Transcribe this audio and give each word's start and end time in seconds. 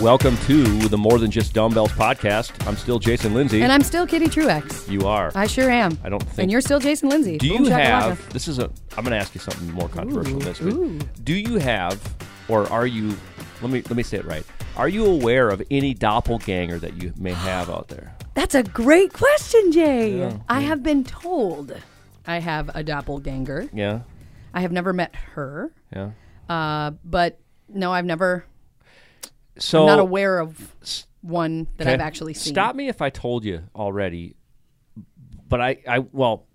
Welcome 0.00 0.36
to 0.38 0.64
the 0.88 0.98
More 0.98 1.20
Than 1.20 1.30
Just 1.30 1.54
Dumbbells 1.54 1.92
podcast. 1.92 2.66
I'm 2.66 2.76
still 2.76 2.98
Jason 2.98 3.32
Lindsay. 3.32 3.62
And 3.62 3.70
I'm 3.72 3.82
still 3.82 4.06
Kitty 4.06 4.26
Truex. 4.26 4.90
you 4.90 5.06
are. 5.06 5.30
I 5.36 5.46
sure 5.46 5.70
am. 5.70 5.96
I 6.02 6.08
don't 6.08 6.20
think. 6.22 6.38
And 6.40 6.50
you're 6.50 6.60
still 6.60 6.80
Jason 6.80 7.08
Lindsay. 7.08 7.38
do 7.38 7.46
you 7.46 7.66
have? 7.66 8.32
This 8.32 8.48
is 8.48 8.58
a. 8.58 8.64
I'm 8.96 9.04
going 9.04 9.12
to 9.12 9.16
ask 9.18 9.34
you 9.36 9.40
something 9.40 9.70
more 9.70 9.88
controversial 9.88 10.38
than 10.40 10.48
this. 10.48 10.58
but 10.58 10.72
ooh. 10.72 10.98
Do 11.22 11.32
you 11.34 11.58
have, 11.58 12.02
or 12.48 12.68
are 12.72 12.86
you? 12.88 13.16
Let 13.62 13.70
me 13.70 13.82
let 13.82 13.92
me 13.96 14.02
say 14.02 14.18
it 14.18 14.24
right. 14.24 14.44
Are 14.76 14.88
you 14.88 15.06
aware 15.06 15.48
of 15.48 15.62
any 15.70 15.94
doppelganger 15.94 16.80
that 16.80 17.00
you 17.00 17.12
may 17.16 17.32
have 17.32 17.70
out 17.70 17.86
there? 17.88 18.16
That's 18.34 18.56
a 18.56 18.64
great 18.64 19.12
question, 19.12 19.70
Jay. 19.70 20.18
Yeah, 20.18 20.38
I 20.48 20.62
have 20.62 20.82
been 20.82 21.04
told 21.04 21.72
I 22.26 22.40
have 22.40 22.68
a 22.74 22.82
doppelganger. 22.82 23.68
Yeah. 23.72 24.00
I 24.52 24.60
have 24.60 24.72
never 24.72 24.92
met 24.92 25.14
her, 25.34 25.72
Yeah. 25.94 26.10
uh, 26.48 26.92
but 27.04 27.38
no, 27.68 27.92
I've 27.92 28.04
never. 28.04 28.44
So 29.58 29.82
I'm 29.82 29.86
not 29.86 29.98
aware 29.98 30.38
of 30.38 30.74
one 31.20 31.68
that 31.76 31.86
I've 31.86 32.00
actually 32.00 32.34
seen. 32.34 32.52
Stop 32.54 32.76
me 32.76 32.88
if 32.88 33.00
I 33.00 33.10
told 33.10 33.44
you 33.44 33.62
already. 33.74 34.36
But 35.48 35.60
I, 35.60 35.78
I 35.86 35.98
well, 36.00 36.46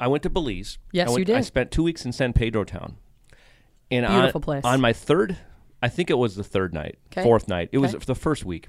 I 0.00 0.08
went 0.08 0.22
to 0.24 0.30
Belize. 0.30 0.78
Yes, 0.92 1.08
I 1.08 1.12
went, 1.12 1.28
you 1.28 1.34
I 1.34 1.40
spent 1.40 1.70
two 1.70 1.82
weeks 1.82 2.04
in 2.04 2.12
San 2.12 2.32
Pedro 2.32 2.64
town. 2.64 2.96
And 3.90 4.04
on- 4.04 4.20
Beautiful 4.20 4.40
place. 4.40 4.64
On 4.64 4.80
my 4.80 4.92
third, 4.92 5.36
I 5.82 5.88
think 5.88 6.10
it 6.10 6.18
was 6.18 6.36
the 6.36 6.44
third 6.44 6.74
night, 6.74 6.98
'Kay. 7.10 7.22
fourth 7.22 7.48
night. 7.48 7.70
It 7.72 7.78
was 7.78 7.92
the 7.92 8.14
first 8.14 8.44
week. 8.44 8.68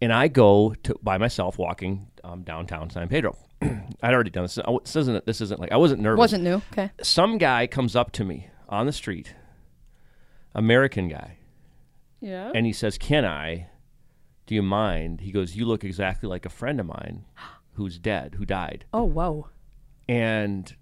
And 0.00 0.12
I 0.12 0.28
go 0.28 0.74
to 0.82 0.96
by 1.02 1.18
myself 1.18 1.58
walking 1.58 2.08
um, 2.24 2.42
downtown 2.42 2.90
San 2.90 3.08
Pedro. 3.08 3.38
I'd 3.62 4.12
already 4.14 4.30
done 4.30 4.44
this. 4.44 4.58
This 4.84 4.96
isn't. 4.96 5.24
This 5.26 5.40
isn't 5.40 5.60
like 5.60 5.72
I 5.72 5.76
wasn't 5.76 6.02
nervous. 6.02 6.18
Wasn't 6.18 6.44
new. 6.44 6.60
Okay. 6.72 6.90
Some 7.02 7.38
guy 7.38 7.66
comes 7.66 7.94
up 7.94 8.10
to 8.12 8.24
me 8.24 8.48
on 8.68 8.86
the 8.86 8.92
street, 8.92 9.34
American 10.54 11.08
guy, 11.08 11.38
Yeah. 12.24 12.50
and 12.54 12.64
he 12.66 12.72
says, 12.72 12.96
"Can 12.98 13.24
I? 13.24 13.68
Do 14.46 14.54
you 14.54 14.62
mind?" 14.62 15.20
He 15.20 15.30
goes, 15.32 15.54
"You 15.56 15.64
look 15.66 15.84
exactly 15.84 16.28
like 16.28 16.44
a 16.46 16.50
friend 16.50 16.80
of 16.80 16.86
mine, 16.86 17.24
who's 17.74 17.98
dead, 17.98 18.34
who 18.38 18.44
died." 18.44 18.84
oh, 18.92 19.04
whoa. 19.04 19.48
And, 20.08 20.74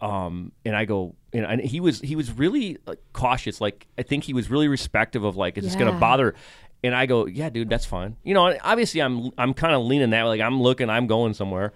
um, 0.00 0.52
and 0.64 0.76
I 0.76 0.84
go, 0.84 1.14
and, 1.32 1.44
and 1.46 1.60
he 1.60 1.80
was 1.80 2.00
he 2.00 2.16
was 2.16 2.30
really 2.32 2.78
like, 2.86 3.00
cautious. 3.12 3.60
Like 3.60 3.86
I 3.98 4.02
think 4.02 4.24
he 4.24 4.34
was 4.34 4.50
really 4.50 4.68
respective 4.68 5.24
of 5.24 5.36
like, 5.36 5.56
is 5.58 5.64
this 5.64 5.76
gonna 5.76 5.92
Yeah. 5.92 5.98
bother? 5.98 6.34
And 6.82 6.94
I 6.94 7.04
go, 7.06 7.26
yeah, 7.26 7.50
dude, 7.50 7.68
that's 7.68 7.84
fine. 7.86 8.16
You 8.22 8.32
know, 8.34 8.46
and 8.46 8.58
obviously 8.62 9.00
I'm 9.02 9.30
I'm 9.38 9.54
kind 9.54 9.74
of 9.74 9.82
leaning 9.84 10.10
that 10.10 10.22
way, 10.24 10.28
like 10.28 10.40
I'm 10.40 10.60
looking, 10.62 10.88
I'm 10.90 11.06
going 11.06 11.34
somewhere. 11.34 11.72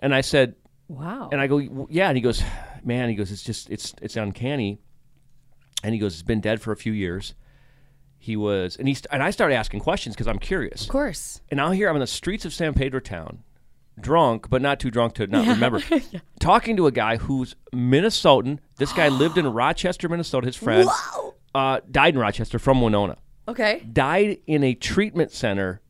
And 0.00 0.14
I 0.14 0.20
said, 0.22 0.54
Wow. 0.88 1.28
and 1.32 1.40
I 1.40 1.46
go, 1.46 1.60
"W- 1.60 1.86
yeah. 1.90 2.08
And 2.08 2.16
he 2.16 2.22
goes, 2.22 2.42
man, 2.84 3.08
he 3.08 3.14
goes, 3.14 3.30
it's 3.30 3.42
just, 3.44 3.70
it's, 3.70 3.94
it's 4.02 4.16
uncanny. 4.16 4.80
And 5.84 5.94
he 5.94 6.00
goes, 6.00 6.14
it's 6.14 6.22
been 6.22 6.40
dead 6.40 6.60
for 6.60 6.72
a 6.72 6.76
few 6.76 6.92
years. 6.92 7.34
He 8.22 8.36
was, 8.36 8.76
and 8.76 8.86
he, 8.86 8.94
st- 8.94 9.08
and 9.10 9.20
I 9.22 9.30
started 9.30 9.56
asking 9.56 9.80
questions 9.80 10.14
because 10.14 10.28
I'm 10.28 10.38
curious. 10.38 10.82
of 10.84 10.88
course. 10.88 11.40
And 11.50 11.58
now 11.58 11.72
here 11.72 11.88
I'm 11.88 11.96
in 11.96 12.00
the 12.00 12.06
streets 12.06 12.44
of 12.44 12.54
San 12.54 12.72
Pedro 12.72 13.00
town, 13.00 13.42
drunk, 13.98 14.48
but 14.48 14.62
not 14.62 14.78
too 14.78 14.92
drunk 14.92 15.14
to 15.14 15.26
not 15.26 15.46
remember, 15.46 15.80
talking 16.40 16.76
to 16.76 16.86
a 16.86 16.92
guy 16.92 17.16
who's 17.16 17.56
Minnesotan. 17.74 18.60
This 18.76 18.92
guy 18.92 19.08
lived 19.22 19.38
in 19.38 19.46
Rochester, 19.46 20.08
Minnesota. 20.08 20.46
His 20.46 20.56
friend 20.56 20.88
uh, 21.52 21.80
died 21.90 22.14
in 22.14 22.20
Rochester 22.20 22.60
from 22.60 22.80
Winona. 22.80 23.16
Okay. 23.48 23.80
Died 23.92 24.38
in 24.46 24.62
a 24.62 24.74
treatment 24.74 25.32
center, 25.32 25.80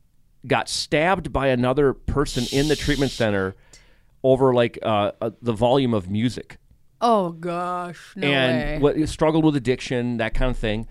got 0.47 0.71
stabbed 0.71 1.35
by 1.35 1.49
another 1.49 1.93
person 1.93 2.45
in 2.51 2.69
the 2.69 2.77
treatment 2.77 3.13
center 3.13 3.55
over 4.23 4.55
like 4.55 4.79
uh, 4.83 5.13
uh, 5.21 5.31
the 5.43 5.53
volume 5.53 5.93
of 5.93 6.09
music 6.09 6.57
Oh 7.05 7.31
gosh. 7.33 8.13
No 8.15 8.29
and 8.29 8.83
way. 8.83 8.95
what 8.97 9.09
struggled 9.09 9.45
with 9.45 9.57
addiction, 9.57 10.19
that 10.19 10.35
kind 10.35 10.51
of 10.53 10.57
thing. 10.57 10.87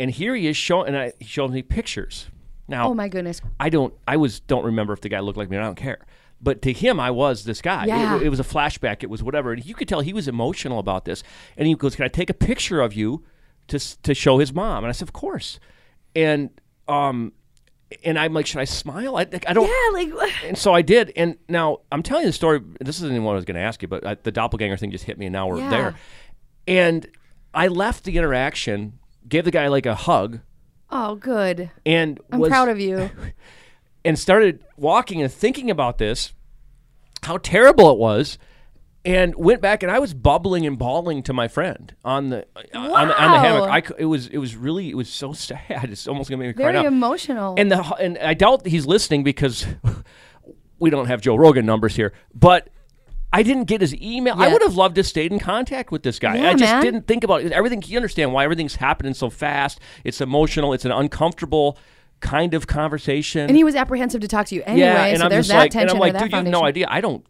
And 0.00 0.10
here 0.10 0.34
he 0.34 0.48
is 0.48 0.56
showing, 0.56 0.88
and 0.88 0.96
I, 0.96 1.12
he 1.20 1.26
showed 1.26 1.52
me 1.52 1.62
pictures. 1.62 2.26
Now, 2.66 2.88
oh 2.88 2.94
my 2.94 3.08
goodness. 3.08 3.40
I 3.60 3.68
don't, 3.68 3.92
I 4.08 4.16
was 4.16 4.40
don't 4.40 4.64
remember 4.64 4.92
if 4.92 5.00
the 5.00 5.08
guy 5.08 5.20
looked 5.20 5.36
like 5.38 5.50
me. 5.50 5.56
I 5.56 5.60
don't 5.62 5.74
care. 5.76 5.98
But 6.40 6.62
to 6.62 6.72
him, 6.72 6.98
I 6.98 7.10
was 7.10 7.44
this 7.44 7.60
guy. 7.60 7.82
It- 7.84 7.88
Yeah. 7.88 8.18
It, 8.20 8.28
was 8.30 8.40
a 8.40 8.44
flashback. 8.44 9.02
It 9.02 9.10
was 9.10 9.22
whatever. 9.22 9.52
And 9.52 9.64
you 9.64 9.74
could 9.74 9.86
tell 9.88 10.00
he 10.00 10.12
was 10.12 10.26
emotional 10.26 10.78
about 10.78 11.04
this. 11.04 11.22
And 11.56 11.68
he 11.68 11.74
goes, 11.74 11.94
"Can 11.96 12.04
I 12.04 12.08
take 12.08 12.30
a 12.30 12.34
picture 12.34 12.80
of 12.80 12.94
you 12.94 13.24
to 13.68 13.78
to 14.02 14.14
show 14.14 14.38
his 14.38 14.52
mom?" 14.52 14.82
And 14.84 14.88
I 14.88 14.92
said, 14.92 15.06
"Of 15.08 15.12
course." 15.12 15.60
And 16.16 16.48
um, 16.88 17.32
and 18.04 18.18
I'm 18.18 18.32
like, 18.32 18.46
"Should 18.46 18.60
I 18.60 18.64
smile?" 18.64 19.16
I, 19.16 19.22
I 19.46 19.52
don't. 19.52 19.66
Yeah. 19.68 20.14
Like. 20.16 20.32
And 20.44 20.56
so 20.56 20.72
I 20.72 20.80
did. 20.80 21.12
And 21.16 21.36
now 21.48 21.78
I'm 21.92 22.02
telling 22.02 22.22
you 22.24 22.28
the 22.30 22.32
story. 22.32 22.60
This 22.80 22.96
isn't 22.96 23.10
even 23.10 23.24
what 23.24 23.32
I 23.32 23.36
was 23.36 23.44
going 23.44 23.56
to 23.56 23.60
ask 23.60 23.82
you, 23.82 23.88
but 23.88 24.06
I, 24.06 24.14
the 24.14 24.32
doppelganger 24.32 24.76
thing 24.78 24.92
just 24.92 25.04
hit 25.04 25.18
me, 25.18 25.26
and 25.26 25.32
now 25.34 25.48
we're 25.48 25.58
Yeah. 25.58 25.70
there. 25.70 25.94
And 26.66 27.06
I 27.52 27.66
left 27.66 28.04
the 28.04 28.16
interaction, 28.16 28.98
gave 29.28 29.44
the 29.44 29.50
guy 29.50 29.68
like 29.68 29.86
a 29.86 29.94
hug, 29.94 30.40
Oh, 30.90 31.14
good. 31.14 31.70
and 31.86 32.18
I'm 32.32 32.40
was, 32.40 32.48
proud 32.48 32.68
of 32.68 32.80
you. 32.80 33.10
and 34.04 34.18
started 34.18 34.64
walking 34.76 35.22
and 35.22 35.30
thinking 35.32 35.70
about 35.70 35.98
this, 35.98 36.32
how 37.22 37.36
terrible 37.38 37.90
it 37.92 37.98
was, 37.98 38.38
and 39.04 39.34
went 39.36 39.60
back 39.62 39.82
and 39.82 39.90
I 39.90 39.98
was 39.98 40.12
bubbling 40.14 40.66
and 40.66 40.78
bawling 40.78 41.22
to 41.24 41.32
my 41.32 41.48
friend 41.48 41.94
on 42.04 42.28
the 42.28 42.44
uh, 42.54 42.78
on, 42.78 43.08
the, 43.08 43.22
on 43.22 43.30
the 43.30 43.38
hammock. 43.38 43.70
I 43.70 43.80
cou- 43.80 43.94
it 43.98 44.04
was 44.06 44.26
it 44.26 44.38
was 44.38 44.56
really 44.56 44.90
it 44.90 44.96
was 44.96 45.08
so 45.08 45.32
sad. 45.34 45.60
It's 45.90 46.06
almost 46.08 46.28
gonna 46.28 46.40
make 46.42 46.56
me 46.56 46.62
cry 46.62 46.72
Very 46.72 46.82
now. 46.84 46.88
emotional. 46.88 47.54
And 47.56 47.70
the 47.70 47.82
and 47.96 48.18
I 48.18 48.34
doubt 48.34 48.66
he's 48.66 48.86
listening 48.86 49.22
because 49.24 49.66
we 50.78 50.90
don't 50.90 51.06
have 51.06 51.20
Joe 51.20 51.36
Rogan 51.36 51.66
numbers 51.66 51.96
here, 51.96 52.12
but. 52.34 52.68
I 53.32 53.42
didn't 53.42 53.64
get 53.64 53.80
his 53.80 53.94
email. 53.94 54.34
I 54.36 54.48
would 54.52 54.62
have 54.62 54.74
loved 54.74 54.96
to 54.96 55.04
stayed 55.04 55.32
in 55.32 55.38
contact 55.38 55.92
with 55.92 56.02
this 56.02 56.18
guy. 56.18 56.36
Yeah, 56.36 56.50
I 56.50 56.54
just 56.54 56.72
man. 56.72 56.82
didn't 56.82 57.06
think 57.06 57.22
about 57.24 57.42
it. 57.42 57.52
Everything. 57.52 57.82
You 57.86 57.96
understand 57.96 58.32
why 58.32 58.44
everything's 58.44 58.76
happening 58.76 59.14
so 59.14 59.30
fast? 59.30 59.78
It's 60.04 60.20
emotional. 60.20 60.72
It's 60.72 60.84
an 60.84 60.90
uncomfortable 60.92 61.78
kind 62.20 62.54
of 62.54 62.66
conversation. 62.66 63.42
And 63.48 63.56
he 63.56 63.64
was 63.64 63.74
apprehensive 63.76 64.20
to 64.22 64.28
talk 64.28 64.46
to 64.46 64.54
you 64.54 64.62
anyway. 64.66 64.86
Yeah, 64.86 65.04
and 65.06 65.18
so 65.18 65.24
I'm 65.24 65.30
there's 65.30 65.46
just 65.46 65.54
that 65.54 65.58
like, 65.60 65.70
tension 65.70 65.90
and 65.90 65.96
I'm 65.96 66.00
like, 66.00 66.18
dude, 66.18 66.32
you 66.32 66.36
have 66.38 66.46
no 66.46 66.64
idea. 66.64 66.86
I 66.90 67.00
don't. 67.00 67.24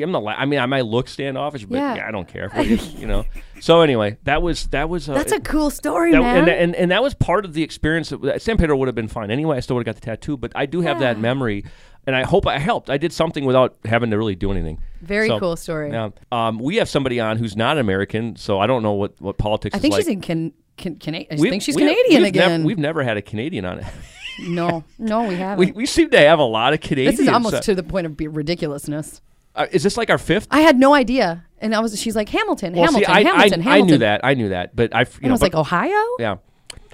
I'm 0.00 0.12
not. 0.12 0.22
li- 0.22 0.34
I 0.36 0.44
mean, 0.44 0.60
I 0.60 0.66
might 0.66 0.84
look 0.84 1.08
standoffish, 1.08 1.64
but 1.64 1.76
Yeah. 1.76 1.94
yeah, 1.96 2.06
I 2.06 2.10
don't 2.12 2.28
care. 2.28 2.50
You, 2.62 2.76
you 2.98 3.06
know. 3.06 3.24
So 3.60 3.80
anyway, 3.80 4.18
that 4.24 4.42
was 4.42 4.66
that 4.68 4.88
was. 4.88 5.08
Uh, 5.08 5.14
That's 5.14 5.32
a 5.32 5.40
cool 5.40 5.70
story, 5.70 6.12
that- 6.12 6.20
man. 6.20 6.36
and, 6.40 6.48
and 6.50 6.74
and 6.76 6.90
that 6.92 7.02
was 7.02 7.14
part 7.14 7.44
of 7.44 7.54
the 7.54 7.62
experience. 7.64 8.10
That, 8.10 8.40
San 8.42 8.58
Pedro 8.58 8.76
would 8.76 8.86
have 8.86 8.94
been 8.94 9.08
fine 9.08 9.30
anyway. 9.30 9.56
I 9.56 9.60
still 9.60 9.74
would 9.76 9.86
have 9.86 9.96
got 9.96 10.00
the 10.00 10.04
tattoo, 10.06 10.36
but 10.36 10.52
I 10.54 10.66
do 10.66 10.82
have 10.82 11.00
that 11.00 11.18
memory, 11.18 11.64
and 12.08 12.16
I 12.16 12.24
hope 12.24 12.46
I 12.46 12.58
helped. 12.58 12.88
I 12.88 12.96
did 12.96 13.12
something 13.12 13.44
without 13.44 13.76
having 13.84 14.10
to 14.10 14.16
really 14.18 14.34
do 14.34 14.50
anything. 14.50 14.80
Very 15.02 15.28
So, 15.28 15.38
cool 15.38 15.56
story. 15.56 15.90
Yeah. 15.90 16.08
Um, 16.32 16.58
we 16.58 16.76
have 16.76 16.88
somebody 16.88 17.20
on 17.20 17.36
who's 17.36 17.54
not 17.54 17.76
American, 17.78 18.34
so 18.36 18.58
I 18.58 18.66
don't 18.66 18.82
know 18.82 18.94
what 18.94 19.12
what 19.20 19.36
politics. 19.36 19.76
I 19.76 19.78
think 19.78 19.94
she's 19.94 20.06
like. 20.08 20.14
in 20.14 20.20
can, 20.22 20.52
can, 20.78 20.96
Cana- 20.96 21.26
I 21.30 21.36
We- 21.38 21.50
think 21.50 21.62
she's 21.62 21.76
Canadian 21.76 22.22
nev- 22.22 22.28
again. 22.28 22.64
we've 22.64 22.78
never 22.78 23.02
had 23.02 23.16
a 23.18 23.22
Canadian 23.22 23.64
on 23.66 23.80
it. 23.80 23.86
no, 24.48 24.84
no, 24.98 25.24
we 25.24 25.34
haven't. 25.44 25.58
we, 25.66 25.72
we 25.72 25.86
seem 25.86 26.08
to 26.10 26.18
have 26.18 26.38
a 26.38 26.44
lot 26.44 26.72
of 26.72 26.80
Canadians. 26.80 27.18
this 27.18 27.26
is 27.28 27.32
almost 27.32 27.54
Uh, 27.56 27.60
to 27.60 27.74
the 27.74 27.82
point 27.82 28.06
of 28.06 28.16
be- 28.16 28.26
ridiculousness. 28.28 29.20
uh, 29.54 29.66
is 29.70 29.82
this 29.82 29.96
like 29.96 30.08
our 30.10 30.18
fifth? 30.18 30.48
I 30.50 30.60
had 30.60 30.78
no 30.78 30.94
idea, 30.94 31.44
and 31.60 31.74
I 31.74 31.80
was. 31.80 32.00
She's 32.00 32.16
like 32.16 32.28
Hamilton, 32.30 32.72
Well, 32.74 32.84
Hamilton, 32.86 33.06
see, 33.06 33.12
I, 33.12 33.22
Hamilton, 33.24 33.60
I, 33.60 33.62
Hamilton. 33.64 33.68
I 33.68 33.80
knew 33.92 33.98
that. 33.98 34.20
I 34.24 34.34
knew 34.34 34.48
that, 34.50 34.74
but 34.76 34.94
I, 34.94 35.00
you 35.00 35.06
And 35.16 35.22
know, 35.24 35.28
I 35.28 35.32
was 35.32 35.40
but- 35.40 35.52
like, 35.52 35.60
Ohio. 35.60 36.02
yeah. 36.18 36.36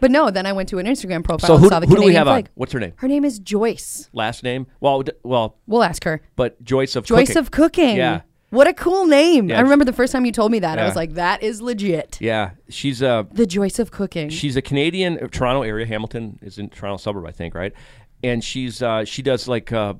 But 0.00 0.10
no, 0.10 0.30
then 0.30 0.46
I 0.46 0.52
went 0.52 0.68
to 0.70 0.78
an 0.78 0.86
Instagram 0.86 1.22
profile 1.24 1.48
So 1.48 1.54
and 1.54 1.62
who, 1.64 1.68
saw 1.68 1.80
the 1.80 1.86
who 1.86 1.96
do 1.96 2.02
we 2.02 2.14
have 2.14 2.26
flag. 2.26 2.46
on? 2.46 2.50
What's 2.54 2.72
her 2.72 2.80
name? 2.80 2.92
Her 2.96 3.08
name 3.08 3.24
is 3.24 3.38
Joyce. 3.38 4.08
Last 4.12 4.42
name? 4.42 4.66
Well, 4.80 5.02
d- 5.02 5.12
well, 5.22 5.56
We'll 5.66 5.82
ask 5.84 6.04
her. 6.04 6.20
but 6.36 6.62
Joyce 6.64 6.96
of 6.96 7.04
Joyce 7.04 7.28
Cooking. 7.28 7.40
of 7.40 7.50
Cooking. 7.50 7.96
Yeah. 7.96 8.20
What 8.50 8.68
a 8.68 8.72
cool 8.72 9.06
name. 9.06 9.48
Yeah. 9.48 9.58
I 9.58 9.62
remember 9.62 9.84
the 9.84 9.92
first 9.92 10.12
time 10.12 10.24
you 10.24 10.30
told 10.30 10.52
me 10.52 10.60
that. 10.60 10.78
I 10.78 10.82
Yeah. 10.82 10.86
was 10.86 10.94
like, 10.94 11.14
that 11.14 11.42
is 11.42 11.60
legit. 11.60 12.18
Yeah, 12.20 12.50
she's 12.68 13.02
a 13.02 13.26
The 13.32 13.46
Joyce 13.46 13.78
of 13.80 13.90
Cooking. 13.90 14.28
she's 14.28 14.54
a 14.56 14.62
Canadian, 14.62 15.18
uh, 15.20 15.26
Toronto 15.28 15.62
area. 15.62 15.86
Hamilton 15.86 16.38
is 16.40 16.58
in 16.58 16.68
Toronto 16.68 16.98
suburb, 16.98 17.26
I 17.26 17.32
think, 17.32 17.54
right? 17.54 17.72
And 18.22 18.44
she's 18.44 18.80
uh, 18.80 19.04
she 19.04 19.22
does 19.22 19.48
like 19.48 19.72
uh, 19.72 19.94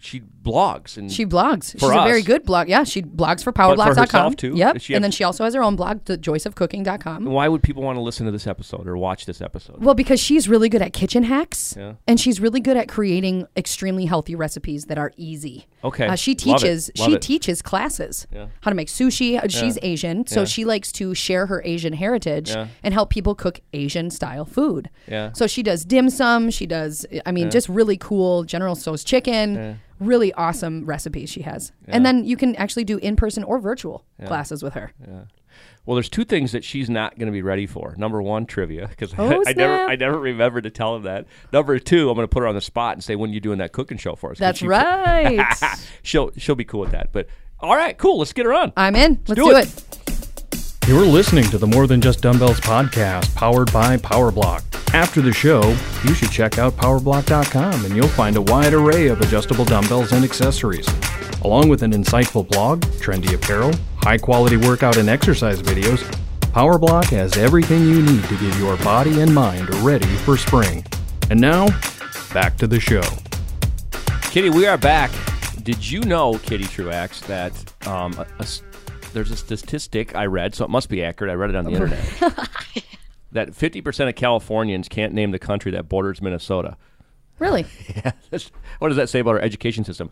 she 0.00 0.22
blogs 0.42 0.96
and 0.96 1.10
She 1.12 1.24
blogs. 1.24 1.72
She's 1.72 1.80
For 1.80 1.92
a 1.92 2.02
very 2.02 2.22
good 2.22 2.44
blog. 2.44 2.68
Yeah, 2.68 2.84
she 2.84 3.02
blogs 3.02 3.42
for 3.44 3.52
But 3.52 3.76
for 3.76 3.76
powerblock.com. 3.76 4.34
too? 4.34 4.52
Yep. 4.56 4.80
She 4.80 4.94
and 4.94 5.02
then 5.04 5.10
she 5.10 5.24
also 5.24 5.44
has 5.44 5.54
her 5.54 5.62
own 5.62 5.76
blog, 5.76 6.04
the 6.06 6.18
joyceofcooking.com. 6.18 7.24
why 7.26 7.48
would 7.48 7.62
people 7.62 7.82
want 7.82 7.96
to 7.96 8.00
listen 8.00 8.26
to 8.26 8.32
this 8.32 8.46
episode 8.46 8.86
or 8.86 8.96
watch 8.96 9.26
this 9.26 9.40
episode? 9.40 9.82
Well, 9.82 9.94
because 9.94 10.20
she's 10.20 10.48
really 10.48 10.68
good 10.68 10.82
at 10.82 10.92
kitchen 10.92 11.22
hacks, 11.24 11.74
Yeah. 11.78 11.94
and 12.06 12.18
she's 12.20 12.40
really 12.40 12.60
good 12.60 12.76
at 12.76 12.88
creating 12.88 13.46
extremely 13.56 14.06
healthy 14.06 14.34
recipes 14.34 14.86
that 14.86 14.98
are 14.98 15.12
easy. 15.16 15.66
Okay. 15.84 16.06
uh, 16.06 16.14
she 16.14 16.32
Love 16.32 16.38
teaches. 16.60 16.90
Love 16.98 17.08
She 17.08 17.14
it. 17.14 17.22
teaches 17.22 17.62
classes 17.62 18.26
Yeah. 18.32 18.46
how 18.60 18.70
to 18.70 18.74
make 18.74 18.88
sushi. 18.88 19.42
Uh, 19.42 19.48
She's 19.48 19.78
Asian, 19.82 20.26
so 20.26 20.40
Yeah. 20.40 20.46
she 20.46 20.64
likes 20.64 20.92
to 20.92 21.14
share 21.14 21.46
her 21.46 21.62
Asian 21.64 21.92
heritage 21.92 22.50
Yeah. 22.50 22.68
and 22.82 22.94
help 22.94 23.10
people 23.10 23.34
cook 23.34 23.60
Asian 23.72 24.10
style 24.10 24.44
food. 24.44 24.88
Yeah. 25.08 25.32
So 25.32 25.46
she 25.46 25.62
does 25.62 25.84
dim 25.84 26.08
sum. 26.10 26.50
She 26.50 26.66
does. 26.66 27.04
I 27.26 27.32
mean, 27.32 27.50
just 27.50 27.68
really 27.68 27.96
cool 27.96 28.44
General 28.44 28.74
Tso's 28.76 29.04
chicken. 29.04 29.78
Really 30.06 30.32
awesome 30.34 30.84
recipes 30.84 31.30
she 31.30 31.42
has, 31.42 31.72
and 31.86 32.04
then 32.04 32.24
you 32.24 32.36
can 32.36 32.54
actually 32.56 32.84
do 32.84 32.98
in 32.98 33.16
person 33.16 33.44
or 33.44 33.58
virtual 33.58 34.04
classes 34.26 34.62
with 34.62 34.74
her. 34.74 34.92
Well, 35.84 35.96
there's 35.96 36.08
two 36.08 36.24
things 36.24 36.52
that 36.52 36.62
she's 36.62 36.88
not 36.88 37.18
going 37.18 37.26
to 37.26 37.32
be 37.32 37.42
ready 37.42 37.66
for. 37.66 37.94
Number 37.98 38.22
one, 38.22 38.46
trivia, 38.46 38.86
because 38.86 39.12
Oh, 39.18 39.42
I 39.46 39.52
never. 39.52 39.74
I 39.74 39.96
never 39.96 40.18
remembered 40.18 40.62
to 40.64 40.70
tell 40.70 40.94
him 40.94 41.02
that. 41.02 41.26
Number 41.52 41.76
two, 41.80 42.08
I'm 42.08 42.14
going 42.14 42.24
to 42.24 42.28
put 42.32 42.40
her 42.40 42.46
on 42.46 42.54
the 42.54 42.60
spot 42.60 42.94
and 42.94 43.02
say, 43.02 43.16
"When 43.16 43.30
are 43.30 43.32
you 43.32 43.40
doing 43.40 43.58
that 43.58 43.72
cooking 43.72 43.98
show 43.98 44.14
for 44.14 44.30
us?" 44.30 44.38
That's 44.38 44.58
she- 44.60 44.68
right. 44.68 45.44
she'll, 46.02 46.30
she'll 46.36 46.54
be 46.54 46.64
cool 46.64 46.80
with 46.80 46.92
that. 46.92 47.10
But 47.12 47.26
all 47.58 47.74
right, 47.74 47.96
cool. 47.98 48.18
Let's 48.18 48.32
get 48.32 48.46
her 48.46 48.54
on. 48.54 48.72
I'm 48.76 48.94
in. 48.96 49.20
Let's 49.26 49.40
do 49.40 49.50
do, 49.50 49.56
it. 49.56 49.66
it. 49.66 50.01
You're 50.88 51.06
listening 51.06 51.44
to 51.50 51.58
the 51.58 51.66
More 51.66 51.86
Than 51.86 52.00
Just 52.00 52.22
Dumbbells 52.22 52.58
podcast, 52.58 53.32
powered 53.36 53.72
by 53.72 53.96
PowerBlock. 53.98 54.62
After 54.92 55.22
the 55.22 55.32
show, 55.32 55.62
you 56.04 56.12
should 56.12 56.32
check 56.32 56.58
out 56.58 56.72
PowerBlock.com 56.72 57.84
and 57.84 57.94
you'll 57.94 58.08
find 58.08 58.36
a 58.36 58.42
wide 58.42 58.74
array 58.74 59.06
of 59.06 59.20
adjustable 59.20 59.64
dumbbells 59.64 60.10
and 60.10 60.24
accessories. 60.24 60.88
Along 61.42 61.68
with 61.68 61.84
an 61.84 61.92
insightful 61.92 62.46
blog, 62.48 62.80
trendy 62.98 63.32
apparel, 63.32 63.72
high 63.98 64.18
quality 64.18 64.56
workout 64.56 64.96
and 64.96 65.08
exercise 65.08 65.62
videos, 65.62 66.02
PowerBlock 66.52 67.04
has 67.10 67.36
everything 67.36 67.86
you 67.86 68.02
need 68.02 68.24
to 68.24 68.36
get 68.38 68.58
your 68.58 68.76
body 68.78 69.20
and 69.20 69.32
mind 69.32 69.72
ready 69.76 70.12
for 70.24 70.36
spring. 70.36 70.84
And 71.30 71.40
now, 71.40 71.68
back 72.34 72.56
to 72.56 72.66
the 72.66 72.80
show. 72.80 73.02
Kitty, 74.32 74.50
we 74.50 74.66
are 74.66 74.78
back. 74.78 75.12
Did 75.62 75.88
you 75.88 76.00
know, 76.00 76.38
Kitty 76.38 76.64
Truax, 76.64 77.20
that 77.28 77.52
um, 77.86 78.14
a, 78.14 78.26
a, 78.40 78.46
there's 79.12 79.30
a 79.30 79.36
statistic 79.36 80.14
I 80.14 80.26
read, 80.26 80.54
so 80.54 80.64
it 80.64 80.70
must 80.70 80.88
be 80.88 81.02
accurate. 81.02 81.30
I 81.30 81.34
read 81.34 81.50
it 81.50 81.56
on 81.56 81.64
the 81.64 81.72
internet. 81.72 82.00
that 83.32 83.50
50% 83.50 84.08
of 84.08 84.14
Californians 84.14 84.88
can't 84.88 85.12
name 85.12 85.30
the 85.30 85.38
country 85.38 85.72
that 85.72 85.88
borders 85.88 86.20
Minnesota. 86.20 86.76
Really? 87.38 87.66
yeah. 87.96 88.12
What 88.78 88.88
does 88.88 88.96
that 88.96 89.08
say 89.08 89.20
about 89.20 89.32
our 89.32 89.40
education 89.40 89.84
system? 89.84 90.10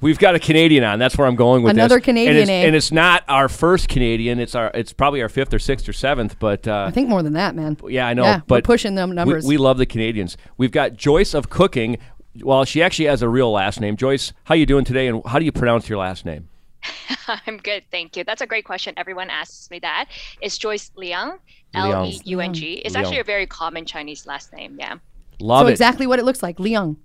We've 0.00 0.18
got 0.18 0.34
a 0.34 0.38
Canadian 0.38 0.82
on. 0.84 0.98
That's 0.98 1.16
where 1.16 1.26
I'm 1.26 1.36
going 1.36 1.62
with 1.62 1.70
Another 1.70 1.96
this. 1.96 2.04
Canadian, 2.04 2.36
and 2.36 2.42
it's, 2.42 2.50
eh? 2.50 2.66
and 2.66 2.76
it's 2.76 2.92
not 2.92 3.24
our 3.28 3.48
first 3.48 3.88
Canadian. 3.88 4.40
It's 4.40 4.54
our. 4.54 4.70
It's 4.74 4.92
probably 4.92 5.22
our 5.22 5.28
fifth 5.28 5.54
or 5.54 5.58
sixth 5.58 5.88
or 5.88 5.92
seventh. 5.92 6.38
But 6.38 6.66
uh, 6.66 6.84
I 6.88 6.90
think 6.90 7.08
more 7.08 7.22
than 7.22 7.34
that, 7.34 7.54
man. 7.54 7.78
yeah, 7.88 8.06
I 8.06 8.12
know. 8.12 8.24
Yeah, 8.24 8.40
but 8.46 8.56
we're 8.56 8.66
pushing 8.66 8.96
them 8.96 9.12
numbers. 9.12 9.44
We, 9.44 9.56
we 9.56 9.58
love 9.58 9.78
the 9.78 9.86
Canadians. 9.86 10.36
We've 10.58 10.72
got 10.72 10.94
Joyce 10.94 11.32
of 11.32 11.48
Cooking. 11.48 11.98
Well, 12.42 12.64
she 12.64 12.82
actually 12.82 13.06
has 13.06 13.22
a 13.22 13.28
real 13.28 13.52
last 13.52 13.80
name. 13.80 13.96
Joyce, 13.96 14.32
how 14.44 14.56
you 14.56 14.66
doing 14.66 14.84
today? 14.84 15.06
And 15.06 15.22
how 15.24 15.38
do 15.38 15.44
you 15.44 15.52
pronounce 15.52 15.88
your 15.88 15.98
last 15.98 16.24
name? 16.24 16.48
I'm 17.46 17.58
good, 17.58 17.84
thank 17.90 18.16
you. 18.16 18.24
That's 18.24 18.42
a 18.42 18.46
great 18.46 18.64
question. 18.64 18.94
Everyone 18.96 19.30
asks 19.30 19.70
me 19.70 19.78
that. 19.80 20.08
It's 20.40 20.58
Joyce 20.58 20.90
Leung, 20.96 21.38
Leung. 21.74 21.94
L 21.94 22.06
E 22.06 22.20
U 22.24 22.40
N 22.40 22.52
G. 22.54 22.74
It's 22.84 22.94
Leung. 22.94 23.00
actually 23.00 23.18
a 23.20 23.24
very 23.24 23.46
common 23.46 23.84
Chinese 23.86 24.26
last 24.26 24.52
name. 24.52 24.76
Yeah. 24.78 24.96
Love 25.40 25.64
so 25.64 25.68
it. 25.68 25.72
exactly 25.72 26.06
what 26.06 26.18
it 26.18 26.24
looks 26.24 26.42
like, 26.42 26.58
Leung. 26.58 26.96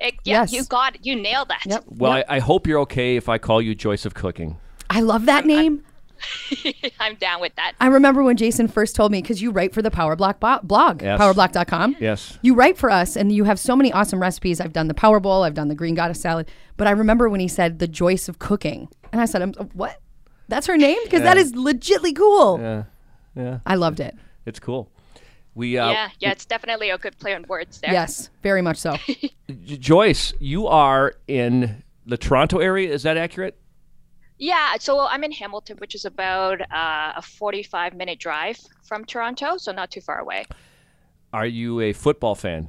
It- 0.00 0.14
yeah, 0.24 0.40
Yes. 0.42 0.52
you 0.52 0.64
got 0.64 0.94
it. 0.94 1.00
You 1.04 1.16
nailed 1.16 1.48
that. 1.48 1.62
Yep. 1.66 1.84
Well, 1.88 2.16
yep. 2.16 2.26
I, 2.28 2.36
I 2.36 2.38
hope 2.38 2.66
you're 2.66 2.80
okay 2.80 3.16
if 3.16 3.28
I 3.28 3.38
call 3.38 3.60
you 3.60 3.74
Joyce 3.74 4.04
of 4.06 4.14
Cooking. 4.14 4.58
I 4.90 5.00
love 5.00 5.26
that 5.26 5.44
name. 5.44 5.84
I'm 7.00 7.14
down 7.16 7.40
with 7.40 7.54
that. 7.56 7.72
I 7.80 7.86
remember 7.86 8.22
when 8.22 8.36
Jason 8.36 8.68
first 8.68 8.94
told 8.96 9.12
me 9.12 9.20
because 9.22 9.40
you 9.42 9.50
write 9.50 9.72
for 9.74 9.82
the 9.82 9.90
PowerBlock 9.90 10.40
bo- 10.40 10.60
blog, 10.62 11.02
Yes. 11.02 11.20
powerblock.com. 11.20 11.96
Yes. 12.00 12.38
You 12.42 12.54
write 12.54 12.76
for 12.78 12.90
us 12.90 13.16
and 13.16 13.30
you 13.32 13.44
have 13.44 13.58
so 13.58 13.74
many 13.76 13.92
awesome 13.92 14.20
recipes. 14.20 14.60
I've 14.60 14.72
done 14.72 14.88
the 14.88 14.94
Power 14.94 15.20
Bowl, 15.20 15.42
I've 15.42 15.54
done 15.54 15.68
the 15.68 15.74
Green 15.74 15.94
Goddess 15.94 16.20
salad. 16.20 16.48
But 16.76 16.86
I 16.86 16.92
remember 16.92 17.28
when 17.28 17.40
he 17.40 17.48
said 17.48 17.78
the 17.78 17.88
Joyce 17.88 18.28
of 18.28 18.38
cooking. 18.38 18.88
And 19.12 19.20
I 19.20 19.24
said, 19.24 19.42
um, 19.42 19.52
what? 19.72 20.00
That's 20.48 20.66
her 20.66 20.76
name? 20.76 20.98
Because 21.04 21.22
that 21.22 21.36
is 21.36 21.52
legitly 21.52 22.14
cool. 22.16 22.58
Yeah. 22.60 22.84
Yeah. 23.36 23.58
I 23.66 23.74
loved 23.76 24.00
it. 24.00 24.16
It's 24.46 24.58
cool. 24.60 24.90
We 25.54 25.76
uh, 25.76 25.90
yeah, 25.90 26.08
yeah, 26.20 26.30
it's 26.30 26.46
definitely 26.46 26.90
a 26.90 26.98
good 26.98 27.18
play 27.18 27.34
on 27.34 27.44
words 27.48 27.80
there. 27.80 27.90
Yes, 27.92 28.30
very 28.44 28.62
much 28.62 28.76
so. 28.76 28.96
Joyce, 29.64 30.32
you 30.38 30.68
are 30.68 31.14
in 31.26 31.82
the 32.06 32.16
Toronto 32.16 32.58
area. 32.58 32.92
Is 32.92 33.02
that 33.02 33.16
accurate? 33.16 33.58
Yeah, 34.38 34.76
so 34.78 35.00
I'm 35.06 35.24
in 35.24 35.32
Hamilton, 35.32 35.78
which 35.78 35.94
is 35.94 36.04
about 36.04 36.60
uh, 36.72 37.12
a 37.16 37.22
45 37.22 37.94
minute 37.94 38.18
drive 38.18 38.58
from 38.84 39.04
Toronto, 39.04 39.56
so 39.56 39.72
not 39.72 39.90
too 39.90 40.00
far 40.00 40.20
away. 40.20 40.46
Are 41.32 41.46
you 41.46 41.80
a 41.80 41.92
football 41.92 42.34
fan? 42.34 42.68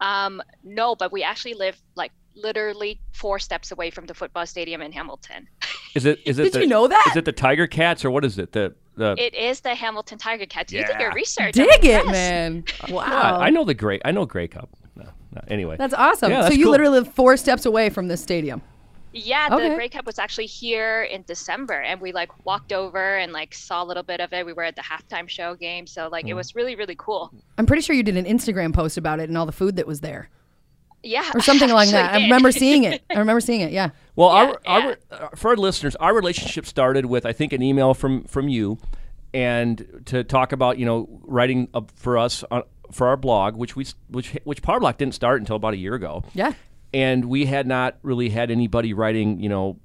Um, 0.00 0.42
no, 0.64 0.96
but 0.96 1.12
we 1.12 1.22
actually 1.22 1.54
live 1.54 1.80
like 1.94 2.12
literally 2.34 2.98
four 3.12 3.38
steps 3.38 3.70
away 3.70 3.90
from 3.90 4.06
the 4.06 4.14
football 4.14 4.46
stadium 4.46 4.82
in 4.82 4.90
Hamilton. 4.90 5.48
Is 5.94 6.06
it? 6.06 6.20
Is 6.24 6.38
it? 6.38 6.44
Did 6.44 6.52
the, 6.54 6.60
you 6.60 6.66
know 6.66 6.88
that? 6.88 7.04
Is 7.10 7.16
it 7.16 7.26
the 7.26 7.32
Tiger 7.32 7.66
Cats 7.66 8.02
or 8.02 8.10
what 8.10 8.24
is 8.24 8.38
it? 8.38 8.52
The 8.52 8.74
the. 8.96 9.14
It 9.18 9.34
is 9.34 9.60
the 9.60 9.74
Hamilton 9.74 10.16
Tiger 10.16 10.46
Cats. 10.46 10.72
You 10.72 10.86
did 10.86 10.98
your 10.98 11.12
research. 11.12 11.52
Dig 11.52 11.68
I'm 11.68 11.74
it, 11.74 11.84
impressed. 11.84 12.12
man. 12.12 12.64
Wow. 12.88 13.38
I 13.38 13.50
know 13.50 13.62
the 13.64 13.74
Grey. 13.74 14.00
I 14.02 14.10
know 14.10 14.24
Grey 14.24 14.48
Cup. 14.48 14.70
No, 14.96 15.04
no, 15.04 15.42
anyway, 15.48 15.76
That's 15.76 15.92
awesome. 15.92 16.32
Yeah, 16.32 16.48
so 16.48 16.54
you 16.54 16.64
cool. 16.64 16.72
literally 16.72 17.00
live 17.00 17.12
four 17.12 17.36
steps 17.36 17.66
away 17.66 17.90
from 17.90 18.08
this 18.08 18.22
stadium. 18.22 18.62
Yeah, 19.12 19.48
the 19.50 19.56
Okay. 19.56 19.74
Grey 19.74 19.88
Cup 19.88 20.06
was 20.06 20.18
actually 20.18 20.46
here 20.46 21.02
in 21.02 21.22
December, 21.26 21.74
and 21.74 22.00
we 22.00 22.12
like 22.12 22.30
walked 22.46 22.72
over 22.72 23.16
and 23.18 23.32
like 23.32 23.54
saw 23.54 23.82
a 23.82 23.86
little 23.86 24.02
bit 24.02 24.20
of 24.20 24.32
it. 24.32 24.46
We 24.46 24.52
were 24.52 24.62
at 24.64 24.76
the 24.76 24.82
halftime 24.82 25.28
show 25.28 25.54
game, 25.54 25.86
so 25.86 26.08
like 26.10 26.24
Mm. 26.26 26.30
it 26.30 26.34
was 26.34 26.54
really 26.54 26.74
really 26.76 26.96
cool. 26.98 27.30
I'm 27.58 27.66
pretty 27.66 27.82
sure 27.82 27.94
you 27.94 28.02
did 28.02 28.16
an 28.16 28.24
Instagram 28.24 28.72
post 28.72 28.96
about 28.96 29.20
it 29.20 29.28
and 29.28 29.36
all 29.36 29.46
the 29.46 29.52
food 29.52 29.76
that 29.76 29.86
was 29.86 30.00
there. 30.00 30.30
Yeah, 31.04 31.28
Or 31.34 31.40
something 31.40 31.68
like 31.68 31.88
actually 31.88 32.02
that. 32.02 32.14
I 32.14 32.22
remember 32.22 32.52
seeing 32.52 32.84
it. 32.84 33.02
I 33.10 33.14
remember 33.18 33.40
seeing 33.40 33.60
it, 33.60 33.72
yeah. 33.72 33.90
Well, 34.14 34.28
Yeah, 34.30 34.36
our, 34.36 34.60
yeah. 34.80 34.96
our, 35.10 35.24
uh, 35.24 35.28
for 35.34 35.48
our 35.50 35.56
listeners, 35.56 35.96
our 35.96 36.14
relationship 36.14 36.64
started 36.64 37.06
with 37.06 37.26
I 37.26 37.32
think 37.32 37.52
an 37.52 37.60
email 37.60 37.92
from 37.92 38.22
from 38.24 38.48
you, 38.48 38.78
and 39.34 40.02
to 40.06 40.24
talk 40.24 40.52
about 40.52 40.78
you 40.78 40.86
know 40.86 41.08
writing 41.24 41.68
up 41.74 41.90
for 41.96 42.16
us 42.18 42.44
on, 42.50 42.62
for 42.90 43.08
our 43.08 43.16
blog, 43.16 43.56
which 43.56 43.74
we 43.76 43.84
s- 43.84 43.94
which 44.08 44.36
which 44.44 44.62
Powerblock 44.62 44.96
didn't 44.98 45.14
start 45.14 45.40
until 45.40 45.56
about 45.56 45.74
a 45.74 45.76
year 45.76 45.94
ago. 45.94 46.22
Yeah. 46.34 46.52
And 46.94 47.24
we 47.26 47.46
had 47.46 47.66
not 47.66 47.96
really 48.02 48.28
had 48.30 48.50
anybody 48.50 48.92
writing, 48.94 49.40
you 49.40 49.48
know, 49.48 49.78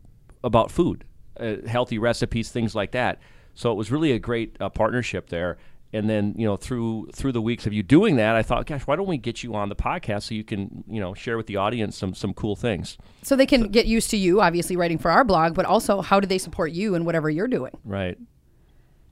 about 0.43 0.71
food, 0.71 1.03
uh, 1.39 1.55
healthy 1.67 1.97
recipes, 1.97 2.51
things 2.51 2.75
like 2.75 2.91
that. 2.91 3.19
So 3.53 3.71
it 3.71 3.75
was 3.75 3.91
really 3.91 4.11
a 4.11 4.19
great 4.19 4.55
uh, 4.59 4.69
partnership 4.69 5.29
there. 5.29 5.57
And 5.93 6.09
then, 6.09 6.35
you 6.37 6.45
know, 6.45 6.57
through 6.57 7.07
through 7.13 7.31
the 7.31 7.41
weeks 7.41 7.65
of 7.65 7.71
you 7.71 7.81
doing 7.81 8.17
that, 8.17 8.35
I 8.35 8.43
thought, 8.43 8.65
gosh, 8.65 8.81
why 8.81 8.97
don't 8.97 9.07
we 9.07 9.17
get 9.17 9.41
you 9.41 9.55
on 9.55 9.69
the 9.69 9.75
podcast 9.75 10.23
so 10.23 10.35
you 10.35 10.43
can, 10.43 10.83
you 10.87 10.99
know, 10.99 11.13
share 11.13 11.37
with 11.37 11.47
the 11.47 11.55
audience 11.55 11.97
some 11.97 12.13
some 12.13 12.33
cool 12.33 12.57
things, 12.57 12.97
So 13.23 13.37
they 13.37 13.45
can 13.45 13.69
get 13.69 13.85
used 13.85 14.09
to 14.11 14.17
you, 14.17 14.41
obviously 14.41 14.75
writing 14.75 14.97
for 14.97 15.09
our 15.09 15.23
blog, 15.23 15.55
but 15.55 15.65
also 15.65 16.01
how 16.01 16.19
do 16.19 16.27
they 16.27 16.37
support 16.39 16.73
you 16.73 16.93
and 16.93 17.05
whatever 17.05 17.29
you're 17.29 17.47
doing? 17.47 17.71
right? 17.85 18.17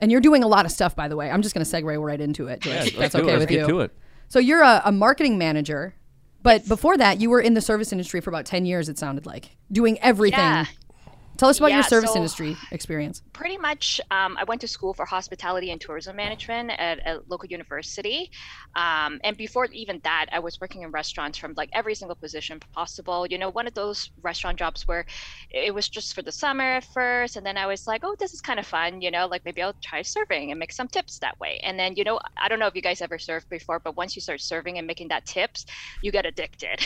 And 0.01 0.12
you're 0.12 0.21
doing 0.21 0.44
a 0.44 0.48
lot 0.48 0.65
of 0.65 0.71
stuff, 0.74 0.95
by 0.98 1.07
the 1.07 1.15
way. 1.15 1.31
I'm 1.31 1.41
just 1.41 1.56
going 1.56 1.65
to 1.65 1.71
segue 1.71 1.98
right 2.06 2.19
into 2.19 2.48
it. 2.48 2.65
Yeah, 2.65 2.83
that's 2.83 2.91
do 2.91 3.00
it. 3.00 3.15
okay 3.15 3.24
Let's 3.24 3.39
with 3.39 3.50
get 3.50 3.59
you. 3.62 3.68
to 3.68 3.80
it. 3.80 3.98
So 4.27 4.39
you're 4.39 4.62
a, 4.62 4.81
a 4.83 4.91
marketing 4.91 5.38
manager, 5.38 5.95
but 6.45 6.68
before 6.68 6.95
that, 6.97 7.19
you 7.19 7.30
were 7.30 7.42
in 7.42 7.56
the 7.56 7.62
service 7.62 7.92
industry 7.92 8.21
for 8.21 8.30
about 8.30 8.45
10 8.45 8.65
years, 8.65 8.88
it 8.88 8.97
sounded 8.97 9.25
like, 9.25 9.50
doing 9.71 10.00
everything. 10.00 10.39
Yeah. 10.39 10.65
Tell 11.38 11.50
us 11.50 11.60
about 11.60 11.72
your 11.72 11.84
service 11.84 12.12
so- 12.12 12.18
industry 12.18 12.56
experience. 12.72 13.22
pretty 13.34 13.58
much 13.58 14.00
um, 14.12 14.38
i 14.38 14.44
went 14.44 14.62
to 14.62 14.68
school 14.68 14.94
for 14.94 15.06
hospitality 15.06 15.72
and 15.72 15.82
tourism 15.82 16.16
management 16.16 16.72
at 16.72 17.00
a 17.06 17.22
local 17.28 17.48
university 17.48 18.32
um, 18.76 19.20
and 19.24 19.36
before 19.38 19.66
even 19.66 20.00
that 20.04 20.28
i 20.32 20.40
was 20.40 20.60
working 20.62 20.82
in 20.84 20.92
restaurants 20.92 21.38
from 21.38 21.54
like 21.58 21.70
every 21.74 21.96
single 21.96 22.16
position 22.16 22.60
possible 22.74 23.28
you 23.30 23.38
know 23.38 23.50
one 23.50 23.68
of 23.68 23.74
those 23.74 24.12
restaurant 24.22 24.58
jobs 24.58 24.88
where 24.88 25.06
it 25.50 25.74
was 25.74 25.90
just 25.90 26.14
for 26.14 26.22
the 26.22 26.32
summer 26.32 26.64
at 26.64 26.84
first 26.84 27.36
and 27.36 27.46
then 27.46 27.58
i 27.58 27.66
was 27.66 27.88
like 27.88 28.02
oh 28.04 28.16
this 28.20 28.34
is 28.34 28.42
kind 28.42 28.60
of 28.60 28.66
fun 28.66 29.02
you 29.02 29.12
know 29.12 29.28
like 29.28 29.44
maybe 29.46 29.62
i'll 29.62 29.76
try 29.82 30.02
serving 30.02 30.52
and 30.52 30.60
make 30.60 30.72
some 30.72 30.88
tips 30.88 31.20
that 31.20 31.38
way 31.39 31.60
and 31.63 31.77
then 31.77 31.96
you 31.96 32.04
know 32.04 32.20
i 32.38 32.48
don't 32.48 32.60
know 32.60 32.68
if 32.68 32.75
you 32.75 32.82
guys 32.82 33.01
ever 33.01 33.20
served 33.20 33.50
before 33.50 33.80
but 33.80 33.96
once 33.96 34.15
you 34.15 34.22
start 34.22 34.39
serving 34.39 34.77
and 34.77 34.88
making 34.88 35.08
that 35.08 35.25
tips 35.25 35.65
you 36.01 36.12
get 36.12 36.25
addicted 36.25 36.80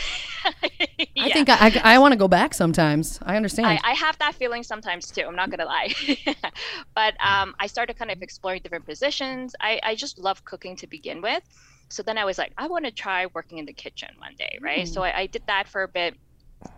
I 1.18 1.30
think 1.30 1.48
I, 1.48 1.56
I, 1.60 1.94
I 1.94 1.98
want 1.98 2.12
to 2.12 2.18
go 2.18 2.28
back 2.28 2.54
sometimes. 2.54 3.18
I 3.22 3.36
understand. 3.36 3.68
I, 3.68 3.80
I 3.82 3.92
have 3.94 4.18
that 4.18 4.34
feeling 4.40 4.62
sometimes 4.62 5.10
too. 5.10 5.24
I'm 5.28 5.36
not 5.36 5.50
gonna 5.50 5.66
lie, 5.76 5.92
but 6.94 7.14
um, 7.32 7.54
I 7.60 7.66
started 7.68 7.94
kind 8.00 8.10
of 8.10 8.22
exploring 8.22 8.62
different 8.62 8.86
positions. 8.86 9.54
I, 9.60 9.78
I 9.90 9.94
just 9.94 10.18
love 10.18 10.44
cooking 10.44 10.74
to 10.76 10.86
begin 10.86 11.20
with, 11.28 11.44
so 11.88 12.02
then 12.02 12.16
I 12.18 12.24
was 12.24 12.38
like, 12.38 12.52
I 12.56 12.66
want 12.66 12.86
to 12.86 12.90
try 12.90 13.26
working 13.34 13.58
in 13.58 13.66
the 13.66 13.76
kitchen 13.84 14.08
one 14.18 14.34
day, 14.38 14.58
right? 14.60 14.88
So 14.88 15.02
I, 15.02 15.10
I 15.22 15.26
did 15.26 15.42
that 15.46 15.68
for 15.68 15.82
a 15.82 15.88
bit. 15.88 16.14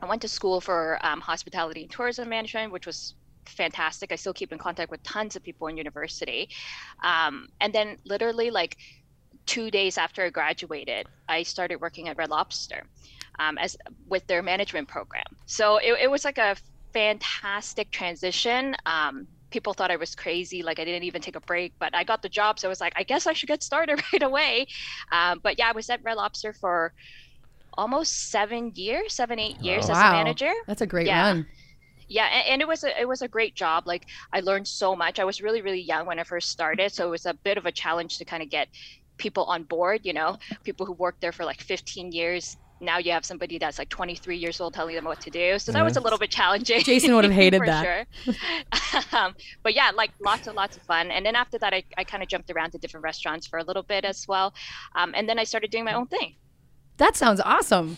I 0.03 0.07
went 0.07 0.23
to 0.23 0.29
school 0.29 0.61
for 0.61 0.99
um, 1.07 1.21
hospitality 1.21 1.83
and 1.83 1.91
tourism 1.91 2.29
management, 2.29 2.73
which 2.73 2.87
was 2.87 3.15
fantastic. 3.47 4.13
I 4.13 4.17
still 4.17 4.35
keep 4.35 4.53
in 4.53 4.59
contact 4.59 4.91
with 4.91 5.03
tons 5.03 5.37
of 5.37 5.43
people 5.43 5.69
in 5.69 5.77
university, 5.77 6.49
um, 7.05 7.49
and 7.61 7.73
then 7.73 7.97
literally 8.05 8.51
like 8.51 8.77
two 9.47 9.71
days 9.71 9.99
after 9.99 10.25
I 10.25 10.31
graduated, 10.31 11.07
I 11.29 11.43
started 11.43 11.77
working 11.81 12.09
at 12.09 12.17
Red 12.17 12.31
Lobster 12.31 12.85
um, 13.39 13.59
as 13.59 13.77
with 14.09 14.27
their 14.27 14.43
management 14.43 14.89
program. 14.89 15.25
So 15.47 15.79
it, 15.79 15.95
it 16.03 16.11
was 16.11 16.25
like 16.25 16.39
a 16.39 16.57
fantastic 16.93 17.91
transition. 17.91 18.75
Um, 18.87 19.29
people 19.51 19.75
thought 19.75 19.91
I 19.91 19.97
was 19.97 20.15
crazy, 20.15 20.63
like 20.63 20.79
I 20.79 20.85
didn't 20.85 21.05
even 21.05 21.21
take 21.23 21.37
a 21.37 21.41
break, 21.41 21.75
but 21.81 21.95
I 21.95 22.05
got 22.05 22.23
the 22.23 22.29
job, 22.29 22.59
so 22.59 22.69
I 22.69 22.71
was 22.71 22.81
like, 22.81 22.93
I 22.97 23.03
guess 23.03 23.27
I 23.27 23.33
should 23.35 23.49
get 23.49 23.63
started 23.63 24.01
right 24.13 24.23
away. 24.23 24.67
Um, 25.13 25.41
but 25.43 25.59
yeah, 25.59 25.69
I 25.69 25.73
was 25.73 25.91
at 25.91 26.01
Red 26.05 26.17
Lobster 26.17 26.53
for 26.55 26.93
almost 27.77 28.31
seven 28.31 28.73
years, 28.75 29.15
seven 29.15 29.39
eight 29.39 29.59
years 29.63 29.89
as 29.91 30.03
a 30.03 30.07
manager 30.07 30.53
That's 30.67 30.83
a 30.83 30.87
great 30.87 31.07
Yeah. 31.07 31.13
run. 31.13 31.47
yeah 32.09 32.27
and, 32.27 32.47
and 32.49 32.63
it 32.63 32.69
was 32.69 32.85
a 32.85 33.01
it 33.01 33.09
was 33.09 33.23
a 33.23 33.29
great 33.29 33.55
job 33.57 33.85
like 33.87 34.07
i 34.33 34.41
learned 34.41 34.67
so 34.69 34.97
much 34.97 35.19
i 35.19 35.25
was 35.25 35.41
really 35.41 35.63
really 35.63 35.81
young 35.81 36.07
when 36.07 36.19
i 36.19 36.25
first 36.25 36.51
started 36.51 36.93
so 36.93 37.07
it 37.07 37.11
was 37.11 37.27
a 37.27 37.39
bit 37.45 37.59
of 37.59 37.67
a 37.67 37.73
challenge 37.73 38.19
to 38.19 38.25
kind 38.25 38.43
of 38.43 38.51
get 38.51 38.69
people 39.19 39.45
on 39.45 39.63
board 39.65 40.01
you 40.05 40.13
know 40.13 40.37
people 40.65 40.87
who 40.87 40.93
worked 40.95 41.21
there 41.21 41.33
for 41.33 41.45
like 41.45 41.61
15 41.61 42.13
years 42.13 42.57
now 42.83 42.99
you 42.99 43.13
have 43.13 43.25
somebody 43.25 43.59
that's 43.59 43.79
like 43.79 43.89
23 43.89 44.37
years 44.37 44.61
old 44.61 44.75
telling 44.75 44.95
them 44.95 45.05
what 45.05 45.21
to 45.21 45.31
do 45.31 45.59
so 45.59 45.73
that 45.73 45.85
was 45.85 45.97
a 45.97 46.01
little 46.01 46.19
bit 46.19 46.31
challenging 46.31 46.83
Jason 46.83 47.15
would 47.15 47.25
have 47.25 47.33
hated 47.43 47.63
that. 47.63 48.07
sure. 48.25 48.35
um, 49.13 49.35
but 49.63 49.75
yeah 49.75 49.91
like 49.95 50.11
lots 50.21 50.47
and 50.47 50.57
lots 50.57 50.77
of 50.77 50.83
fun 50.83 51.11
and 51.11 51.25
then 51.25 51.37
after 51.37 51.59
that 51.59 51.73
i, 51.73 51.83
I 51.97 52.05
kind 52.05 52.23
of 52.23 52.29
jumped 52.29 52.51
around 52.51 52.73
to 52.73 52.79
different 52.79 53.05
restaurants 53.05 53.47
for 53.47 53.59
a 53.59 53.65
little 53.65 53.83
bit 53.83 54.05
as 54.05 54.27
well 54.29 54.53
um, 54.95 55.13
and 55.17 55.29
then 55.29 55.39
i 55.39 55.45
started 55.45 55.71
doing 55.71 55.85
my 55.85 55.95
own 55.95 56.07
thing 56.07 56.35
That 56.99 57.17
sounds 57.17 57.41
awesome. 57.41 57.97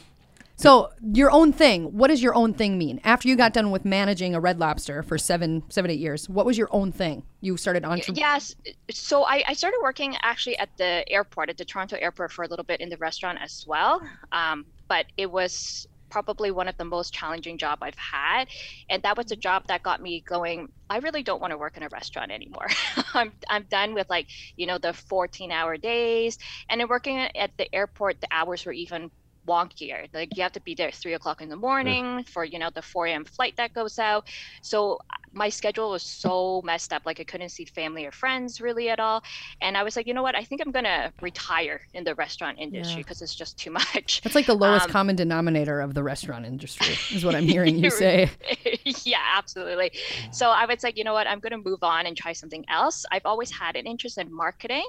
So 0.56 0.90
your 1.02 1.30
own 1.32 1.52
thing. 1.52 1.96
What 1.98 2.08
does 2.08 2.22
your 2.22 2.34
own 2.34 2.54
thing 2.54 2.78
mean? 2.78 3.00
After 3.02 3.28
you 3.28 3.36
got 3.36 3.52
done 3.52 3.70
with 3.72 3.84
managing 3.84 4.34
a 4.34 4.40
Red 4.40 4.60
Lobster 4.60 5.02
for 5.02 5.18
seven, 5.18 5.64
seven, 5.68 5.90
eight 5.90 5.98
years, 5.98 6.28
what 6.28 6.46
was 6.46 6.56
your 6.56 6.68
own 6.70 6.92
thing? 6.92 7.24
You 7.40 7.56
started 7.56 7.84
on. 7.84 8.00
Yes. 8.12 8.54
So 8.90 9.24
I, 9.24 9.42
I 9.48 9.54
started 9.54 9.80
working 9.82 10.16
actually 10.22 10.56
at 10.58 10.70
the 10.76 11.04
airport, 11.10 11.50
at 11.50 11.56
the 11.58 11.64
Toronto 11.64 11.96
airport, 12.00 12.30
for 12.30 12.44
a 12.44 12.48
little 12.48 12.64
bit 12.64 12.80
in 12.80 12.88
the 12.88 12.96
restaurant 12.98 13.38
as 13.42 13.64
well. 13.66 14.00
Um, 14.30 14.64
but 14.88 15.06
it 15.16 15.30
was 15.30 15.86
probably 16.10 16.52
one 16.52 16.68
of 16.68 16.76
the 16.76 16.84
most 16.84 17.12
challenging 17.12 17.58
job 17.58 17.78
I've 17.82 17.96
had, 17.96 18.46
and 18.88 19.02
that 19.02 19.16
was 19.16 19.32
a 19.32 19.34
mm-hmm. 19.34 19.40
job 19.40 19.66
that 19.66 19.82
got 19.82 20.00
me 20.00 20.20
going. 20.20 20.68
I 20.88 20.98
really 20.98 21.22
don't 21.22 21.40
want 21.40 21.50
to 21.50 21.58
work 21.58 21.76
in 21.76 21.82
a 21.82 21.88
restaurant 21.88 22.30
anymore. 22.30 22.68
I'm 23.14 23.32
I'm 23.48 23.64
done 23.64 23.94
with 23.94 24.08
like 24.08 24.28
you 24.56 24.66
know 24.66 24.78
the 24.78 24.92
14 24.92 25.50
hour 25.50 25.76
days, 25.76 26.38
and 26.68 26.80
then 26.80 26.88
working 26.88 27.18
at 27.18 27.50
the 27.58 27.74
airport, 27.74 28.20
the 28.20 28.28
hours 28.30 28.64
were 28.64 28.72
even 28.72 29.10
wonkier. 29.46 30.08
Like 30.12 30.36
you 30.36 30.42
have 30.42 30.52
to 30.52 30.60
be 30.60 30.74
there 30.74 30.88
at 30.88 30.94
three 30.94 31.14
o'clock 31.14 31.42
in 31.42 31.48
the 31.48 31.56
morning 31.56 32.24
for 32.24 32.44
you 32.44 32.58
know 32.58 32.70
the 32.70 32.82
4 32.82 33.06
a.m. 33.06 33.24
flight 33.24 33.56
that 33.56 33.74
goes 33.74 33.98
out. 33.98 34.28
So 34.62 34.98
my 35.34 35.48
schedule 35.48 35.90
was 35.90 36.02
so 36.02 36.62
messed 36.64 36.92
up. 36.92 37.02
Like 37.04 37.20
I 37.20 37.24
couldn't 37.24 37.48
see 37.50 37.64
family 37.64 38.06
or 38.06 38.12
friends 38.12 38.60
really 38.60 38.88
at 38.88 39.00
all. 39.00 39.22
And 39.60 39.76
I 39.76 39.82
was 39.82 39.96
like, 39.96 40.06
you 40.06 40.14
know 40.14 40.22
what? 40.22 40.34
I 40.34 40.44
think 40.44 40.62
I'm 40.64 40.70
gonna 40.70 41.12
retire 41.20 41.80
in 41.92 42.04
the 42.04 42.14
restaurant 42.14 42.58
industry 42.58 43.02
because 43.02 43.20
yeah. 43.20 43.24
it's 43.24 43.34
just 43.34 43.58
too 43.58 43.70
much. 43.94 44.22
It's 44.24 44.34
like 44.34 44.46
the 44.46 44.54
lowest 44.54 44.86
um, 44.86 44.90
common 44.90 45.16
denominator 45.16 45.80
of 45.80 45.94
the 45.94 46.02
restaurant 46.02 46.46
industry, 46.46 46.96
is 47.14 47.24
what 47.24 47.34
I'm 47.34 47.44
hearing 47.44 47.78
you 47.78 47.90
say. 48.04 48.30
yeah, 49.04 49.18
absolutely. 49.36 49.92
So 50.30 50.50
I 50.50 50.66
was 50.66 50.82
like, 50.82 50.96
you 50.96 51.04
know 51.04 51.12
what? 51.14 51.26
I'm 51.26 51.40
gonna 51.40 51.58
move 51.58 51.82
on 51.82 52.06
and 52.06 52.16
try 52.16 52.32
something 52.32 52.64
else. 52.68 53.04
I've 53.10 53.26
always 53.26 53.50
had 53.50 53.76
an 53.76 53.86
interest 53.86 54.18
in 54.18 54.32
marketing. 54.32 54.86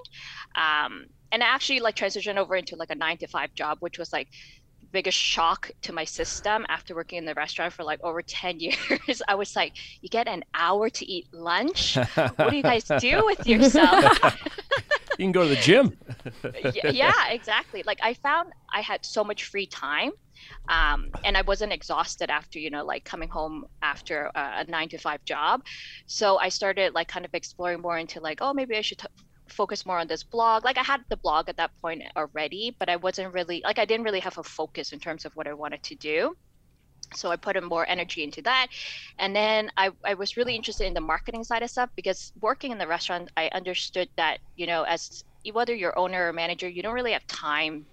Um, 0.55 1.05
and 1.31 1.43
I 1.43 1.47
actually 1.47 1.79
like 1.79 1.95
transitioned 1.95 2.37
over 2.37 2.55
into 2.55 2.75
like 2.75 2.91
a 2.91 2.95
nine 2.95 3.17
to 3.17 3.27
five 3.27 3.53
job, 3.55 3.77
which 3.81 3.97
was 3.97 4.13
like 4.13 4.27
biggest 4.91 5.17
shock 5.17 5.69
to 5.81 5.91
my 5.91 6.05
system 6.05 6.65
after 6.69 6.95
working 6.95 7.17
in 7.17 7.25
the 7.25 7.33
restaurant 7.33 7.73
for 7.73 7.83
like 7.83 7.99
over 8.03 8.21
10 8.21 8.59
years. 8.65 9.21
I 9.27 9.35
was 9.35 9.55
like, 9.55 9.73
you 10.01 10.09
get 10.09 10.27
an 10.27 10.43
hour 10.53 10.89
to 10.89 11.05
eat 11.05 11.27
lunch? 11.33 11.97
what 12.15 12.49
do 12.49 12.55
you 12.55 12.63
guys 12.63 12.85
do 12.99 13.25
with 13.25 13.45
yourself? 13.53 14.17
you 15.17 15.25
can 15.25 15.31
go 15.31 15.43
to 15.43 15.49
the 15.49 15.55
gym. 15.57 15.97
yeah, 16.91 17.29
exactly. 17.29 17.83
Like 17.85 17.99
I 18.01 18.13
found 18.13 18.53
I 18.73 18.81
had 18.81 19.05
so 19.05 19.23
much 19.23 19.43
free 19.45 19.67
time. 19.67 20.11
Um, 20.69 21.09
and 21.23 21.35
I 21.37 21.41
wasn't 21.41 21.73
exhausted 21.73 22.29
after, 22.29 22.59
you 22.59 22.69
know, 22.69 22.85
like 22.85 23.03
coming 23.03 23.29
home 23.29 23.65
after 23.81 24.31
a, 24.35 24.59
a 24.59 24.63
nine 24.69 24.89
to 24.89 24.97
five 24.97 25.23
job. 25.25 25.61
So 26.05 26.37
I 26.37 26.49
started 26.49 26.93
like 26.93 27.07
kind 27.07 27.25
of 27.25 27.33
exploring 27.33 27.81
more 27.81 27.97
into 27.97 28.19
like, 28.19 28.39
oh, 28.41 28.53
maybe 28.53 28.75
I 28.75 28.81
should 28.81 28.99
t- 28.99 29.07
focus 29.47 29.85
more 29.85 29.99
on 29.99 30.07
this 30.07 30.23
blog. 30.23 30.65
Like 30.65 30.77
I 30.77 30.83
had 30.83 31.01
the 31.09 31.17
blog 31.17 31.49
at 31.49 31.57
that 31.57 31.71
point 31.81 32.03
already, 32.15 32.75
but 32.77 32.89
I 32.89 32.95
wasn't 32.95 33.33
really 33.33 33.61
like 33.63 33.79
I 33.79 33.85
didn't 33.85 34.05
really 34.05 34.19
have 34.21 34.37
a 34.37 34.43
focus 34.43 34.93
in 34.93 34.99
terms 34.99 35.25
of 35.25 35.35
what 35.35 35.47
I 35.47 35.53
wanted 35.53 35.83
to 35.83 35.95
do. 35.95 36.35
So 37.13 37.31
I 37.31 37.35
put 37.35 37.55
in 37.55 37.65
more 37.65 37.87
energy 37.87 38.23
into 38.23 38.41
that. 38.43 38.67
And 39.19 39.35
then 39.35 39.71
I, 39.77 39.91
I 40.03 40.15
was 40.15 40.37
really 40.37 40.55
interested 40.55 40.87
in 40.87 40.93
the 40.93 41.01
marketing 41.01 41.43
side 41.43 41.61
of 41.61 41.69
stuff 41.69 41.89
because 41.95 42.33
working 42.41 42.71
in 42.71 42.77
the 42.77 42.87
restaurant, 42.87 43.31
I 43.37 43.49
understood 43.53 44.09
that, 44.17 44.39
you 44.55 44.65
know, 44.65 44.83
as 44.83 45.23
whether 45.53 45.73
you're 45.75 45.97
owner 45.97 46.29
or 46.29 46.33
manager, 46.33 46.67
you 46.67 46.81
don't 46.81 46.95
really 46.95 47.11
have 47.11 47.25
time 47.27 47.85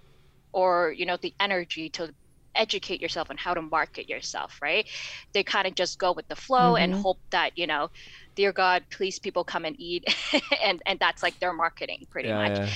or, 0.51 0.91
you 0.91 1.05
know, 1.05 1.17
the 1.17 1.33
energy 1.39 1.89
to 1.89 2.13
educate 2.55 3.01
yourself 3.01 3.29
on 3.29 3.37
how 3.37 3.53
to 3.53 3.61
market 3.61 4.09
yourself, 4.09 4.59
right? 4.61 4.87
They 5.33 5.43
kind 5.43 5.67
of 5.67 5.75
just 5.75 5.99
go 5.99 6.11
with 6.11 6.27
the 6.27 6.35
flow 6.35 6.73
mm-hmm. 6.73 6.83
and 6.83 6.93
hope 6.93 7.19
that, 7.31 7.57
you 7.57 7.67
know, 7.67 7.89
dear 8.35 8.51
God, 8.51 8.83
please 8.91 9.19
people 9.19 9.43
come 9.43 9.65
and 9.65 9.75
eat. 9.79 10.05
and, 10.63 10.81
and 10.85 10.99
that's 10.99 11.23
like 11.23 11.39
their 11.39 11.53
marketing 11.53 12.05
pretty 12.09 12.29
yeah, 12.29 12.49
much. 12.49 12.57
Yeah. 12.57 12.69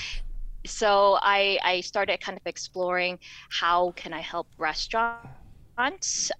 So 0.66 1.18
I, 1.22 1.58
I 1.64 1.80
started 1.80 2.20
kind 2.20 2.36
of 2.36 2.42
exploring 2.46 3.18
how 3.50 3.92
can 3.92 4.12
I 4.12 4.20
help 4.20 4.48
restaurants 4.58 5.37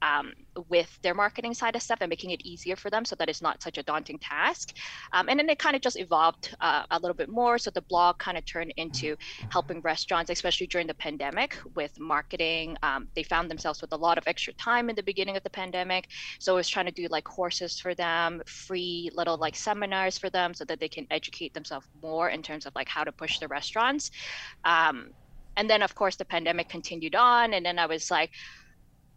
um, 0.03 0.33
with 0.69 0.99
their 1.03 1.15
marketing 1.15 1.55
side 1.55 1.77
of 1.77 1.83
stuff 1.83 1.99
and 2.01 2.11
making 2.11 2.31
it 2.31 2.41
easier 2.45 2.77
for 2.77 2.91
them 2.91 3.05
so 3.05 3.15
that 3.17 3.29
it's 3.29 3.41
not 3.41 3.63
such 3.63 3.79
a 3.79 3.83
daunting 3.83 4.19
task. 4.19 4.75
Um, 5.13 5.29
and 5.29 5.39
then 5.39 5.49
it 5.49 5.59
kind 5.59 5.77
of 5.77 5.83
just 5.83 5.99
evolved 5.99 6.57
uh, 6.61 6.85
a 6.91 6.99
little 6.99 7.15
bit 7.15 7.29
more. 7.29 7.59
So 7.59 7.71
the 7.71 7.83
blog 7.83 8.19
kind 8.19 8.37
of 8.37 8.45
turned 8.45 8.75
into 8.77 9.17
helping 9.51 9.81
restaurants, 9.81 10.31
especially 10.31 10.67
during 10.67 10.87
the 10.87 10.95
pandemic, 10.95 11.57
with 11.75 11.99
marketing. 12.01 12.77
Um, 12.83 13.09
they 13.15 13.23
found 13.23 13.51
themselves 13.51 13.81
with 13.81 13.93
a 13.93 13.97
lot 13.97 14.19
of 14.19 14.25
extra 14.27 14.53
time 14.55 14.91
in 14.91 14.97
the 14.97 15.03
beginning 15.03 15.37
of 15.37 15.43
the 15.43 15.51
pandemic. 15.51 16.09
So 16.41 16.55
I 16.55 16.57
was 16.57 16.69
trying 16.69 16.87
to 16.87 16.93
do 16.93 17.07
like 17.09 17.25
courses 17.25 17.79
for 17.79 17.95
them, 17.95 18.43
free 18.47 19.11
little 19.15 19.37
like 19.37 19.55
seminars 19.55 20.19
for 20.19 20.31
them 20.31 20.55
so 20.55 20.65
that 20.65 20.81
they 20.81 20.89
can 20.89 21.07
educate 21.11 21.55
themselves 21.55 21.87
more 22.03 22.31
in 22.31 22.43
terms 22.43 22.67
of 22.67 22.75
like 22.75 22.89
how 22.89 23.05
to 23.05 23.13
push 23.13 23.39
the 23.39 23.49
restaurants. 23.49 24.11
Um, 24.65 25.11
and 25.59 25.69
then, 25.69 25.83
of 25.83 25.95
course, 25.95 26.15
the 26.15 26.25
pandemic 26.25 26.69
continued 26.69 27.17
on. 27.17 27.53
And 27.53 27.67
then 27.67 27.81
I 27.81 27.87
was 27.87 28.13
like, 28.13 28.31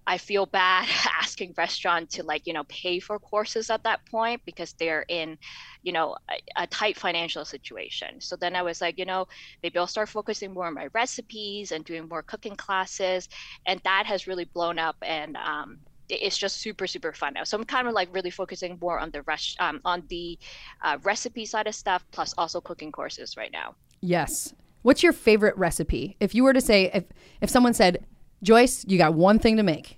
I 0.07 0.17
feel 0.17 0.45
bad 0.45 0.87
asking 1.21 1.53
restaurant 1.57 2.09
to 2.11 2.23
like 2.23 2.47
you 2.47 2.53
know 2.53 2.63
pay 2.65 2.99
for 2.99 3.19
courses 3.19 3.69
at 3.69 3.83
that 3.83 4.05
point 4.05 4.41
because 4.45 4.73
they're 4.73 5.05
in 5.07 5.37
you 5.83 5.91
know 5.91 6.15
a, 6.29 6.63
a, 6.63 6.67
tight 6.67 6.97
financial 6.97 7.45
situation. 7.45 8.19
So 8.21 8.35
then 8.35 8.55
I 8.55 8.61
was 8.61 8.81
like, 8.81 8.97
you 8.97 9.05
know, 9.05 9.27
maybe 9.63 9.77
I'll 9.77 9.87
start 9.87 10.09
focusing 10.09 10.53
more 10.53 10.65
on 10.65 10.73
my 10.73 10.87
recipes 10.93 11.71
and 11.71 11.85
doing 11.85 12.07
more 12.07 12.23
cooking 12.23 12.55
classes, 12.55 13.29
and 13.65 13.79
that 13.83 14.05
has 14.05 14.27
really 14.27 14.45
blown 14.45 14.79
up 14.79 14.97
and. 15.01 15.37
Um, 15.37 15.79
it's 16.13 16.37
just 16.37 16.57
super 16.57 16.87
super 16.87 17.13
fun 17.13 17.35
now. 17.35 17.45
So 17.45 17.57
I'm 17.57 17.63
kind 17.63 17.87
of 17.87 17.93
like 17.93 18.13
really 18.13 18.31
focusing 18.31 18.77
more 18.81 18.99
on 18.99 19.11
the 19.11 19.21
rest 19.21 19.55
um, 19.61 19.79
on 19.85 20.03
the 20.09 20.37
uh, 20.81 20.97
recipe 21.03 21.45
side 21.45 21.67
of 21.67 21.75
stuff, 21.75 22.03
plus 22.11 22.33
also 22.37 22.59
cooking 22.59 22.91
courses 22.91 23.37
right 23.37 23.49
now. 23.49 23.75
Yes. 24.01 24.53
What's 24.81 25.03
your 25.03 25.13
favorite 25.13 25.55
recipe? 25.57 26.17
If 26.19 26.35
you 26.35 26.43
were 26.43 26.51
to 26.51 26.59
say, 26.59 26.91
if 26.93 27.05
if 27.39 27.49
someone 27.49 27.73
said, 27.73 28.05
Joyce, 28.43 28.85
you 28.87 28.97
got 28.97 29.13
one 29.13 29.39
thing 29.39 29.57
to 29.57 29.63
make. 29.63 29.97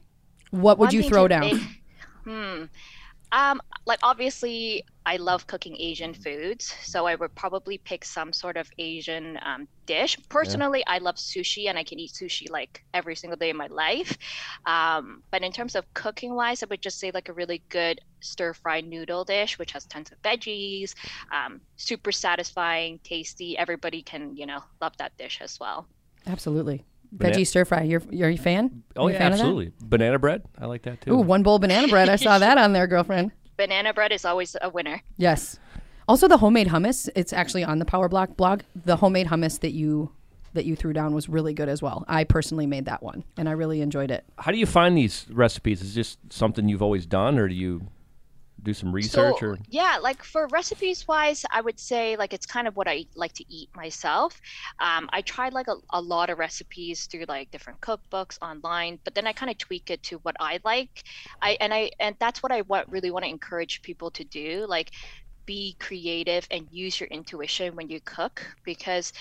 What 0.51 0.77
would 0.77 0.87
one 0.87 0.95
you 0.95 1.03
throw 1.03 1.27
down? 1.27 1.41
Make, 1.41 1.61
hmm. 2.23 2.63
Um, 3.33 3.61
like 3.87 3.99
obviously, 4.03 4.85
I 5.07 5.17
love 5.17 5.47
cooking 5.47 5.75
Asian 5.77 6.13
foods, 6.13 6.73
so 6.83 7.07
I 7.07 7.15
would 7.15 7.33
probably 7.33 7.79
pick 7.79 8.05
some 8.05 8.31
sort 8.31 8.57
of 8.57 8.69
Asian 8.77 9.39
um, 9.43 9.67
dish. 9.87 10.17
Personally, 10.29 10.83
yeah. 10.85 10.93
I 10.93 10.97
love 10.99 11.15
sushi, 11.15 11.67
and 11.67 11.77
I 11.77 11.83
can 11.83 11.99
eat 11.99 12.11
sushi 12.11 12.49
like 12.49 12.85
every 12.93 13.15
single 13.15 13.35
day 13.35 13.49
of 13.49 13.55
my 13.55 13.67
life. 13.67 14.15
Um, 14.67 15.23
but 15.31 15.41
in 15.41 15.51
terms 15.51 15.75
of 15.75 15.91
cooking 15.95 16.35
wise, 16.35 16.61
I 16.61 16.67
would 16.69 16.81
just 16.81 16.99
say 16.99 17.09
like 17.11 17.27
a 17.27 17.33
really 17.33 17.63
good 17.69 17.99
stir 18.19 18.53
fry 18.53 18.81
noodle 18.81 19.25
dish, 19.25 19.57
which 19.57 19.71
has 19.71 19.85
tons 19.85 20.11
of 20.11 20.21
veggies, 20.21 20.93
um, 21.31 21.59
super 21.75 22.11
satisfying, 22.11 22.99
tasty. 23.03 23.57
Everybody 23.57 24.03
can 24.03 24.37
you 24.37 24.45
know 24.45 24.63
love 24.79 24.95
that 24.97 25.17
dish 25.17 25.39
as 25.41 25.59
well. 25.59 25.87
Absolutely. 26.27 26.85
Veggie 27.15 27.45
stir 27.45 27.65
fry. 27.65 27.83
You're 27.83 28.01
you're 28.09 28.29
a 28.29 28.37
fan? 28.37 28.83
Oh 28.95 29.07
yeah, 29.07 29.17
fan 29.17 29.33
absolutely. 29.33 29.71
Banana 29.81 30.19
bread. 30.19 30.43
I 30.57 30.65
like 30.65 30.83
that 30.83 31.01
too. 31.01 31.13
Ooh, 31.13 31.21
one 31.21 31.43
bowl 31.43 31.59
banana 31.59 31.87
bread. 31.87 32.09
I 32.09 32.15
saw 32.15 32.39
that 32.39 32.57
on 32.57 32.73
there, 32.73 32.87
girlfriend. 32.87 33.31
Banana 33.57 33.93
bread 33.93 34.11
is 34.11 34.25
always 34.25 34.55
a 34.61 34.69
winner. 34.69 35.01
Yes. 35.17 35.59
Also, 36.07 36.27
the 36.27 36.37
homemade 36.37 36.67
hummus. 36.67 37.07
It's 37.15 37.31
actually 37.31 37.63
on 37.63 37.79
the 37.79 37.85
Power 37.85 38.09
Block 38.09 38.35
blog. 38.35 38.61
The 38.75 38.97
homemade 38.97 39.27
hummus 39.27 39.59
that 39.61 39.71
you 39.71 40.11
that 40.53 40.65
you 40.65 40.75
threw 40.75 40.93
down 40.93 41.13
was 41.13 41.27
really 41.29 41.53
good 41.53 41.69
as 41.69 41.81
well. 41.81 42.05
I 42.07 42.23
personally 42.23 42.67
made 42.67 42.85
that 42.85 43.01
one, 43.01 43.23
and 43.37 43.49
I 43.49 43.53
really 43.53 43.81
enjoyed 43.81 44.11
it. 44.11 44.23
How 44.37 44.51
do 44.51 44.57
you 44.57 44.65
find 44.65 44.97
these 44.97 45.25
recipes? 45.31 45.81
Is 45.81 45.91
it 45.91 45.95
just 45.95 46.19
something 46.29 46.67
you've 46.69 46.83
always 46.83 47.05
done, 47.05 47.39
or 47.39 47.47
do 47.47 47.55
you 47.55 47.87
do 48.63 48.73
some 48.73 48.91
research 48.91 49.39
so, 49.39 49.47
or 49.47 49.57
yeah 49.69 49.97
like 50.01 50.23
for 50.23 50.47
recipes 50.47 51.07
wise 51.07 51.45
i 51.51 51.61
would 51.61 51.79
say 51.79 52.15
like 52.15 52.33
it's 52.33 52.45
kind 52.45 52.67
of 52.67 52.75
what 52.75 52.87
i 52.87 53.05
like 53.15 53.33
to 53.33 53.45
eat 53.53 53.69
myself. 53.75 54.39
Um, 54.79 55.09
i 55.11 55.21
tried 55.21 55.53
like 55.53 55.67
a, 55.67 55.75
a 55.91 56.01
lot 56.01 56.29
of 56.29 56.37
recipes 56.37 57.05
through 57.05 57.25
like 57.27 57.51
different 57.51 57.81
cookbooks 57.81 58.37
online 58.41 58.99
but 59.03 59.13
then 59.15 59.27
i 59.27 59.33
kind 59.33 59.51
of 59.51 59.57
tweak 59.57 59.89
it 59.91 60.01
to 60.03 60.17
what 60.19 60.35
i 60.39 60.59
like. 60.63 61.03
I 61.41 61.57
and 61.59 61.73
i 61.73 61.91
and 61.99 62.15
that's 62.19 62.41
what 62.41 62.51
i 62.51 62.61
want 62.61 62.89
really 62.89 63.11
want 63.11 63.25
to 63.25 63.29
encourage 63.29 63.81
people 63.81 64.11
to 64.11 64.23
do 64.23 64.65
like 64.67 64.91
be 65.45 65.75
creative 65.79 66.47
and 66.51 66.67
use 66.71 66.99
your 66.99 67.07
intuition 67.07 67.75
when 67.75 67.89
you 67.89 67.99
cook 68.01 68.45
because 68.63 69.11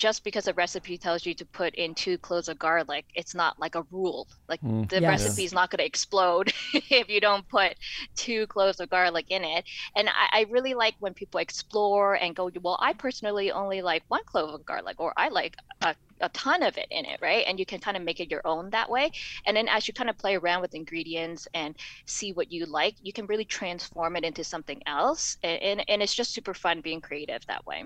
just 0.00 0.24
because 0.24 0.48
a 0.48 0.54
recipe 0.54 0.96
tells 0.96 1.26
you 1.26 1.34
to 1.34 1.44
put 1.44 1.74
in 1.74 1.94
two 1.94 2.16
cloves 2.18 2.48
of 2.48 2.58
garlic, 2.58 3.04
it's 3.14 3.34
not 3.34 3.60
like 3.60 3.74
a 3.74 3.84
rule. 3.90 4.26
Like 4.48 4.60
mm, 4.62 4.88
the 4.88 5.02
yes. 5.02 5.22
recipe 5.22 5.44
is 5.44 5.52
not 5.52 5.70
going 5.70 5.78
to 5.78 5.84
explode 5.84 6.52
if 6.72 7.10
you 7.10 7.20
don't 7.20 7.46
put 7.48 7.74
two 8.16 8.46
cloves 8.46 8.80
of 8.80 8.88
garlic 8.88 9.26
in 9.28 9.44
it. 9.44 9.64
And 9.94 10.08
I, 10.08 10.40
I, 10.40 10.46
really 10.48 10.72
like 10.72 10.94
when 11.00 11.12
people 11.12 11.38
explore 11.38 12.14
and 12.14 12.34
go, 12.34 12.50
well, 12.62 12.78
I 12.80 12.94
personally 12.94 13.52
only 13.52 13.82
like 13.82 14.02
one 14.08 14.24
clove 14.24 14.54
of 14.54 14.64
garlic, 14.64 14.98
or 14.98 15.12
I 15.18 15.28
like 15.28 15.54
a, 15.82 15.94
a 16.22 16.30
ton 16.30 16.62
of 16.62 16.78
it 16.78 16.86
in 16.90 17.04
it, 17.04 17.20
right? 17.20 17.44
And 17.46 17.58
you 17.58 17.66
can 17.66 17.78
kind 17.78 17.96
of 17.96 18.02
make 18.02 18.20
it 18.20 18.30
your 18.30 18.42
own 18.46 18.70
that 18.70 18.88
way. 18.88 19.12
And 19.44 19.54
then 19.54 19.68
as 19.68 19.86
you 19.86 19.92
kind 19.92 20.08
of 20.08 20.16
play 20.16 20.34
around 20.34 20.62
with 20.62 20.74
ingredients 20.74 21.46
and 21.52 21.76
see 22.06 22.32
what 22.32 22.50
you 22.50 22.64
like, 22.64 22.94
you 23.02 23.12
can 23.12 23.26
really 23.26 23.44
transform 23.44 24.16
it 24.16 24.24
into 24.24 24.44
something 24.44 24.82
else. 24.86 25.36
And, 25.42 25.62
and, 25.62 25.84
and 25.90 26.02
it's 26.02 26.14
just 26.14 26.32
super 26.32 26.54
fun 26.54 26.80
being 26.80 27.02
creative 27.02 27.44
that 27.46 27.66
way. 27.66 27.84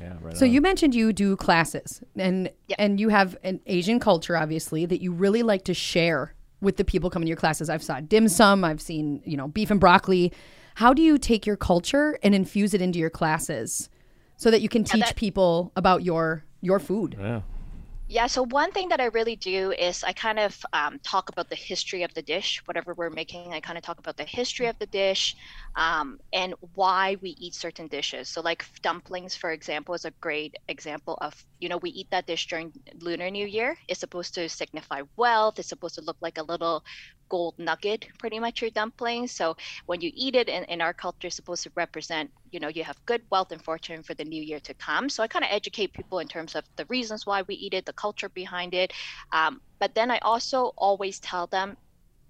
Yeah, 0.00 0.14
right 0.20 0.36
so 0.36 0.44
on. 0.44 0.52
you 0.52 0.60
mentioned 0.60 0.94
you 0.94 1.12
do 1.12 1.36
classes 1.36 2.02
and 2.16 2.50
yep. 2.66 2.76
and 2.78 2.98
you 2.98 3.10
have 3.10 3.36
an 3.42 3.60
Asian 3.66 4.00
culture 4.00 4.36
obviously 4.36 4.86
that 4.86 5.00
you 5.00 5.12
really 5.12 5.42
like 5.42 5.64
to 5.64 5.74
share 5.74 6.34
with 6.60 6.76
the 6.76 6.84
people 6.84 7.10
coming 7.10 7.26
to 7.26 7.30
your 7.30 7.36
classes. 7.36 7.70
I've 7.70 7.82
saw 7.82 8.00
dim 8.00 8.28
sum, 8.28 8.64
I've 8.64 8.80
seen, 8.80 9.22
you 9.24 9.36
know, 9.36 9.46
beef 9.46 9.70
and 9.70 9.78
broccoli. 9.78 10.32
How 10.76 10.92
do 10.92 11.02
you 11.02 11.18
take 11.18 11.46
your 11.46 11.56
culture 11.56 12.18
and 12.22 12.34
infuse 12.34 12.74
it 12.74 12.82
into 12.82 12.98
your 12.98 13.10
classes 13.10 13.88
so 14.36 14.50
that 14.50 14.60
you 14.60 14.68
can 14.68 14.82
teach 14.82 15.04
that, 15.04 15.16
people 15.16 15.70
about 15.76 16.02
your 16.02 16.44
your 16.60 16.80
food? 16.80 17.16
Yeah. 17.18 17.42
Yeah, 18.06 18.26
so 18.26 18.42
one 18.44 18.70
thing 18.70 18.90
that 18.90 19.00
I 19.00 19.06
really 19.06 19.36
do 19.36 19.72
is 19.72 20.04
I 20.04 20.12
kind 20.12 20.38
of 20.38 20.58
um, 20.74 20.98
talk 21.02 21.30
about 21.30 21.48
the 21.48 21.54
history 21.56 22.02
of 22.02 22.12
the 22.12 22.20
dish, 22.20 22.60
whatever 22.66 22.92
we're 22.92 23.08
making. 23.08 23.54
I 23.54 23.60
kind 23.60 23.78
of 23.78 23.84
talk 23.84 23.98
about 23.98 24.18
the 24.18 24.26
history 24.26 24.66
of 24.66 24.76
the 24.78 24.86
dish 24.86 25.34
um, 25.74 26.18
and 26.30 26.54
why 26.74 27.16
we 27.22 27.30
eat 27.30 27.54
certain 27.54 27.88
dishes. 27.88 28.28
So, 28.28 28.42
like 28.42 28.66
dumplings, 28.82 29.34
for 29.36 29.52
example, 29.52 29.94
is 29.94 30.04
a 30.04 30.12
great 30.20 30.54
example 30.68 31.16
of, 31.22 31.34
you 31.60 31.70
know, 31.70 31.78
we 31.78 31.90
eat 31.90 32.08
that 32.10 32.26
dish 32.26 32.46
during 32.46 32.72
Lunar 33.00 33.30
New 33.30 33.46
Year. 33.46 33.74
It's 33.88 34.00
supposed 34.00 34.34
to 34.34 34.50
signify 34.50 35.00
wealth, 35.16 35.58
it's 35.58 35.70
supposed 35.70 35.94
to 35.94 36.02
look 36.02 36.18
like 36.20 36.36
a 36.36 36.42
little 36.42 36.82
gold 37.28 37.54
nugget, 37.58 38.06
pretty 38.18 38.38
much 38.38 38.60
your 38.60 38.70
dumplings. 38.70 39.32
So 39.32 39.56
when 39.86 40.00
you 40.00 40.10
eat 40.14 40.36
it 40.36 40.48
in, 40.48 40.64
in 40.64 40.80
our 40.80 40.94
culture, 40.94 41.28
it's 41.28 41.36
supposed 41.36 41.62
to 41.64 41.72
represent, 41.76 42.30
you 42.50 42.60
know, 42.60 42.68
you 42.68 42.84
have 42.84 42.98
good 43.06 43.22
wealth 43.30 43.52
and 43.52 43.62
fortune 43.62 44.02
for 44.02 44.14
the 44.14 44.24
new 44.24 44.42
year 44.42 44.60
to 44.60 44.74
come. 44.74 45.08
So 45.08 45.22
I 45.22 45.28
kind 45.28 45.44
of 45.44 45.50
educate 45.52 45.92
people 45.92 46.18
in 46.20 46.28
terms 46.28 46.54
of 46.54 46.64
the 46.76 46.86
reasons 46.88 47.26
why 47.26 47.42
we 47.42 47.54
eat 47.54 47.74
it, 47.74 47.86
the 47.86 47.92
culture 47.92 48.28
behind 48.28 48.74
it. 48.74 48.92
Um, 49.32 49.60
but 49.80 49.94
then 49.94 50.10
I 50.10 50.18
also 50.18 50.72
always 50.76 51.20
tell 51.20 51.46
them 51.46 51.76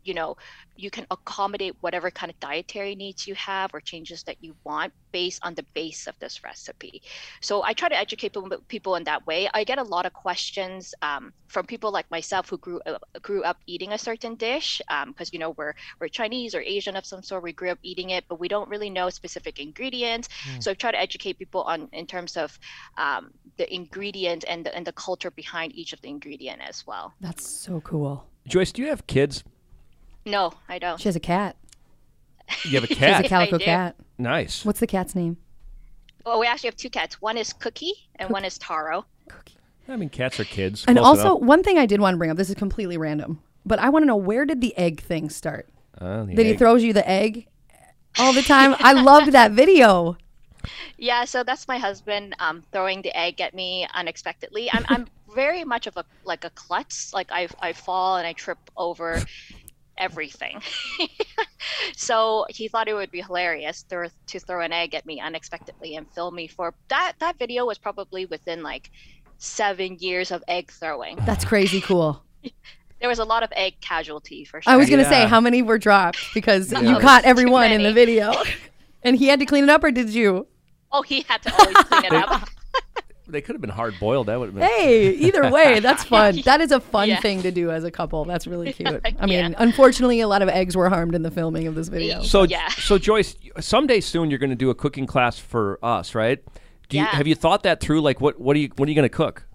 you 0.05 0.15
know 0.15 0.37
you 0.77 0.91
can 0.91 1.07
accommodate 1.11 1.75
whatever 1.81 2.11
kind 2.11 2.31
of 2.31 2.39
dietary 2.41 2.95
needs 2.95 3.27
you 3.27 3.35
have 3.37 3.73
or 3.73 3.81
changes 3.81 4.25
that 4.25 4.37
you 4.41 4.55
want 4.65 4.93
based 5.13 5.41
on 5.45 5.55
the 5.55 5.63
base 5.75 6.09
of 6.09 6.19
this 6.19 6.43
recipe. 6.43 7.03
So 7.41 7.63
i 7.63 7.73
try 7.73 7.89
to 7.89 7.97
educate 7.97 8.35
people 8.69 8.97
in 8.97 9.05
that 9.05 9.27
way. 9.27 9.49
I 9.55 9.65
get 9.65 9.79
a 9.79 9.83
lot 9.83 10.07
of 10.07 10.13
questions 10.13 10.95
um, 11.03 11.33
from 11.47 11.67
people 11.67 11.93
like 11.93 12.11
myself 12.11 12.49
who 12.49 12.59
grew 12.59 12.81
uh, 12.87 12.99
grew 13.23 13.43
up 13.45 13.59
eating 13.67 13.93
a 13.93 13.99
certain 13.99 14.35
dish 14.35 14.81
because 14.89 15.29
um, 15.29 15.33
you 15.33 15.39
know 15.39 15.51
we're 15.51 15.75
we're 16.01 16.09
chinese 16.09 16.55
or 16.55 16.61
asian 16.61 16.97
of 16.97 17.07
some 17.07 17.23
sort. 17.23 17.43
We 17.43 17.53
grew 17.53 17.71
up 17.71 17.79
eating 17.83 18.11
it 18.11 18.25
but 18.29 18.41
we 18.41 18.49
don't 18.49 18.69
really 18.69 18.91
know 18.91 19.11
specific 19.11 19.61
ingredients. 19.61 20.29
Mm. 20.29 20.63
so 20.63 20.71
i 20.73 20.75
try 20.75 20.91
to 20.91 21.01
educate 21.01 21.39
people 21.39 21.63
on 21.63 21.89
in 21.93 22.07
terms 22.07 22.37
of 22.37 22.59
um, 22.99 23.31
the 23.57 23.73
ingredient 23.73 24.45
and 24.49 24.67
the, 24.67 24.75
and 24.75 24.87
the 24.87 24.93
culture 24.93 25.31
behind 25.31 25.75
each 25.75 25.93
of 25.93 26.01
the 26.01 26.09
ingredient 26.09 26.61
as 26.61 26.87
well. 26.87 27.15
That's 27.21 27.49
so 27.49 27.81
cool. 27.81 28.27
Joyce 28.47 28.73
do 28.73 28.83
you 28.83 28.89
have 28.89 29.07
kids 29.07 29.45
no, 30.25 30.53
I 30.69 30.79
don't. 30.79 31.01
She 31.01 31.09
has 31.09 31.17
a 31.17 31.21
cat. 31.21 31.57
You 32.65 32.81
have 32.81 32.85
a 32.85 32.87
She 32.95 32.95
has 32.97 33.25
a 33.25 33.29
calico 33.29 33.59
do. 33.59 33.65
cat. 33.65 33.97
nice. 34.19 34.65
What's 34.65 34.81
the 34.81 34.87
cat's 34.87 35.15
name? 35.15 35.37
Well, 36.25 36.41
we 36.41 36.47
actually 36.47 36.69
have 36.69 36.77
two 36.77 36.91
cats. 36.91 37.21
One 37.21 37.37
is 37.37 37.53
Cookie 37.53 37.93
and 38.17 38.31
one 38.31 38.45
is 38.45 38.57
Taro. 38.59 39.05
Cookie. 39.29 39.57
I 39.89 39.97
mean, 39.97 40.09
cats 40.09 40.41
are 40.41 40.45
kids. 40.45 40.85
And 40.89 40.97
Close 40.97 41.19
also, 41.19 41.37
enough. 41.37 41.41
one 41.47 41.63
thing 41.63 41.79
I 41.79 41.85
did 41.87 42.01
want 42.01 42.15
to 42.15 42.19
bring 42.19 42.31
up. 42.31 42.37
This 42.39 42.49
is 42.49 42.55
completely 42.55 42.97
random, 42.97 43.43
but 43.67 43.79
I 43.79 43.91
want 43.91 44.03
to 44.03 44.07
know 44.07 44.17
where 44.17 44.47
did 44.47 44.61
the 44.63 44.77
egg 44.79 45.01
thing 45.01 45.29
start? 45.29 45.69
Uh, 46.01 46.25
the 46.25 46.35
That 46.35 46.47
he 46.47 46.53
egg. 46.53 46.59
throws 46.59 46.83
you 46.83 46.93
the 46.95 47.07
egg 47.09 47.47
all 48.19 48.33
the 48.33 48.43
time. 48.43 48.75
I 48.79 48.93
loved 48.95 49.33
that 49.33 49.53
video. 49.53 50.17
Yeah, 50.97 51.27
so 51.27 51.45
that's 51.45 51.69
my 51.69 51.77
husband 51.77 52.35
um, 52.39 52.63
throwing 52.73 53.03
the 53.03 53.15
egg 53.15 53.39
at 53.43 53.53
me 53.53 53.87
unexpectedly. 53.93 54.71
I'm, 54.73 54.87
I'm 54.89 55.07
very 55.35 55.63
much 55.63 55.87
of 55.87 55.95
a 55.99 56.07
like 56.25 56.45
a 56.45 56.51
klutz. 56.51 57.13
Like 57.13 57.31
I 57.31 57.49
I 57.61 57.75
fall 57.75 58.17
and 58.17 58.27
I 58.27 58.33
trip 58.33 58.57
over 58.75 59.21
everything. 59.99 60.61
so 61.97 62.47
he 62.49 62.69
thought 62.69 62.89
it 62.89 62.95
would 62.95 63.11
be 63.11 63.21
hilarious 63.21 63.83
to, 63.85 64.11
to 64.29 64.41
throw 64.41 64.61
an 64.61 64.73
egg 64.73 64.95
at 64.95 65.07
me 65.07 65.21
unexpectedly 65.21 65.97
and 65.97 66.11
film 66.13 66.35
me 66.35 66.47
for 66.47 66.75
that. 66.89 67.15
That 67.21 67.39
video 67.39 67.67
was 67.67 67.79
probably 67.79 68.27
within 68.27 68.63
like 68.63 68.91
seven 69.39 69.97
years 70.01 70.31
of 70.31 70.43
egg 70.49 70.71
throwing. 70.71 71.17
That's 71.25 71.45
crazy 71.45 71.81
cool. 71.81 72.23
There 73.01 73.09
was 73.11 73.19
a 73.19 73.25
lot 73.25 73.43
of 73.43 73.53
egg 73.55 73.75
casualty 73.83 74.47
for 74.47 74.63
sure. 74.63 74.73
I 74.73 74.77
was 74.79 74.89
gonna 74.89 75.05
say 75.05 75.27
how 75.27 75.39
many 75.39 75.61
were 75.61 75.77
dropped 75.77 76.33
because 76.33 76.73
Yeah. 76.73 76.81
you 76.81 76.99
caught 77.01 77.25
everyone 77.25 77.71
in 77.71 77.83
the 77.83 77.93
video, 77.93 78.33
and 79.03 79.15
he 79.15 79.27
had 79.27 79.41
to 79.41 79.45
clean 79.45 79.65
it 79.65 79.69
up, 79.69 79.85
or 79.85 79.91
did 79.91 80.09
you? 80.09 80.47
oh, 80.91 81.03
he 81.03 81.21
had 81.29 81.43
to 81.43 81.53
always 81.53 81.77
clean 81.77 82.05
it 82.07 82.13
up. 82.15 82.49
They 83.35 83.41
could 83.43 83.55
have 83.55 83.61
been 83.61 83.69
hard 83.71 83.95
boiled. 84.01 84.29
That 84.29 84.39
would 84.39 84.47
have 84.47 84.55
been. 84.55 84.63
Hey, 84.65 85.11
either 85.11 85.51
way, 85.51 85.81
that's 85.81 86.05
fun. 86.15 86.41
That 86.45 86.61
is 86.63 86.71
a 86.73 86.81
fun 86.81 87.09
Yeah. 87.09 87.21
thing 87.21 87.43
to 87.43 87.51
do 87.51 87.71
as 87.71 87.85
a 87.85 87.91
couple. 87.91 88.25
That's 88.25 88.47
really 88.47 88.73
cute. 88.73 89.01
I 89.05 89.27
Yeah. 89.27 89.43
mean, 89.49 89.55
unfortunately, 89.59 90.21
a 90.21 90.29
lot 90.29 90.41
of 90.41 90.49
eggs 90.49 90.77
were 90.77 90.89
harmed 90.89 91.15
in 91.15 91.23
the 91.23 91.31
filming 91.31 91.67
of 91.67 91.75
this 91.75 91.89
video. 91.89 92.23
So, 92.23 92.45
Yeah. 92.45 92.69
so 92.69 92.97
Joyce, 92.97 93.37
someday 93.61 94.01
soon 94.01 94.31
you're 94.31 94.39
going 94.39 94.51
to 94.51 94.57
do 94.57 94.71
a 94.71 94.75
cooking 94.75 95.07
class 95.07 95.39
for 95.39 95.79
us, 95.83 96.15
right? 96.15 96.39
Do 96.89 96.97
you 96.97 97.03
Yeah. 97.05 97.11
have 97.11 97.27
you 97.27 97.35
thought 97.35 97.65
that 97.65 97.81
through? 97.81 98.01
Like, 98.01 98.21
what 98.21 98.41
what 98.41 98.57
are 98.57 98.61
you 98.61 98.71
what 98.77 98.87
are 98.89 98.91
you 98.91 98.95
going 98.97 99.09
to 99.09 99.15
cook? 99.15 99.47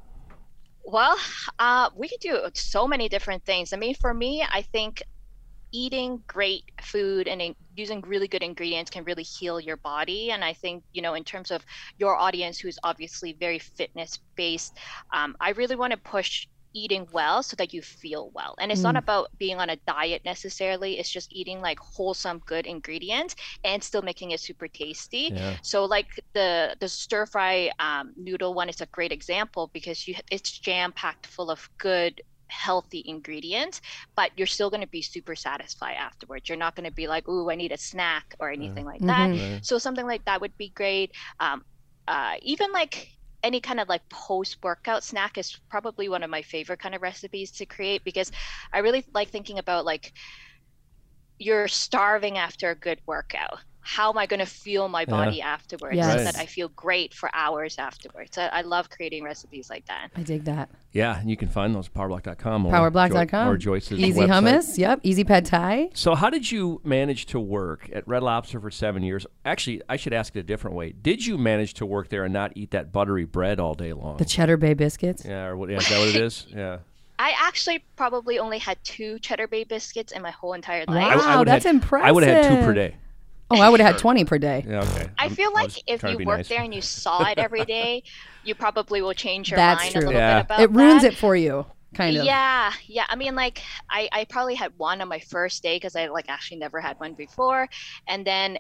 Well, 0.84 1.15
uh, 1.60 1.89
we 1.95 2.08
could 2.10 2.19
do 2.19 2.39
so 2.53 2.88
many 2.88 3.08
different 3.10 3.45
things. 3.45 3.73
I 3.73 3.77
mean, 3.77 3.93
for 3.95 4.13
me, 4.13 4.43
I 4.51 4.63
think 4.63 5.03
eating 5.71 6.23
great 6.27 6.63
food 6.82 7.27
and 7.27 7.41
in- 7.41 7.55
using 7.75 8.01
really 8.01 8.27
good 8.27 8.43
ingredients 8.43 8.89
can 8.91 9.03
really 9.03 9.23
heal 9.23 9.60
your 9.60 9.77
body. 9.77 10.32
And 10.32 10.43
I 10.43 10.53
think, 10.53 10.84
you 10.93 11.01
know, 11.01 11.13
in 11.13 11.23
terms 11.23 11.51
of 11.51 11.63
your 11.97 12.15
audience, 12.15 12.60
who's 12.60 12.79
obviously 12.84 13.34
very 13.39 13.60
fitness 13.60 14.17
based, 14.36 14.77
um, 15.13 15.36
I 15.39 15.51
really 15.51 15.75
want 15.75 15.91
to 15.91 15.99
push 15.99 16.47
eating 16.75 17.08
well 17.12 17.41
so 17.41 17.55
that 17.55 17.73
you 17.73 17.82
feel 17.82 18.29
well 18.36 18.53
and 18.60 18.71
it's 18.71 18.84
not 18.84 18.95
about 18.95 19.27
being 19.39 19.58
on 19.60 19.71
a 19.71 19.77
diet 19.88 20.21
necessarily 20.23 20.99
it's 20.99 21.10
just 21.10 21.34
eating 21.34 21.62
like 21.62 21.79
wholesome 21.79 22.39
good 22.45 22.67
ingredients 22.67 23.34
and 23.63 23.84
still 23.84 24.03
making 24.03 24.29
it 24.29 24.39
super 24.39 24.67
tasty 24.67 25.34
Yeah. 25.34 25.58
so 25.63 25.84
like 25.86 26.05
the 26.36 26.75
the 26.79 26.88
stir 26.88 27.25
fry 27.25 27.71
um, 27.79 28.13
noodle 28.17 28.53
one 28.53 28.69
is 28.69 28.82
a 28.82 28.86
great 28.93 29.12
example 29.12 29.71
because 29.73 30.08
you 30.08 30.13
it's 30.29 30.60
jam 30.60 30.91
packed 30.93 31.25
full 31.25 31.49
of 31.49 31.67
good 31.79 32.21
healthy 32.49 33.03
ingredients 33.05 33.81
but 34.15 34.31
you're 34.35 34.47
still 34.47 34.69
going 34.69 34.81
to 34.81 34.88
be 34.88 35.01
super 35.01 35.35
satisfied 35.35 35.95
afterwards. 35.95 36.49
You're 36.49 36.57
not 36.57 36.75
going 36.75 36.85
to 36.88 36.93
be 36.93 37.07
like 37.07 37.27
ooh 37.29 37.49
i 37.49 37.55
need 37.55 37.71
a 37.71 37.77
snack 37.77 38.35
or 38.39 38.51
anything 38.51 38.85
like 38.85 39.03
that. 39.05 39.31
Mhm. 39.31 39.65
so 39.65 39.77
something 39.77 40.05
like 40.05 40.25
that 40.25 40.41
would 40.41 40.55
be 40.57 40.69
great. 40.69 41.12
Um, 41.39 41.63
uh, 42.07 42.35
even 42.41 42.71
like 42.71 43.07
any 43.43 43.62
kind 43.62 43.79
of 43.79 43.88
like 43.88 44.01
post 44.09 44.57
workout 44.63 45.03
snack 45.03 45.38
is 45.38 45.55
probably 45.69 46.09
one 46.09 46.23
of 46.23 46.29
my 46.29 46.41
favorite 46.41 46.79
kind 46.79 46.95
of 46.95 47.01
recipes 47.01 47.51
to 47.51 47.65
create 47.65 48.03
because 48.03 48.31
i 48.73 48.79
really 48.79 49.05
like 49.13 49.29
thinking 49.29 49.59
about 49.59 49.85
like 49.85 50.12
you're 51.38 51.67
starving 51.67 52.38
after 52.38 52.69
a 52.69 52.75
good 52.75 52.99
workout 53.07 53.59
how 53.95 54.12
am 54.12 54.17
i 54.17 54.25
going 54.25 54.39
to 54.39 54.45
feel 54.45 54.88
my 54.88 55.04
body 55.06 55.41
afterwards 55.41 55.95
Yes. 55.95 56.17
so 56.17 56.23
that 56.23 56.36
i 56.38 56.45
feel 56.45 56.69
great 56.69 57.13
for 57.13 57.30
hours 57.34 57.78
afterwards 57.80 58.38
I, 58.38 58.47
I 58.47 58.62
love 58.62 58.89
creating 58.89 59.23
recipes 59.23 59.69
like 59.69 59.86
that 59.88 60.12
I 60.15 60.21
dig 60.23 60.43
that. 60.45 60.69
Yeah, 60.91 61.19
and 61.19 61.30
you 61.30 61.38
can 61.38 61.49
find 61.49 61.73
those 61.75 61.88
at 61.88 61.93
powerblock.com 61.93 62.65
or 62.65 62.71
Powerblock.com. 62.71 63.45
Joy- 63.47 63.52
or 63.52 63.58
Joyce's 63.58 63.99
Easy 63.99 64.21
website. 64.21 64.28
hummus. 64.28 64.78
Yep. 64.78 64.99
Easy 65.04 65.23
pad 65.23 65.45
thai. 65.45 65.89
So, 65.93 66.15
how 66.15 66.30
did 66.32 66.52
you 66.52 66.82
manage 66.84 67.28
to 67.28 67.39
work 67.39 67.89
at 67.93 68.08
Red 68.08 68.23
Lobster 68.23 68.60
for 68.60 68.71
seven 68.71 69.04
years? 69.04 69.28
Actually, 69.45 69.84
I 69.88 69.97
should 69.97 70.13
ask 70.13 70.36
it 70.36 70.39
a 70.39 70.43
different 70.43 70.75
way. 70.75 70.91
Did 70.91 71.25
you 71.25 71.38
manage 71.38 71.75
to 71.75 71.86
work 71.86 72.10
there 72.10 72.23
and 72.23 72.34
not 72.34 72.54
eat 72.56 72.71
that 72.71 72.91
buttery 72.91 73.25
bread 73.25 73.60
all 73.60 73.75
day 73.75 73.93
long? 73.93 74.17
The 74.17 74.25
cheddar 74.25 74.58
bay 74.58 74.73
biscuits. 74.73 75.23
yeah, 75.25 75.45
or 75.45 75.56
what? 75.58 75.69
Yeah, 75.69 75.78
is 75.78 75.89
that 75.89 75.99
what 75.99 76.08
it 76.10 76.15
is? 76.15 76.47
Yeah. 76.56 76.80
i 77.19 77.34
actually 77.39 77.84
probably 77.95 78.39
only 78.39 78.58
had 78.58 78.78
two 78.84 79.19
cheddar 79.19 79.47
bay 79.47 79.63
biscuits 79.63 80.12
in 80.12 80.21
my 80.23 80.32
whole 80.32 80.54
entire 80.54 80.86
oh, 80.88 80.93
Wow, 80.95 81.08
life 81.15 81.21
I, 81.25 81.39
I 81.39 81.43
that's 81.43 81.65
had, 81.65 81.75
impressive. 81.75 82.08
I 82.08 82.12
would 82.12 82.23
have 82.23 82.45
had 82.45 82.60
two 82.60 82.65
per 82.65 82.73
day. 82.73 82.95
Oh, 83.51 83.59
I 83.59 83.69
would 83.69 83.79
have 83.79 83.93
had 83.93 83.99
20 83.99 84.25
per 84.25 84.38
day. 84.38 84.63
Yeah, 84.67 84.81
okay. 84.83 85.09
I 85.17 85.23
I'm- 85.23 85.35
feel 85.35 85.51
like 85.53 85.65
was 85.65 85.83
if 85.88 86.03
you 86.03 86.17
be 86.17 86.25
work 86.25 86.38
nice. 86.38 86.49
there 86.49 86.62
and 86.62 86.73
you 86.73 86.81
saw 86.81 87.23
it 87.29 87.38
every 87.39 87.65
day, 87.65 88.03
you 88.43 88.53
probably 88.55 89.01
will 89.01 89.13
change 89.13 89.49
your 89.49 89.57
That's 89.57 89.81
mind 89.83 89.91
true. 89.93 90.01
a 90.01 90.05
little 90.05 90.13
Yeah. 90.19 90.35
bit 90.41 90.45
about 90.45 90.59
It 90.59 90.63
It 90.63 90.71
ruins 90.71 91.01
that. 91.01 91.13
it 91.13 91.17
for 91.17 91.35
you, 91.35 91.65
kind 91.95 92.17
of. 92.17 92.25
Yeah, 92.25 92.71
yeah. 92.85 93.05
I 93.09 93.15
mean, 93.15 93.35
like, 93.35 93.62
I, 93.89 94.07
I 94.12 94.25
probably 94.25 94.55
had 94.55 94.71
one 94.77 95.01
on 95.01 95.07
my 95.07 95.19
first 95.19 95.63
day 95.63 95.77
because 95.77 95.95
I 95.95 96.07
like 96.07 96.25
actually 96.29 96.57
never 96.57 96.79
had 96.79 96.99
one 96.99 97.13
before, 97.13 97.67
and 98.07 98.25
then 98.25 98.57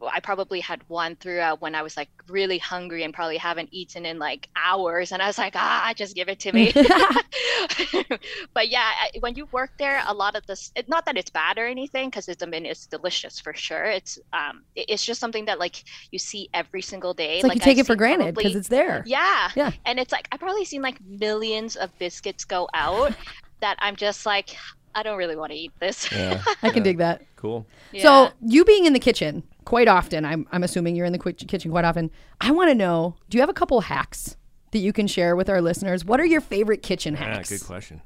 I 0.00 0.20
probably 0.20 0.60
had 0.60 0.80
one 0.88 1.16
throughout 1.16 1.60
when 1.60 1.74
I 1.74 1.82
was 1.82 1.96
like 1.96 2.08
really 2.28 2.58
hungry 2.58 3.02
and 3.02 3.12
probably 3.12 3.36
haven't 3.36 3.68
eaten 3.72 4.06
in 4.06 4.18
like 4.18 4.48
hours, 4.56 5.12
and 5.12 5.20
I 5.20 5.26
was 5.26 5.36
like, 5.38 5.54
ah, 5.56 5.92
just 5.94 6.14
give 6.14 6.28
it 6.28 6.40
to 6.40 6.52
me. 6.52 6.72
but 8.54 8.68
yeah, 8.68 8.90
when 9.20 9.34
you 9.34 9.46
work 9.52 9.72
there, 9.78 10.02
a 10.06 10.14
lot 10.14 10.36
of 10.36 10.46
this, 10.46 10.72
it, 10.76 10.88
not 10.88 11.04
that 11.06 11.16
it's 11.16 11.30
bad 11.30 11.58
or 11.58 11.66
anything, 11.66 12.08
because 12.08 12.28
it's 12.28 12.42
I 12.42 12.46
mean 12.46 12.64
it's 12.64 12.86
delicious 12.86 13.38
for 13.38 13.52
sure. 13.54 13.84
It's 13.84 14.18
um, 14.32 14.62
it- 14.74 14.86
it's 14.88 15.04
just 15.04 15.20
something 15.20 15.44
that 15.46 15.58
like 15.58 15.84
you 16.10 16.18
see 16.18 16.48
every 16.54 16.82
single 16.82 17.12
day. 17.14 17.36
It's 17.36 17.44
like, 17.44 17.56
you 17.56 17.60
I've 17.60 17.64
take 17.64 17.78
it 17.78 17.86
for 17.86 17.96
granted 17.96 18.34
because 18.34 18.56
it's 18.56 18.68
there. 18.68 19.02
yeah. 19.06 19.50
Yeah. 19.54 19.72
And 19.84 19.98
it's 19.98 20.12
like 20.12 20.28
I've 20.32 20.40
probably 20.40 20.64
seen 20.64 20.82
like 20.82 20.98
millions 21.04 21.76
of 21.76 21.96
biscuits 21.98 22.44
go 22.44 22.68
out 22.74 23.12
that 23.60 23.76
I'm 23.80 23.96
just 23.96 24.24
like, 24.26 24.56
I 24.94 25.02
don't 25.02 25.18
really 25.18 25.36
want 25.36 25.52
to 25.52 25.58
eat 25.58 25.72
this. 25.80 26.10
Yeah, 26.10 26.42
I 26.62 26.68
can 26.70 26.78
yeah. 26.78 26.82
dig 26.82 26.98
that. 26.98 27.22
Cool. 27.36 27.66
Yeah. 27.92 28.02
So, 28.02 28.32
you 28.40 28.64
being 28.64 28.86
in 28.86 28.92
the 28.94 28.98
kitchen 28.98 29.42
quite 29.66 29.88
often, 29.88 30.24
I'm, 30.24 30.46
I'm 30.52 30.62
assuming 30.62 30.96
you're 30.96 31.04
in 31.04 31.12
the 31.12 31.18
kitchen 31.18 31.70
quite 31.70 31.84
often. 31.84 32.10
I 32.40 32.52
want 32.52 32.70
to 32.70 32.74
know 32.74 33.16
do 33.28 33.36
you 33.36 33.42
have 33.42 33.50
a 33.50 33.54
couple 33.54 33.82
hacks 33.82 34.36
that 34.70 34.78
you 34.78 34.94
can 34.94 35.06
share 35.06 35.36
with 35.36 35.50
our 35.50 35.60
listeners? 35.60 36.06
What 36.06 36.18
are 36.20 36.24
your 36.24 36.40
favorite 36.40 36.82
kitchen 36.82 37.14
Yeah, 37.14 37.34
hacks? 37.34 37.50
good 37.50 37.64
question. 37.64 38.00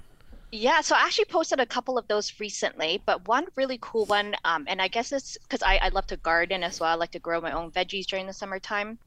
Yeah, 0.53 0.81
so 0.81 0.97
I 0.97 1.03
actually 1.03 1.27
posted 1.27 1.61
a 1.61 1.67
couple 1.67 1.97
of 1.97 2.09
those 2.09 2.33
recently, 2.41 3.01
but 3.07 3.29
one 3.29 3.47
really 3.55 3.79
cool 3.81 4.07
one, 4.07 4.35
um, 4.45 4.65
and 4.67 4.83
I 4.83 4.89
guess 4.89 5.13
it's 5.13 5.39
because 5.39 5.63
I, 5.63 5.77
I 5.77 5.89
love 5.91 6.09
to 6.09 6.17
garden 6.17 6.65
as 6.65 6.81
well. 6.81 6.91
I 6.91 6.95
like 6.95 7.13
to 7.13 7.21
grow 7.21 7.41
my 7.41 7.53
own 7.53 7.71
veggies 7.71 8.07
during 8.07 8.27
the 8.27 8.33
summertime. 8.33 8.99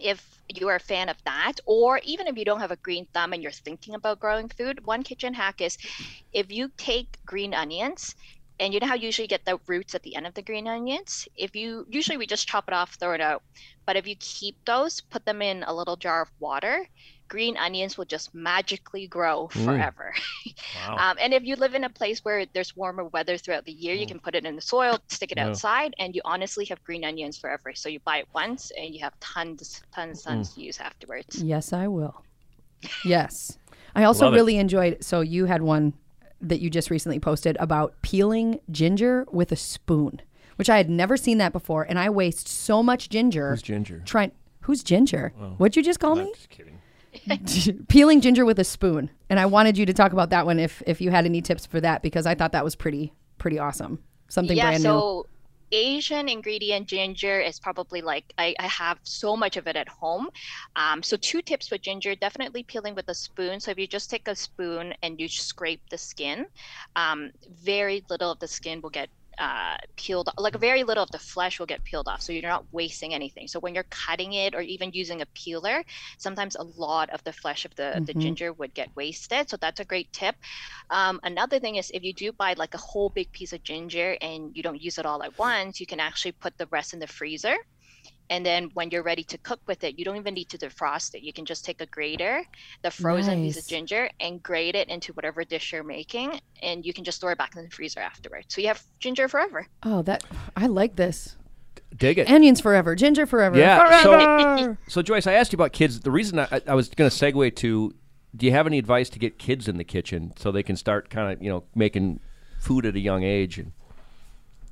If 0.00 0.24
you 0.48 0.68
are 0.68 0.76
a 0.76 0.80
fan 0.80 1.08
of 1.08 1.16
that, 1.24 1.54
or 1.66 2.00
even 2.04 2.28
if 2.28 2.38
you 2.38 2.44
don't 2.44 2.60
have 2.60 2.70
a 2.70 2.76
green 2.76 3.06
thumb 3.12 3.32
and 3.32 3.42
you're 3.42 3.50
thinking 3.50 3.96
about 3.96 4.20
growing 4.20 4.48
food, 4.48 4.86
one 4.86 5.02
kitchen 5.02 5.34
hack 5.34 5.60
is 5.60 5.76
if 6.32 6.52
you 6.52 6.70
take 6.76 7.18
green 7.26 7.54
onions, 7.54 8.14
and 8.60 8.74
you 8.74 8.80
know 8.80 8.86
how 8.86 8.94
you 8.94 9.06
usually 9.06 9.28
get 9.28 9.44
the 9.44 9.58
roots 9.66 9.94
at 9.94 10.02
the 10.02 10.16
end 10.16 10.26
of 10.26 10.34
the 10.34 10.42
green 10.42 10.66
onions? 10.68 11.28
If 11.36 11.54
you 11.56 11.86
usually 11.88 12.16
we 12.16 12.26
just 12.26 12.48
chop 12.48 12.64
it 12.68 12.74
off, 12.74 12.96
throw 12.98 13.12
it 13.14 13.20
out. 13.20 13.42
But 13.86 13.96
if 13.96 14.06
you 14.06 14.16
keep 14.18 14.56
those, 14.66 15.00
put 15.00 15.24
them 15.24 15.40
in 15.42 15.62
a 15.64 15.72
little 15.74 15.96
jar 15.96 16.22
of 16.22 16.30
water, 16.40 16.86
green 17.28 17.56
onions 17.56 17.96
will 17.98 18.04
just 18.06 18.34
magically 18.34 19.06
grow 19.06 19.48
Mm. 19.52 19.64
forever. 19.64 20.14
Wow. 20.74 21.10
um, 21.10 21.16
and 21.20 21.32
if 21.34 21.42
you 21.44 21.56
live 21.56 21.74
in 21.74 21.84
a 21.84 21.90
place 21.90 22.20
where 22.24 22.44
there's 22.52 22.74
warmer 22.76 23.04
weather 23.04 23.36
throughout 23.38 23.64
the 23.64 23.72
year, 23.72 23.94
you 23.94 24.06
can 24.06 24.18
put 24.18 24.34
it 24.34 24.44
in 24.44 24.56
the 24.56 24.62
soil, 24.62 24.98
stick 25.08 25.32
it 25.32 25.38
Mm. 25.38 25.42
Yeah. 25.42 25.48
outside, 25.50 25.94
and 25.98 26.14
you 26.14 26.20
honestly 26.24 26.64
have 26.66 26.82
green 26.84 27.04
onions 27.04 27.38
forever. 27.38 27.72
So 27.74 27.88
you 27.88 28.00
buy 28.00 28.18
it 28.18 28.28
once 28.34 28.70
and 28.78 28.94
you 28.94 29.00
have 29.00 29.18
tons, 29.20 29.82
tons, 29.94 30.22
Mm. 30.22 30.24
tons 30.24 30.54
to 30.54 30.60
use 30.62 30.78
afterwards. 30.80 31.42
Yes, 31.42 31.72
I 31.72 31.86
will. 31.88 32.24
Yes. 33.04 33.58
I 33.94 34.04
also 34.04 34.26
Love 34.26 34.34
it. 34.34 34.36
really 34.36 34.56
enjoyed 34.56 35.02
so 35.04 35.20
you 35.20 35.46
had 35.46 35.62
one 35.62 35.92
that 36.40 36.60
you 36.60 36.70
just 36.70 36.90
recently 36.90 37.18
posted 37.18 37.56
about 37.60 37.94
peeling 38.02 38.60
ginger 38.70 39.26
with 39.30 39.50
a 39.52 39.56
spoon, 39.56 40.20
which 40.56 40.70
I 40.70 40.76
had 40.76 40.88
never 40.88 41.16
seen 41.16 41.38
that 41.38 41.52
before 41.52 41.82
and 41.82 41.98
I 41.98 42.10
waste 42.10 42.46
so 42.48 42.82
much 42.82 43.08
ginger 43.08 43.50
Who's 43.50 43.62
Ginger? 43.62 44.02
trying 44.04 44.32
Who's 44.62 44.82
ginger? 44.82 45.32
Oh. 45.40 45.54
What'd 45.58 45.76
you 45.76 45.82
just 45.82 45.98
call 46.00 46.18
I'm 46.18 46.26
me? 46.26 46.32
just 46.34 46.50
kidding. 46.50 46.78
Peeling 47.88 48.20
ginger 48.20 48.44
with 48.44 48.58
a 48.58 48.64
spoon. 48.64 49.10
And 49.30 49.40
I 49.40 49.46
wanted 49.46 49.78
you 49.78 49.86
to 49.86 49.92
talk 49.94 50.12
about 50.12 50.30
that 50.30 50.44
one 50.46 50.58
if 50.60 50.82
if 50.86 51.00
you 51.00 51.10
had 51.10 51.24
any 51.24 51.40
tips 51.40 51.66
for 51.66 51.80
that 51.80 52.02
because 52.02 52.26
I 52.26 52.34
thought 52.34 52.52
that 52.52 52.64
was 52.64 52.76
pretty 52.76 53.12
pretty 53.38 53.58
awesome. 53.58 53.98
Something 54.28 54.56
yeah, 54.56 54.70
brand 54.70 54.82
new. 54.84 55.24
Asian 55.72 56.28
ingredient 56.28 56.88
ginger 56.88 57.40
is 57.40 57.60
probably 57.60 58.00
like 58.00 58.24
I, 58.38 58.54
I 58.58 58.66
have 58.66 58.98
so 59.02 59.36
much 59.36 59.56
of 59.56 59.66
it 59.66 59.76
at 59.76 59.88
home. 59.88 60.28
Um, 60.76 61.02
so 61.02 61.16
two 61.16 61.42
tips 61.42 61.70
with 61.70 61.82
ginger: 61.82 62.14
definitely 62.14 62.62
peeling 62.64 62.94
with 62.94 63.08
a 63.08 63.14
spoon. 63.14 63.60
So 63.60 63.70
if 63.70 63.78
you 63.78 63.86
just 63.86 64.10
take 64.10 64.28
a 64.28 64.34
spoon 64.36 64.94
and 65.02 65.20
you 65.20 65.28
scrape 65.28 65.82
the 65.90 65.98
skin, 65.98 66.46
um, 66.96 67.30
very 67.62 68.04
little 68.10 68.32
of 68.32 68.38
the 68.38 68.48
skin 68.48 68.80
will 68.82 68.90
get 68.90 69.10
uh, 69.38 69.76
peeled. 69.96 70.28
Like 70.38 70.56
very 70.56 70.84
little 70.84 71.04
of 71.04 71.10
the 71.10 71.18
flesh 71.18 71.58
will 71.58 71.66
get 71.66 71.84
peeled 71.84 72.08
off. 72.08 72.22
So 72.22 72.32
you're 72.32 72.42
not 72.42 72.66
wasting 72.72 73.14
anything. 73.14 73.48
So 73.48 73.60
when 73.60 73.74
you're 73.74 73.86
cutting 73.90 74.32
it 74.34 74.54
or 74.54 74.60
even 74.60 74.90
using 74.92 75.22
a 75.22 75.26
peeler, 75.34 75.84
sometimes 76.18 76.56
a 76.56 76.62
lot 76.64 77.10
of 77.10 77.22
the 77.24 77.32
flesh 77.32 77.64
of 77.64 77.74
the 77.76 78.02
the 78.06 78.14
Mhm. 78.14 78.14
ginger 78.14 78.52
would 78.52 78.74
get 78.74 78.90
wasted. 78.96 79.48
So 79.50 79.56
that's 79.56 79.80
a 79.80 79.84
great 79.84 80.12
tip. 80.12 80.36
Um, 80.90 81.20
another 81.22 81.58
thing 81.60 81.76
is 81.76 81.90
if 81.94 82.02
you 82.02 82.12
do 82.14 82.32
buy 82.32 82.54
like 82.54 82.74
a 82.74 82.78
whole 82.78 83.10
big 83.10 83.32
piece 83.32 83.52
of 83.52 83.62
ginger 83.62 84.16
and 84.20 84.50
you 84.54 84.62
don't 84.62 84.80
use 84.80 84.98
it 84.98 85.06
all 85.06 85.22
at 85.22 85.38
once, 85.38 85.80
you 85.80 85.86
can 85.86 86.00
actually 86.00 86.32
put 86.32 86.56
the 86.58 86.68
rest 86.70 86.92
in 86.92 86.98
the 87.00 87.06
freezer. 87.06 87.56
And 88.30 88.44
then 88.44 88.70
when 88.74 88.90
you're 88.90 89.02
ready 89.02 89.22
to 89.24 89.38
cook 89.38 89.60
with 89.66 89.84
it, 89.84 89.98
you 89.98 90.04
don't 90.04 90.16
even 90.16 90.34
need 90.34 90.48
to 90.50 90.58
defrost 90.58 91.14
it. 91.14 91.22
You 91.22 91.32
can 91.32 91.44
just 91.46 91.64
take 91.64 91.80
a 91.80 91.86
grater, 91.86 92.44
the 92.82 92.90
frozen 92.90 93.42
piece 93.42 93.58
of 93.58 93.66
ginger, 93.66 94.10
and 94.20 94.42
grate 94.42 94.74
it 94.74 94.88
into 94.88 95.12
whatever 95.14 95.44
dish 95.44 95.72
you're 95.72 95.82
making. 95.82 96.38
And 96.62 96.84
you 96.84 96.92
can 96.92 97.04
just 97.04 97.16
store 97.18 97.32
it 97.32 97.38
back 97.38 97.56
in 97.56 97.64
the 97.64 97.70
freezer 97.70 98.00
afterwards. 98.00 98.54
So 98.54 98.60
you 98.60 98.66
have 98.68 98.82
ginger 99.00 99.28
forever. 99.28 99.66
oh, 99.82 100.02
that 100.02 100.24
I 100.56 100.66
like 100.66 100.96
this. 100.96 101.36
Dig 101.96 102.18
it. 102.18 102.28
Onions 102.30 102.60
forever, 102.60 102.94
ginger 102.94 103.24
forever. 103.24 103.56
Yeah, 103.58 104.02
so- 104.02 104.12
Forever. 104.12 104.78
So 104.88 105.00
Joyce, 105.00 105.26
I 105.26 105.32
asked 105.32 105.52
you 105.52 105.56
about 105.56 105.72
kids. 105.72 106.00
The 106.00 106.10
reason 106.10 106.38
I, 106.38 106.60
I 106.66 106.74
was 106.74 106.90
going 106.90 107.10
to 107.10 107.16
segue 107.16 107.56
to, 107.56 107.94
do 108.36 108.46
you 108.46 108.52
have 108.52 108.66
any 108.66 108.78
advice 108.78 109.08
to 109.10 109.18
get 109.18 109.38
kids 109.38 109.68
in 109.68 109.78
the 109.78 109.84
kitchen 109.84 110.34
so 110.36 110.52
they 110.52 110.62
can 110.62 110.76
start 110.76 111.08
kind 111.08 111.32
of 111.32 111.42
you 111.42 111.48
know 111.48 111.64
making 111.74 112.20
food 112.60 112.84
at 112.84 112.94
a 112.94 113.00
young 113.00 113.22
age? 113.22 113.56
And 113.58 113.72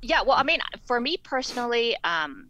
Yeah, 0.03 0.21
well, 0.21 0.37
I 0.37 0.43
mean, 0.43 0.59
for 0.85 1.01
me 1.01 1.17
personally, 1.17 1.97
um, 2.03 2.49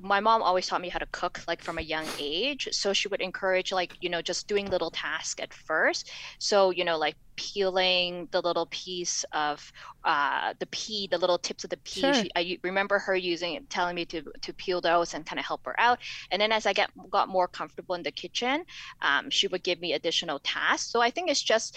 my 0.00 0.20
mom 0.20 0.42
always 0.42 0.66
taught 0.66 0.80
me 0.80 0.88
how 0.88 0.98
to 0.98 1.06
cook 1.12 1.40
like 1.48 1.62
from 1.62 1.78
a 1.78 1.82
young 1.82 2.12
age. 2.18 2.68
So 2.72 2.92
she 2.92 3.08
would 3.08 3.20
encourage 3.20 3.72
like, 3.72 3.92
you 4.00 4.08
know, 4.08 4.22
just 4.22 4.48
doing 4.48 4.70
little 4.70 4.90
tasks 4.90 5.42
at 5.42 5.52
first. 5.54 6.10
So, 6.38 6.70
you 6.70 6.84
know, 6.84 6.98
like 6.98 7.16
peeling 7.36 8.28
the 8.30 8.40
little 8.40 8.66
piece 8.70 9.24
of 9.32 9.72
uh, 10.04 10.54
the 10.60 10.66
pea, 10.66 11.08
the 11.10 11.18
little 11.18 11.38
tips 11.38 11.64
of 11.64 11.70
the 11.70 11.78
pea. 11.78 12.00
Sure. 12.00 12.14
She, 12.14 12.30
I 12.36 12.58
remember 12.62 12.98
her 12.98 13.16
using 13.16 13.54
it, 13.54 13.68
telling 13.70 13.94
me 13.96 14.04
to 14.06 14.22
to 14.42 14.54
peel 14.54 14.80
those 14.80 15.14
and 15.14 15.26
kind 15.26 15.38
of 15.38 15.46
help 15.46 15.62
her 15.64 15.78
out. 15.80 15.98
And 16.30 16.40
then 16.40 16.52
as 16.52 16.66
I 16.66 16.72
get 16.72 16.90
got 17.10 17.28
more 17.28 17.48
comfortable 17.48 17.94
in 17.94 18.02
the 18.02 18.12
kitchen, 18.12 18.64
um, 19.02 19.30
she 19.30 19.48
would 19.48 19.62
give 19.64 19.80
me 19.80 19.92
additional 19.94 20.38
tasks. 20.40 20.90
So 20.90 21.00
I 21.00 21.10
think 21.10 21.30
it's 21.30 21.42
just 21.42 21.76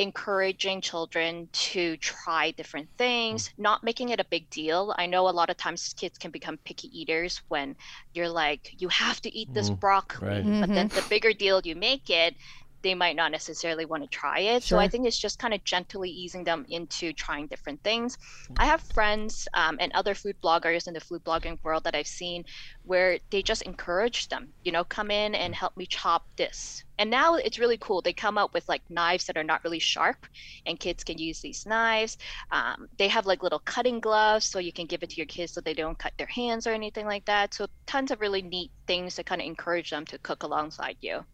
encouraging 0.00 0.80
children 0.80 1.48
to 1.52 1.96
try 1.98 2.50
different 2.52 2.88
things, 2.98 3.50
not 3.58 3.84
making 3.84 4.08
it 4.08 4.20
a 4.20 4.26
big 4.30 4.50
deal. 4.50 4.94
I 4.98 5.06
know 5.06 5.28
a 5.28 5.30
lot 5.30 5.50
of 5.50 5.58
times 5.58 5.94
kids 5.94 6.18
can 6.18 6.32
become 6.32 6.58
picky 6.64 6.88
eaters 6.98 7.42
when 7.48 7.76
you're 8.14 8.30
like, 8.30 8.70
you 8.78 8.88
have 8.88 9.20
to 9.22 9.36
eat 9.38 9.50
this 9.54 9.70
Mhm. 9.70 9.80
broccoli. 9.80 10.28
Right. 10.28 10.54
But 10.60 10.72
then 10.74 10.88
the 10.94 11.02
bigger 11.02 11.32
deal 11.34 11.60
you 11.64 11.76
make 11.76 12.10
it, 12.10 12.36
they 12.82 12.94
might 12.94 13.16
not 13.16 13.32
necessarily 13.32 13.84
want 13.84 14.02
to 14.02 14.08
try 14.08 14.40
it. 14.40 14.62
So 14.62 14.78
I 14.78 14.88
think 14.88 15.06
it's 15.06 15.18
just 15.18 15.38
kind 15.38 15.54
of 15.54 15.64
gently 15.64 16.10
easing 16.10 16.44
them 16.44 16.64
into 16.68 17.12
trying 17.12 17.46
different 17.46 17.82
things. 17.82 18.16
I 18.58 18.66
have 18.66 18.80
friends 18.82 19.48
um, 19.54 19.76
and 19.80 19.92
other 19.92 20.14
food 20.14 20.36
bloggers 20.42 20.86
in 20.86 20.94
the 20.94 21.00
food 21.00 21.24
blogging 21.24 21.58
world 21.62 21.84
that 21.84 21.94
I've 21.94 22.06
seen 22.06 22.44
where 22.82 23.18
they 23.30 23.42
just 23.42 23.62
encourage 23.62 24.28
them, 24.28 24.52
you 24.62 24.72
know, 24.72 24.84
come 24.84 25.10
in 25.10 25.34
and 25.34 25.54
help 25.54 25.76
me 25.76 25.86
chop 25.86 26.24
this. 26.36 26.84
And 26.98 27.10
now 27.10 27.34
it's 27.36 27.58
really 27.58 27.78
cool. 27.78 28.02
They 28.02 28.12
come 28.12 28.38
up 28.38 28.52
with 28.54 28.68
like 28.68 28.82
knives 28.90 29.26
that 29.26 29.36
are 29.36 29.44
not 29.44 29.64
really 29.64 29.78
sharp, 29.78 30.26
and 30.66 30.78
kids 30.78 31.04
can 31.04 31.18
use 31.18 31.40
these 31.40 31.64
knives. 31.66 32.16
Um, 32.50 32.88
they 32.98 33.08
have 33.08 33.26
like 33.26 33.42
little 33.42 33.60
cutting 33.60 34.00
gloves, 34.00 34.46
so 34.46 34.58
you 34.58 34.72
can 34.72 34.86
give 34.86 35.02
it 35.02 35.10
to 35.10 35.16
your 35.16 35.26
kids 35.26 35.52
so 35.52 35.60
they 35.60 35.74
don't 35.74 35.98
cut 35.98 36.12
their 36.18 36.26
hands 36.26 36.66
or 36.66 36.72
anything 36.72 37.06
like 37.06 37.24
that. 37.26 37.54
So 37.54 37.66
tons 37.86 38.10
of 38.10 38.20
really 38.20 38.42
neat 38.42 38.72
things 38.86 39.14
to 39.16 39.24
kind 39.24 39.40
of 39.40 39.46
encourage 39.46 39.90
them 39.90 40.04
to 40.06 40.18
cook 40.18 40.42
alongside 40.42 40.96
you. 41.00 41.24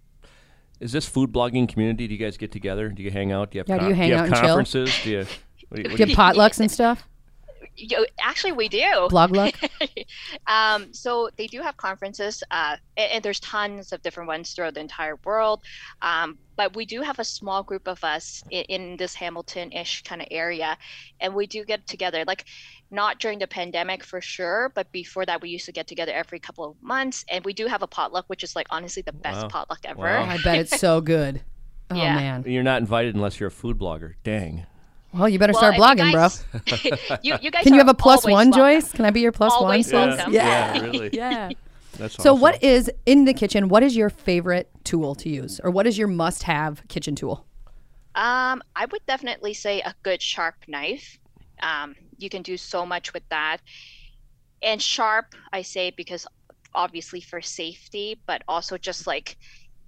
Is 0.81 0.93
this 0.93 1.07
food 1.09 1.33
blogging 1.33 1.69
community? 1.69 2.07
Do 2.07 2.15
you 2.15 2.21
guys 2.21 2.37
get 2.37 2.53
together? 2.53 2.89
Do 2.89 3.03
you 3.03 3.11
hang 3.11 3.33
out? 3.33 3.51
Do 3.51 3.59
you 3.59 3.61
have 3.61 3.69
Yeah, 3.69 3.79
do 3.79 3.89
you 3.89 3.95
hang 3.95 4.11
have 4.11 4.21
out 4.21 4.27
and 4.27 4.35
chill? 4.35 4.43
conferences? 4.47 5.03
Do 5.03 5.11
you? 5.11 5.19
What 5.19 5.27
do 5.27 5.29
you, 5.29 5.37
what 5.69 5.83
Do 5.83 5.83
do 5.83 6.03
you 6.05 6.07
you- 6.11 6.15
have 6.17 6.35
potlucks 6.37 6.61
and 6.61 6.71
stuff? 6.79 7.07
You, 7.79 8.07
actually, 8.23 8.53
we 8.53 8.69
do. 8.69 9.07
Blog 9.11 9.33
luck? 9.37 9.55
um, 10.47 10.95
so 10.95 11.29
they 11.37 11.47
do 11.47 11.61
have 11.61 11.77
conferences, 11.77 12.43
uh, 12.51 12.77
and, 12.97 13.13
and 13.13 13.23
there's 13.23 13.41
tons 13.41 13.93
of 13.93 14.01
different 14.01 14.29
ones 14.29 14.53
throughout 14.53 14.73
the 14.75 14.81
entire 14.81 15.17
world. 15.25 15.63
Um, 16.01 16.39
but 16.57 16.75
we 16.75 16.87
do 16.87 17.03
have 17.03 17.19
a 17.19 17.25
small 17.25 17.63
group 17.63 17.87
of 17.87 18.03
us 18.03 18.43
in, 18.51 18.65
in 18.65 18.97
this 18.97 19.15
Hamilton-ish 19.15 20.05
kind 20.05 20.23
of 20.23 20.29
area, 20.31 20.79
and 21.21 21.35
we 21.35 21.47
do 21.47 21.65
get 21.67 21.87
together. 21.87 22.25
Like, 22.27 22.47
not 22.91 23.19
during 23.19 23.39
the 23.39 23.47
pandemic 23.47 24.05
for 24.05 24.21
sure, 24.21 24.71
but 24.75 24.91
before 24.93 25.27
that, 25.27 25.41
we 25.43 25.49
used 25.51 25.67
to 25.67 25.73
get 25.73 25.87
together 25.89 26.13
every 26.13 26.39
couple 26.39 26.65
of 26.65 26.81
months, 26.83 27.25
and 27.31 27.45
we 27.45 27.53
do 27.53 27.67
have 27.67 27.83
a 27.83 27.87
potluck, 27.87 28.25
which 28.29 28.45
is 28.45 28.55
like 28.55 28.67
honestly 28.71 29.03
the 29.03 29.13
best 29.13 29.43
Wow. 29.43 29.49
potluck 29.49 29.81
ever. 29.85 30.03
Wow. 30.03 30.25
I 30.25 30.39
bet 30.43 30.59
it's 30.59 30.79
so 30.79 31.01
good. 31.01 31.41
Oh 31.89 31.95
Yeah. 31.95 32.17
man. 32.17 32.45
You're 32.49 32.65
not 32.65 32.81
invited 32.81 33.15
unless 33.15 33.39
you're 33.39 33.47
a 33.47 33.51
food 33.53 33.79
blogger. 33.79 34.15
Dang. 34.25 34.67
Well, 35.15 35.29
you 35.29 35.39
better 35.39 35.53
Well, 35.53 35.61
start 35.73 35.75
if 35.75 35.79
you 35.79 35.85
blogging, 35.85 36.13
guys- 36.13 36.45
bro. 36.53 37.19
you, 37.23 37.37
you 37.43 37.51
guys 37.53 37.63
Can 37.63 37.75
you 37.75 37.79
have 37.79 37.89
a 37.89 37.95
one, 37.95 38.19
welcome. 38.25 38.53
Joyce? 38.53 38.91
Can 38.91 39.05
I 39.05 39.11
be 39.11 39.21
your 39.21 39.31
plus 39.31 39.53
Always 39.53 39.93
one? 39.93 40.09
welcome. 40.09 40.33
Yeah. 40.33 40.75
Yeah, 40.75 40.83
really. 40.83 41.11
Yeah. 41.13 41.51
That's 41.97 42.15
So, 42.17 42.33
awesome. 42.33 42.41
what 42.41 42.61
is 42.63 42.91
in 43.07 43.25
the 43.25 43.33
kitchen? 43.33 43.69
What 43.69 43.85
is 43.85 43.97
your 43.97 44.11
favorite 44.11 44.69
tool 44.83 45.15
to 45.15 45.29
use, 45.29 45.61
or 45.63 45.71
what 45.71 45.87
is 45.87 45.97
your 45.97 46.09
must-have 46.09 46.83
kitchen 46.89 47.15
tool? 47.15 47.47
Um, 48.17 48.63
I 48.75 48.87
would 48.91 49.07
definitely 49.07 49.55
say 49.55 49.81
a 49.81 49.95
good 50.03 50.21
sharp 50.21 50.57
knife. 50.67 51.19
Um, 51.63 51.95
you 52.19 52.29
can 52.29 52.43
do 52.43 52.57
so 52.57 52.87
much 52.87 53.13
with 53.13 53.23
that. 53.31 53.59
And 54.63 54.81
sharp, 54.81 55.27
I 55.53 55.63
say 55.63 55.93
because 55.97 56.27
obviously 56.75 57.21
for 57.21 57.41
safety, 57.41 58.21
but 58.27 58.43
also 58.49 58.79
just 58.79 59.07
like 59.07 59.37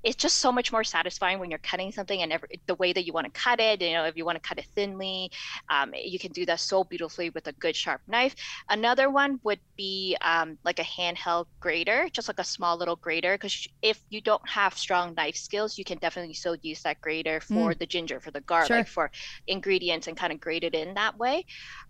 it's 0.05 0.17
just 0.17 0.39
so 0.39 0.53
much 0.53 0.71
more 0.73 0.85
satisfying 0.85 1.39
when 1.39 1.51
you're 1.51 1.59
cutting 1.59 1.91
something 1.93 2.23
and 2.23 2.33
every, 2.33 2.49
the 2.67 2.75
way 2.77 2.93
that 2.93 3.05
you 3.05 3.13
want 3.13 3.27
to 3.33 3.41
cut 3.41 3.61
it. 3.61 3.83
You 3.83 3.93
know, 3.95 4.05
if 4.05 4.17
you 4.17 4.25
want 4.25 4.37
to 4.41 4.49
cut 4.49 4.59
it 4.59 4.67
thinly, 4.75 5.31
um, 5.71 5.93
you 5.95 6.19
can 6.19 6.33
do 6.33 6.47
that 6.47 6.61
so 6.61 6.85
beautifully 6.85 7.31
with 7.31 7.47
a 7.49 7.53
good 7.53 7.75
sharp 7.75 8.01
knife. 8.07 8.35
Another 8.69 9.11
one 9.11 9.41
would 9.43 9.61
be 9.77 10.17
um, 10.21 10.59
like 10.65 10.79
a 10.79 10.83
handheld 10.85 11.47
grater, 11.61 12.09
just 12.13 12.29
like 12.29 12.39
a 12.39 12.45
small 12.45 12.77
little 12.79 12.97
grater. 12.97 13.35
Because 13.35 13.67
if 13.83 14.01
you 14.09 14.21
don't 14.21 14.47
have 14.49 14.77
strong 14.79 15.15
knife 15.15 15.37
skills, 15.37 15.79
you 15.79 15.85
can 15.85 15.99
definitely 15.99 16.35
still 16.35 16.57
use 16.63 16.83
that 16.83 17.01
grater 17.01 17.41
for 17.41 17.75
the 17.75 17.87
ginger, 17.87 18.21
for 18.21 18.31
the 18.31 18.41
garlic, 18.43 18.69
Sure. 18.69 18.85
for 18.85 19.11
ingredients, 19.47 20.07
and 20.07 20.17
kind 20.17 20.33
of 20.33 20.41
grate 20.41 20.65
it 20.65 20.75
in 20.75 20.95
that 20.95 21.19
way. 21.19 21.45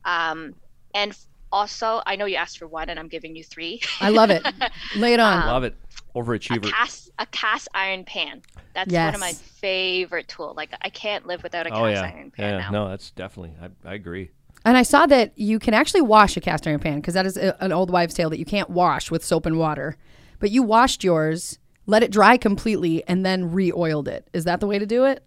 Um, 0.05 0.55
and 0.95 1.17
also, 1.51 2.03
I 2.07 2.17
know 2.17 2.27
you 2.27 2.37
asked 2.37 2.59
for 2.59 2.67
one, 2.67 2.89
and 2.91 2.99
I'm 2.99 3.09
giving 3.09 3.35
you 3.35 3.43
three. 3.45 3.81
I 4.01 4.11
love 4.11 4.31
it. 4.31 4.43
Lay 4.97 5.15
it 5.15 5.21
on. 5.21 5.43
Um, 5.43 5.47
Love 5.49 5.65
it. 5.65 5.75
A 6.19 6.23
Overachiever. 6.25 6.71
cast 6.71 7.11
a 7.19 7.27
cast 7.27 7.69
iron 7.75 8.05
pan. 8.05 8.43
That's 8.75 8.93
one 8.93 9.15
of 9.15 9.21
my 9.21 9.33
favorite 9.33 10.29
tool. 10.29 10.55
Like 10.57 10.71
I 10.83 10.89
can't 10.91 11.27
live 11.27 11.43
without 11.43 11.67
a 11.67 11.71
oh 11.71 11.83
cast 11.85 11.95
yeah. 11.95 12.03
iron 12.17 12.31
pan 12.31 12.55
Yeah. 12.55 12.59
now. 12.61 12.71
No, 12.71 12.89
that's 12.91 13.11
definitely. 13.11 13.55
I, 13.61 13.91
I 13.91 13.95
agree. 13.95 14.31
And 14.65 14.77
I 14.77 14.83
saw 14.83 15.07
that 15.07 15.33
you 15.39 15.59
can 15.59 15.73
actually 15.75 16.03
wash 16.03 16.37
a 16.37 16.41
cast 16.41 16.67
iron 16.67 16.81
pan 16.81 16.97
because 16.97 17.15
that 17.15 17.27
is 17.27 17.37
a, 17.37 17.57
an 17.63 17.73
old 17.73 17.91
wives' 17.91 18.15
tale 18.15 18.29
that 18.31 18.39
you 18.39 18.45
can't 18.45 18.69
wash 18.71 19.11
with 19.11 19.25
soap 19.25 19.47
and 19.47 19.59
water. 19.59 19.97
But 20.41 20.51
you 20.51 20.63
washed 20.63 21.03
yours, 21.03 21.59
let 21.87 22.03
it 22.03 22.11
dry 22.13 22.37
completely, 22.37 23.03
and 23.09 23.25
then 23.25 23.51
re-oiled 23.53 24.09
it. 24.09 24.29
Is 24.33 24.45
that 24.45 24.61
the 24.61 24.67
way 24.67 24.79
to 24.79 24.87
do 24.87 25.05
it? 25.05 25.25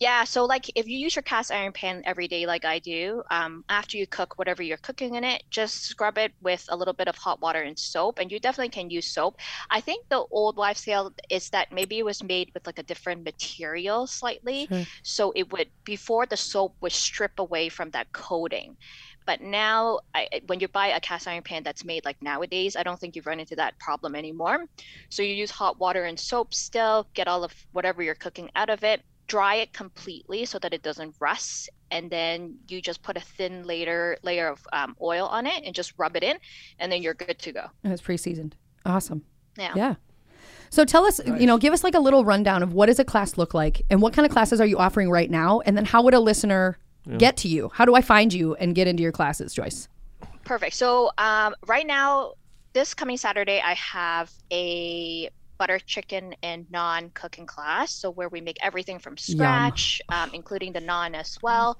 Yeah, 0.00 0.24
so 0.24 0.46
like 0.46 0.64
if 0.74 0.88
you 0.88 0.96
use 0.98 1.14
your 1.14 1.22
cast 1.22 1.52
iron 1.52 1.72
pan 1.74 2.02
every 2.06 2.26
day, 2.26 2.46
like 2.46 2.64
I 2.64 2.78
do, 2.78 3.22
um, 3.30 3.64
after 3.68 3.98
you 3.98 4.06
cook 4.06 4.38
whatever 4.38 4.62
you're 4.62 4.78
cooking 4.78 5.14
in 5.14 5.24
it, 5.24 5.42
just 5.50 5.84
scrub 5.84 6.16
it 6.16 6.32
with 6.40 6.64
a 6.70 6.76
little 6.76 6.94
bit 6.94 7.06
of 7.06 7.16
hot 7.16 7.42
water 7.42 7.60
and 7.60 7.78
soap, 7.78 8.18
and 8.18 8.32
you 8.32 8.40
definitely 8.40 8.70
can 8.70 8.88
use 8.88 9.12
soap. 9.12 9.36
I 9.68 9.82
think 9.82 10.06
the 10.08 10.24
old 10.30 10.56
wives' 10.56 10.82
tale 10.84 11.12
is 11.28 11.50
that 11.50 11.68
maybe 11.70 11.98
it 11.98 12.06
was 12.06 12.22
made 12.22 12.50
with 12.54 12.66
like 12.66 12.78
a 12.78 12.82
different 12.82 13.24
material 13.24 14.06
slightly, 14.06 14.70
Sure. 14.70 14.86
so 15.04 15.32
it 15.36 15.52
would 15.52 15.70
before 15.84 16.24
the 16.24 16.36
soap 16.38 16.76
would 16.80 16.92
strip 16.92 17.32
away 17.38 17.68
from 17.68 17.90
that 17.90 18.10
coating. 18.12 18.78
But 19.26 19.40
now, 19.40 20.00
I, 20.14 20.28
when 20.46 20.60
you 20.60 20.68
buy 20.68 20.88
a 20.88 21.00
cast 21.00 21.28
iron 21.28 21.42
pan 21.42 21.62
that's 21.62 21.84
made 21.84 22.04
like 22.04 22.16
nowadays, 22.22 22.76
I 22.76 22.82
don't 22.82 22.98
think 22.98 23.16
you 23.16 23.22
run 23.24 23.40
into 23.40 23.56
that 23.56 23.78
problem 23.78 24.14
anymore. 24.14 24.66
So 25.10 25.22
you 25.22 25.34
use 25.34 25.50
hot 25.50 25.78
water 25.78 26.04
and 26.04 26.18
soap 26.18 26.54
still, 26.54 27.08
get 27.14 27.28
all 27.28 27.44
of 27.44 27.54
whatever 27.72 28.02
you're 28.02 28.14
cooking 28.14 28.50
out 28.54 28.70
of 28.70 28.82
it, 28.84 29.02
dry 29.30 29.54
it 29.54 29.72
completely 29.72 30.44
so 30.44 30.58
that 30.58 30.74
it 30.74 30.82
doesn't 30.82 31.14
rust 31.20 31.70
and 31.92 32.10
then 32.10 32.56
you 32.66 32.82
just 32.82 33.00
put 33.00 33.16
a 33.16 33.20
thin 33.20 33.64
layer 33.64 34.16
layer 34.24 34.48
of 34.48 34.66
um, 34.72 34.96
oil 35.00 35.26
on 35.28 35.46
it 35.46 35.62
and 35.64 35.72
just 35.72 35.92
rub 35.96 36.16
it 36.16 36.24
in 36.24 36.36
and 36.80 36.90
then 36.90 37.00
you're 37.00 37.14
good 37.14 37.38
to 37.38 37.52
go. 37.52 37.66
And 37.84 37.92
it's 37.92 38.02
pre-seasoned. 38.02 38.56
Awesome. 38.84 39.22
Yeah. 39.56 39.72
Yeah. 39.76 39.94
So 40.70 40.84
tell 40.84 41.04
us 41.04 41.24
nice. 41.24 41.40
you 41.40 41.46
know 41.46 41.58
give 41.58 41.72
us 41.72 41.84
like 41.84 41.94
a 41.94 42.00
little 42.00 42.24
rundown 42.24 42.64
of 42.64 42.72
what 42.72 42.86
does 42.86 42.98
a 42.98 43.04
class 43.04 43.38
look 43.38 43.54
like 43.54 43.82
and 43.88 44.02
what 44.02 44.12
kind 44.12 44.26
of 44.26 44.32
classes 44.32 44.60
are 44.60 44.66
you 44.66 44.78
offering 44.78 45.10
right 45.10 45.30
now 45.30 45.60
and 45.60 45.76
then 45.76 45.84
how 45.84 46.02
would 46.02 46.14
a 46.14 46.20
listener 46.20 46.76
yeah. 47.06 47.16
get 47.16 47.36
to 47.38 47.48
you? 47.48 47.70
How 47.72 47.84
do 47.84 47.94
i 47.94 48.00
find 48.00 48.34
you 48.34 48.56
and 48.56 48.74
get 48.74 48.88
into 48.88 49.04
your 49.04 49.12
classes 49.12 49.54
joyce? 49.54 49.86
Perfect. 50.44 50.74
So 50.74 51.12
um, 51.18 51.54
right 51.68 51.86
now 51.86 52.32
this 52.72 52.94
coming 52.94 53.16
saturday 53.16 53.60
i 53.64 53.74
have 53.74 54.32
a 54.52 55.28
butter 55.60 55.80
chicken 55.86 56.34
and 56.42 56.66
naan 56.74 57.14
cooking 57.14 57.46
class. 57.46 57.92
So 57.92 58.10
where 58.10 58.30
we 58.30 58.42
make 58.42 58.58
everything 58.64 59.00
from 59.00 59.18
scratch, 59.18 60.02
um, 60.10 60.32
including 60.34 60.72
the 60.74 60.82
naan 60.82 61.14
as 61.16 61.38
well. 61.42 61.78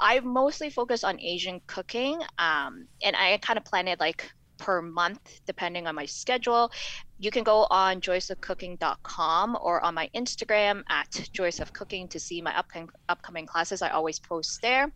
I 0.00 0.20
mostly 0.20 0.70
focus 0.70 1.04
on 1.04 1.20
Asian 1.20 1.62
cooking, 1.68 2.20
um, 2.38 2.88
and 3.02 3.16
I 3.16 3.38
kind 3.38 3.58
of 3.58 3.66
planned 3.66 3.88
it 3.90 4.00
like 4.00 4.30
per 4.62 4.80
month 4.80 5.40
depending 5.44 5.88
on 5.88 5.94
my 5.96 6.06
schedule. 6.06 6.70
You 7.18 7.32
can 7.32 7.42
go 7.42 7.66
on 7.70 8.00
joyceofcooking.com 8.00 9.58
or 9.60 9.84
on 9.84 9.94
my 9.94 10.08
Instagram 10.14 10.82
at 10.88 11.10
joyceofcooking 11.10 12.10
to 12.10 12.20
see 12.20 12.40
my 12.40 12.56
upcoming 12.56 12.88
upcoming 13.08 13.46
classes. 13.46 13.82
I 13.82 13.90
always 13.90 14.20
post 14.20 14.62
there. 14.62 14.92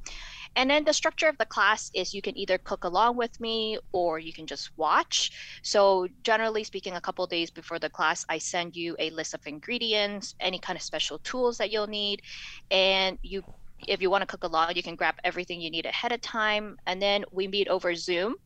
And 0.54 0.70
then 0.70 0.84
the 0.84 0.92
structure 0.92 1.28
of 1.28 1.36
the 1.38 1.46
class 1.46 1.90
is 1.94 2.14
you 2.14 2.22
can 2.22 2.38
either 2.38 2.58
cook 2.58 2.84
along 2.84 3.16
with 3.16 3.38
me 3.40 3.78
or 3.92 4.20
you 4.20 4.32
can 4.32 4.46
just 4.46 4.70
watch. 4.76 5.32
So, 5.62 6.06
generally 6.22 6.64
speaking, 6.64 6.94
a 6.94 7.00
couple 7.00 7.26
days 7.26 7.50
before 7.50 7.80
the 7.80 7.90
class, 7.90 8.24
I 8.28 8.38
send 8.38 8.76
you 8.76 8.96
a 8.98 9.10
list 9.10 9.34
of 9.34 9.40
ingredients, 9.46 10.34
any 10.40 10.60
kind 10.60 10.76
of 10.76 10.82
special 10.82 11.18
tools 11.18 11.58
that 11.58 11.70
you'll 11.72 11.88
need, 11.88 12.22
and 12.70 13.18
you 13.22 13.42
if 13.86 14.00
you 14.00 14.08
want 14.10 14.22
to 14.22 14.26
cook 14.26 14.44
along, 14.44 14.74
you 14.74 14.82
can 14.82 14.96
grab 14.96 15.16
everything 15.22 15.60
you 15.60 15.70
need 15.70 15.86
ahead 15.86 16.10
of 16.10 16.20
time. 16.22 16.78
And 16.86 17.00
then 17.02 17.24
we 17.30 17.46
meet 17.46 17.68
over 17.68 17.94
Zoom 17.94 18.36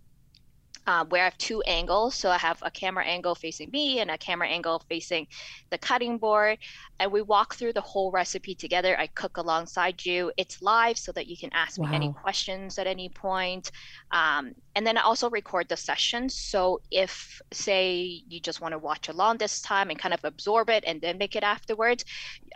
um, 0.90 1.09
where 1.09 1.22
I 1.22 1.26
have 1.26 1.38
two 1.38 1.62
angles. 1.62 2.16
So 2.16 2.31
I 2.31 2.38
have 2.38 2.59
a 2.62 2.70
camera 2.70 3.05
angle 3.05 3.37
facing 3.37 3.70
me 3.70 4.00
and 4.00 4.11
a 4.11 4.18
camera 4.18 4.48
angle 4.48 4.83
facing 4.88 5.29
the 5.70 5.79
cutting 5.79 6.18
board. 6.18 6.59
And 6.98 7.12
we 7.12 7.22
walk 7.22 7.55
through 7.55 7.74
the 7.74 7.81
whole 7.81 8.11
recipe 8.11 8.57
together. 8.57 8.98
I 8.98 9.07
cook 9.07 9.37
alongside 9.37 10.05
you. 10.05 10.33
It's 10.37 10.61
live 10.61 10.98
so 10.98 11.12
that 11.12 11.29
you 11.29 11.37
can 11.37 11.50
ask 11.53 11.79
wow. 11.79 11.88
me 11.88 11.94
any 11.94 12.12
questions 12.12 12.76
at 12.76 12.88
any 12.88 13.09
point. 13.09 13.70
Um, 14.11 14.53
and 14.74 14.85
then 14.85 14.98
I 14.98 15.03
also 15.03 15.31
record 15.31 15.68
the 15.68 15.76
session. 15.76 16.29
So 16.29 16.81
if, 16.90 17.40
say, 17.53 18.24
you 18.29 18.40
just 18.40 18.61
want 18.61 18.72
to 18.72 18.79
watch 18.79 19.09
along 19.09 19.38
this 19.38 19.62
time 19.62 19.90
and 19.90 19.98
kind 19.98 20.12
of 20.12 20.24
absorb 20.24 20.70
it 20.70 20.83
and 20.88 21.00
then 21.00 21.18
make 21.18 21.37
it 21.37 21.44
afterwards, 21.44 22.05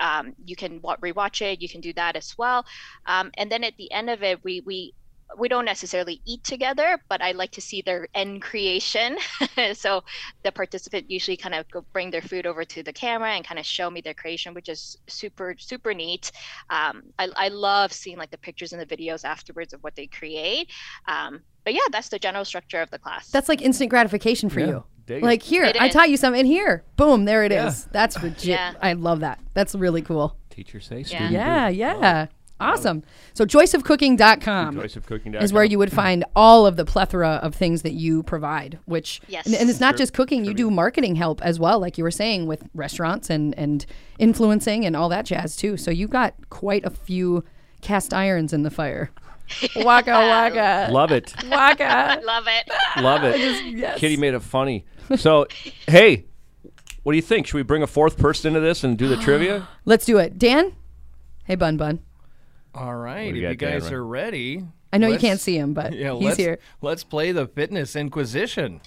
um, 0.01 0.35
you 0.45 0.57
can 0.57 0.81
rewatch 0.81 1.41
it. 1.41 1.63
You 1.63 1.69
can 1.69 1.81
do 1.81 1.93
that 1.93 2.17
as 2.17 2.37
well. 2.37 2.67
Um, 3.07 3.31
and 3.35 3.51
then 3.51 3.63
at 3.63 3.77
the 3.77 3.93
end 3.93 4.11
of 4.11 4.25
it, 4.25 4.43
we, 4.43 4.61
we 4.67 4.93
we 5.39 5.49
don't 5.49 5.65
necessarily 5.65 6.21
eat 6.25 6.45
together, 6.45 6.99
but 7.09 7.23
I 7.23 7.33
like 7.33 7.53
to 7.53 7.61
see 7.61 7.83
their 7.83 8.09
end 8.15 8.43
creation. 8.43 9.17
so 9.75 10.05
the 10.43 10.53
participant 10.53 11.11
usually 11.11 11.37
kind 11.37 11.55
of 11.55 11.71
go 11.71 11.85
bring 11.93 12.11
their 12.11 12.23
food 12.23 12.47
over 12.47 12.65
to 12.65 12.83
the 12.83 12.93
camera 12.93 13.31
and 13.31 13.45
kind 13.45 13.59
of 13.59 13.67
show 13.67 13.91
me 13.91 14.01
their 14.01 14.15
creation, 14.15 14.55
which 14.55 14.69
is 14.69 14.99
super 15.07 15.55
super 15.59 15.95
neat. 15.95 16.33
Um, 16.71 17.03
I, 17.19 17.29
I 17.37 17.49
love 17.49 17.93
seeing 17.93 18.17
like 18.17 18.31
the 18.31 18.39
pictures 18.39 18.73
and 18.73 18.81
the 18.81 18.87
videos 18.87 19.25
afterwards 19.25 19.73
of 19.73 19.83
what 19.83 19.97
they 19.97 20.07
create. 20.07 20.71
Um, 21.07 21.41
but 21.65 21.73
yeah, 21.73 21.81
that's 21.91 22.09
the 22.09 22.19
general 22.19 22.45
structure 22.45 22.81
of 22.81 22.91
the 22.91 22.99
class. 22.99 23.31
That's 23.31 23.49
like 23.49 23.63
instant 23.63 23.91
gratification 23.91 24.51
for 24.51 24.61
you. 24.61 24.85
Like 25.09 25.43
here, 25.43 25.71
I 25.79 25.89
taught 25.89 26.09
you 26.09 26.17
something. 26.17 26.47
Here, 26.47 26.83
boom, 26.97 27.25
there 27.27 27.45
it 27.45 27.53
yeah. 27.53 27.69
is. 27.69 27.85
That's 27.87 28.17
legit. 28.23 28.45
Yeah. 28.45 28.75
I 28.81 28.95
love 28.95 29.21
that. 29.21 29.39
That's 29.53 29.75
really 29.75 30.03
cool. 30.03 30.37
Teacher 30.51 30.81
say, 30.81 31.03
student 31.03 31.33
yeah, 31.33 31.71
do. 31.71 31.77
yeah. 31.77 32.27
Awesome. 32.65 33.03
So 33.35 33.45
joyceofcooking.com, 33.45 34.77
joyceofcooking.com 34.77 35.43
is 35.43 35.53
where 35.53 35.65
you 35.65 35.79
would 35.79 35.93
find 35.93 36.25
all 36.35 36.67
of 36.67 36.77
the 36.77 36.85
plethora 36.85 37.41
of 37.43 37.55
things 37.55 37.83
that 37.83 37.93
you 37.93 38.23
provide, 38.23 38.79
which 38.87 39.21
yes. 39.29 39.47
and, 39.47 39.55
and 39.55 39.71
it's 39.71 39.81
not 39.81 39.93
sure. 39.93 39.99
just 39.99 40.13
cooking, 40.13 40.45
you 40.45 40.55
do 40.55 40.71
marketing 40.71 41.17
help 41.17 41.43
as 41.43 41.59
well, 41.59 41.79
like 41.79 41.99
you 41.99 42.05
were 42.05 42.11
saying 42.11 42.47
with 42.47 42.65
restaurants 42.75 43.31
and 43.31 43.57
and 43.59 43.87
influencing 44.19 44.85
and 44.85 44.97
all 44.97 45.09
that 45.09 45.27
jazz 45.27 45.57
too. 45.57 45.77
So 45.77 45.91
you 45.91 46.09
got 46.09 46.35
quite 46.51 46.85
a 46.85 46.91
few 46.91 47.45
cast 47.81 48.15
irons 48.15 48.53
in 48.53 48.63
the 48.63 48.71
fire. 48.71 49.11
waka 49.77 50.11
waka. 50.11 50.89
Love 50.91 51.13
it. 51.13 51.35
Waka. 51.49 52.21
Love 52.25 52.47
it. 52.47 52.69
Love 53.03 53.25
it. 53.25 53.37
Just, 53.39 53.65
yes. 53.65 53.99
Kitty 53.99 54.17
made 54.17 54.35
it 54.35 54.41
funny. 54.41 54.85
So, 55.17 55.47
hey, 55.87 56.25
what 57.03 57.13
do 57.13 57.17
you 57.17 57.23
think? 57.23 57.47
Should 57.47 57.57
we 57.57 57.63
bring 57.63 57.83
a 57.83 57.87
fourth 57.87 58.17
person 58.17 58.49
into 58.49 58.61
this 58.61 58.85
and 58.85 58.97
do 58.97 59.09
the 59.09 59.17
trivia? 59.23 59.69
Let's 59.85 60.07
do 60.07 60.19
it. 60.19 60.39
Dan? 60.39 60.75
Hey, 61.45 61.55
Bun 61.55 61.77
Bun. 61.77 62.01
All 62.75 62.97
right, 62.97 63.29
if 63.29 63.37
you 63.37 63.55
guys 63.55 63.93
are 63.93 64.05
ready. 64.05 64.65
I 64.93 64.99
know 64.99 65.07
you 65.07 65.19
can't 65.19 65.39
see 65.39 65.57
him, 65.57 65.75
but 65.75 65.93
yeah, 65.93 66.13
he's 66.15 66.25
let's, 66.25 66.37
here. 66.37 66.59
Let's 66.83 67.05
play 67.05 67.31
the 67.31 67.47
Fitness 67.47 67.95
Inquisition. 67.95 68.81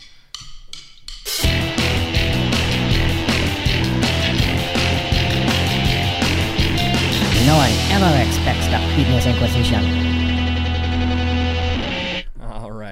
No 7.45 7.55
one 7.55 7.71
ever 7.91 8.11
expects 8.27 8.67
the 8.67 8.79
Fitness 8.95 9.25
Inquisition. 9.25 10.16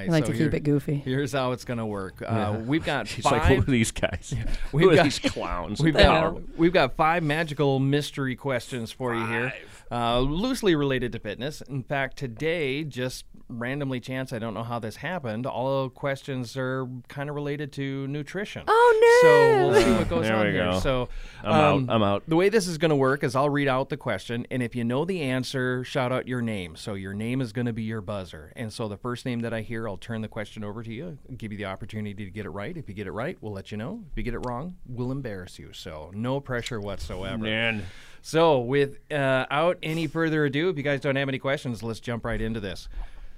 All 0.07 0.13
right. 0.13 0.17
I 0.17 0.19
like 0.19 0.25
so 0.25 0.31
to 0.31 0.37
here, 0.37 0.47
keep 0.47 0.53
it 0.55 0.59
goofy. 0.63 0.95
Here's 0.95 1.31
how 1.33 1.51
it's 1.51 1.65
going 1.65 1.77
to 1.79 1.85
work. 1.85 2.21
Uh, 2.21 2.25
Yeah. 2.31 2.57
We've 2.57 2.85
got 2.85 3.07
She's 3.09 3.23
five. 3.23 3.33
like, 3.33 3.43
who 3.43 3.61
are 3.61 3.65
these 3.65 3.91
guys? 3.91 4.33
We've 4.71 4.85
who 4.85 4.91
are 4.91 4.95
got- 4.95 5.03
these 5.03 5.19
clowns? 5.33 5.81
We've 5.81 5.93
got 5.93 6.57
we've 6.57 6.73
got 6.73 6.95
five 6.95 7.23
magical 7.23 7.79
mystery 7.79 8.35
questions 8.35 8.91
for 8.91 9.13
you 9.15 9.25
here, 9.27 9.53
uh, 9.91 10.19
loosely 10.19 10.75
related 10.75 11.11
to 11.13 11.19
fitness. 11.19 11.61
In 11.61 11.83
fact, 11.83 12.17
today, 12.17 12.83
just 12.83 13.25
randomly 13.47 13.99
chance, 13.99 14.33
I 14.33 14.39
don't 14.39 14.55
know 14.55 14.63
how 14.63 14.79
this 14.79 14.95
happened. 14.95 15.45
All 15.45 15.87
questions 15.89 16.57
are 16.57 16.87
kind 17.07 17.29
of 17.29 17.35
related 17.35 17.71
to 17.73 18.07
nutrition. 18.07 18.63
Oh 18.67 19.21
no. 19.21 19.29
So 19.29 19.69
we'll 19.69 19.83
see 19.83 19.91
what 19.99 20.09
goes 20.09 20.23
There 20.25 20.35
on 20.35 20.45
we 20.47 20.51
here. 20.53 20.71
go. 20.71 20.79
So 20.79 21.09
I'm 21.43 21.51
um, 21.51 21.89
out. 21.89 21.95
I'm 21.95 22.03
out. 22.03 22.23
The 22.27 22.35
way 22.35 22.49
this 22.49 22.67
is 22.67 22.77
going 22.79 22.89
to 22.89 22.95
work 22.95 23.23
is 23.23 23.35
I'll 23.35 23.49
read 23.49 23.67
out 23.67 23.89
the 23.89 23.97
question, 23.97 24.47
and 24.49 24.63
if 24.63 24.75
you 24.75 24.83
know 24.83 25.05
the 25.05 25.21
answer, 25.21 25.83
shout 25.83 26.11
out 26.11 26.27
your 26.27 26.41
name. 26.41 26.75
So 26.75 26.95
your 26.95 27.13
name 27.13 27.39
is 27.39 27.53
going 27.53 27.67
to 27.67 27.73
be 27.73 27.83
your 27.83 28.01
buzzer. 28.01 28.51
And 28.55 28.73
so 28.73 28.87
the 28.87 28.97
first 28.97 29.25
name 29.25 29.41
that 29.41 29.53
I 29.53 29.61
hear, 29.61 29.87
I'll 29.87 29.94
turn 29.97 30.21
the 30.21 30.27
question 30.27 30.63
over 30.63 30.83
to 30.83 30.93
you, 30.93 31.17
give 31.37 31.51
you 31.51 31.57
the 31.57 31.65
opportunity 31.65 32.25
to 32.25 32.31
get 32.31 32.45
it 32.45 32.49
right. 32.49 32.75
If 32.75 32.87
you 32.87 32.95
get 32.95 33.07
it 33.07 33.11
right, 33.11 33.37
we'll 33.41 33.53
let 33.53 33.71
you 33.71 33.77
know. 33.77 34.03
If 34.11 34.17
you 34.17 34.23
get 34.23 34.33
it 34.33 34.39
wrong, 34.45 34.75
we'll 34.87 35.11
embarrass 35.11 35.59
you. 35.59 35.73
So 35.73 36.11
no 36.13 36.39
pressure 36.39 36.79
whatsoever. 36.79 37.37
Man. 37.37 37.85
So 38.21 38.59
without 38.59 39.77
any 39.83 40.07
further 40.07 40.45
ado, 40.45 40.69
if 40.69 40.77
you 40.77 40.83
guys 40.83 41.01
don't 41.01 41.15
have 41.15 41.29
any 41.29 41.39
questions, 41.39 41.83
let's 41.83 41.99
jump 41.99 42.25
right 42.25 42.41
into 42.41 42.59
this. 42.59 42.87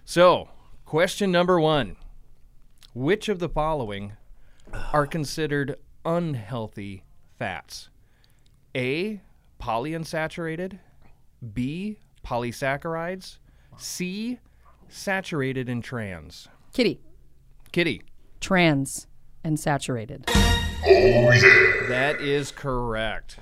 So, 0.05 0.49
question 0.85 1.31
number 1.31 1.59
one 1.59 1.97
Which 2.93 3.27
of 3.27 3.39
the 3.39 3.49
following 3.49 4.13
are 4.93 5.05
considered 5.05 5.75
unhealthy 6.05 7.03
fats? 7.37 7.89
A. 8.75 9.21
Polyunsaturated. 9.61 10.79
B. 11.53 11.99
Polysaccharides. 12.25 13.39
C. 13.77 14.39
Saturated 14.89 15.69
and 15.69 15.83
trans. 15.83 16.47
Kitty, 16.73 16.99
Kitty. 17.71 18.01
trans 18.39 19.07
and 19.43 19.59
saturated. 19.59 20.25
That 20.25 22.17
is 22.19 22.51
correct. 22.51 23.37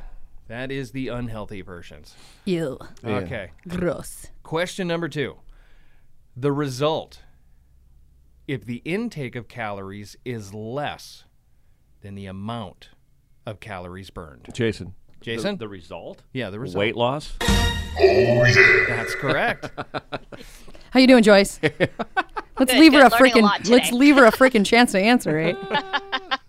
That 0.47 0.71
is 0.71 0.91
the 0.91 1.07
unhealthy 1.07 1.61
versions. 1.61 2.15
Ew. 2.45 2.77
Okay. 3.03 3.51
Gross. 3.67 4.27
Question 4.43 4.87
number 4.87 5.09
two. 5.09 5.37
The 6.37 6.51
result 6.51 7.21
if 8.47 8.65
the 8.65 8.81
intake 8.85 9.35
of 9.35 9.47
calories 9.47 10.15
is 10.23 10.53
less 10.53 11.23
than 12.01 12.15
the 12.15 12.27
amount 12.27 12.89
of 13.45 13.59
calories 13.59 14.09
burned. 14.09 14.47
Jason. 14.53 14.93
Jason? 15.21 15.55
The, 15.55 15.65
the 15.65 15.69
result? 15.69 16.21
Yeah, 16.33 16.51
the 16.51 16.59
result. 16.59 16.79
Weight 16.79 16.95
loss? 16.95 17.33
That's 17.97 19.15
correct. 19.15 19.71
How 20.95 21.01
you 21.01 21.07
doing, 21.07 21.23
Joyce? 21.23 21.59
Let's 22.57 22.71
Good, 22.71 22.79
leave 22.79 22.93
her 22.93 23.01
a 23.05 23.09
good. 23.09 23.19
Learning 23.19 23.33
a 23.33 23.35
freaking 23.37 23.41
lot 23.41 23.67
let's 23.67 23.91
leave 23.91 24.15
her 24.15 24.23
a 24.23 24.31
freaking 24.31 24.65
chance 24.65 24.93
to 24.93 24.99
answer, 24.99 25.35
right? 25.35 25.57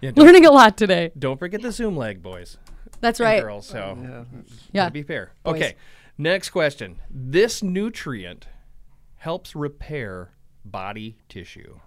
Yeah, 0.00 0.12
Learning 0.16 0.46
a 0.46 0.50
lot 0.50 0.78
today. 0.78 1.10
don't 1.18 1.38
forget 1.38 1.60
the 1.60 1.70
Zoom 1.70 1.96
leg, 1.98 2.22
boys 2.22 2.56
That's 3.00 3.20
right. 3.20 3.42
girls. 3.42 3.66
So, 3.66 4.24
Yeah. 4.72 4.86
to 4.86 4.90
be 4.90 5.02
fair. 5.02 5.32
Boys. 5.42 5.56
Okay, 5.56 5.74
next 6.16 6.48
question. 6.50 6.96
This 7.10 7.62
nutrient 7.62 8.46
helps 9.16 9.54
repair 9.54 10.30
body 10.64 11.18
tissue. 11.28 11.80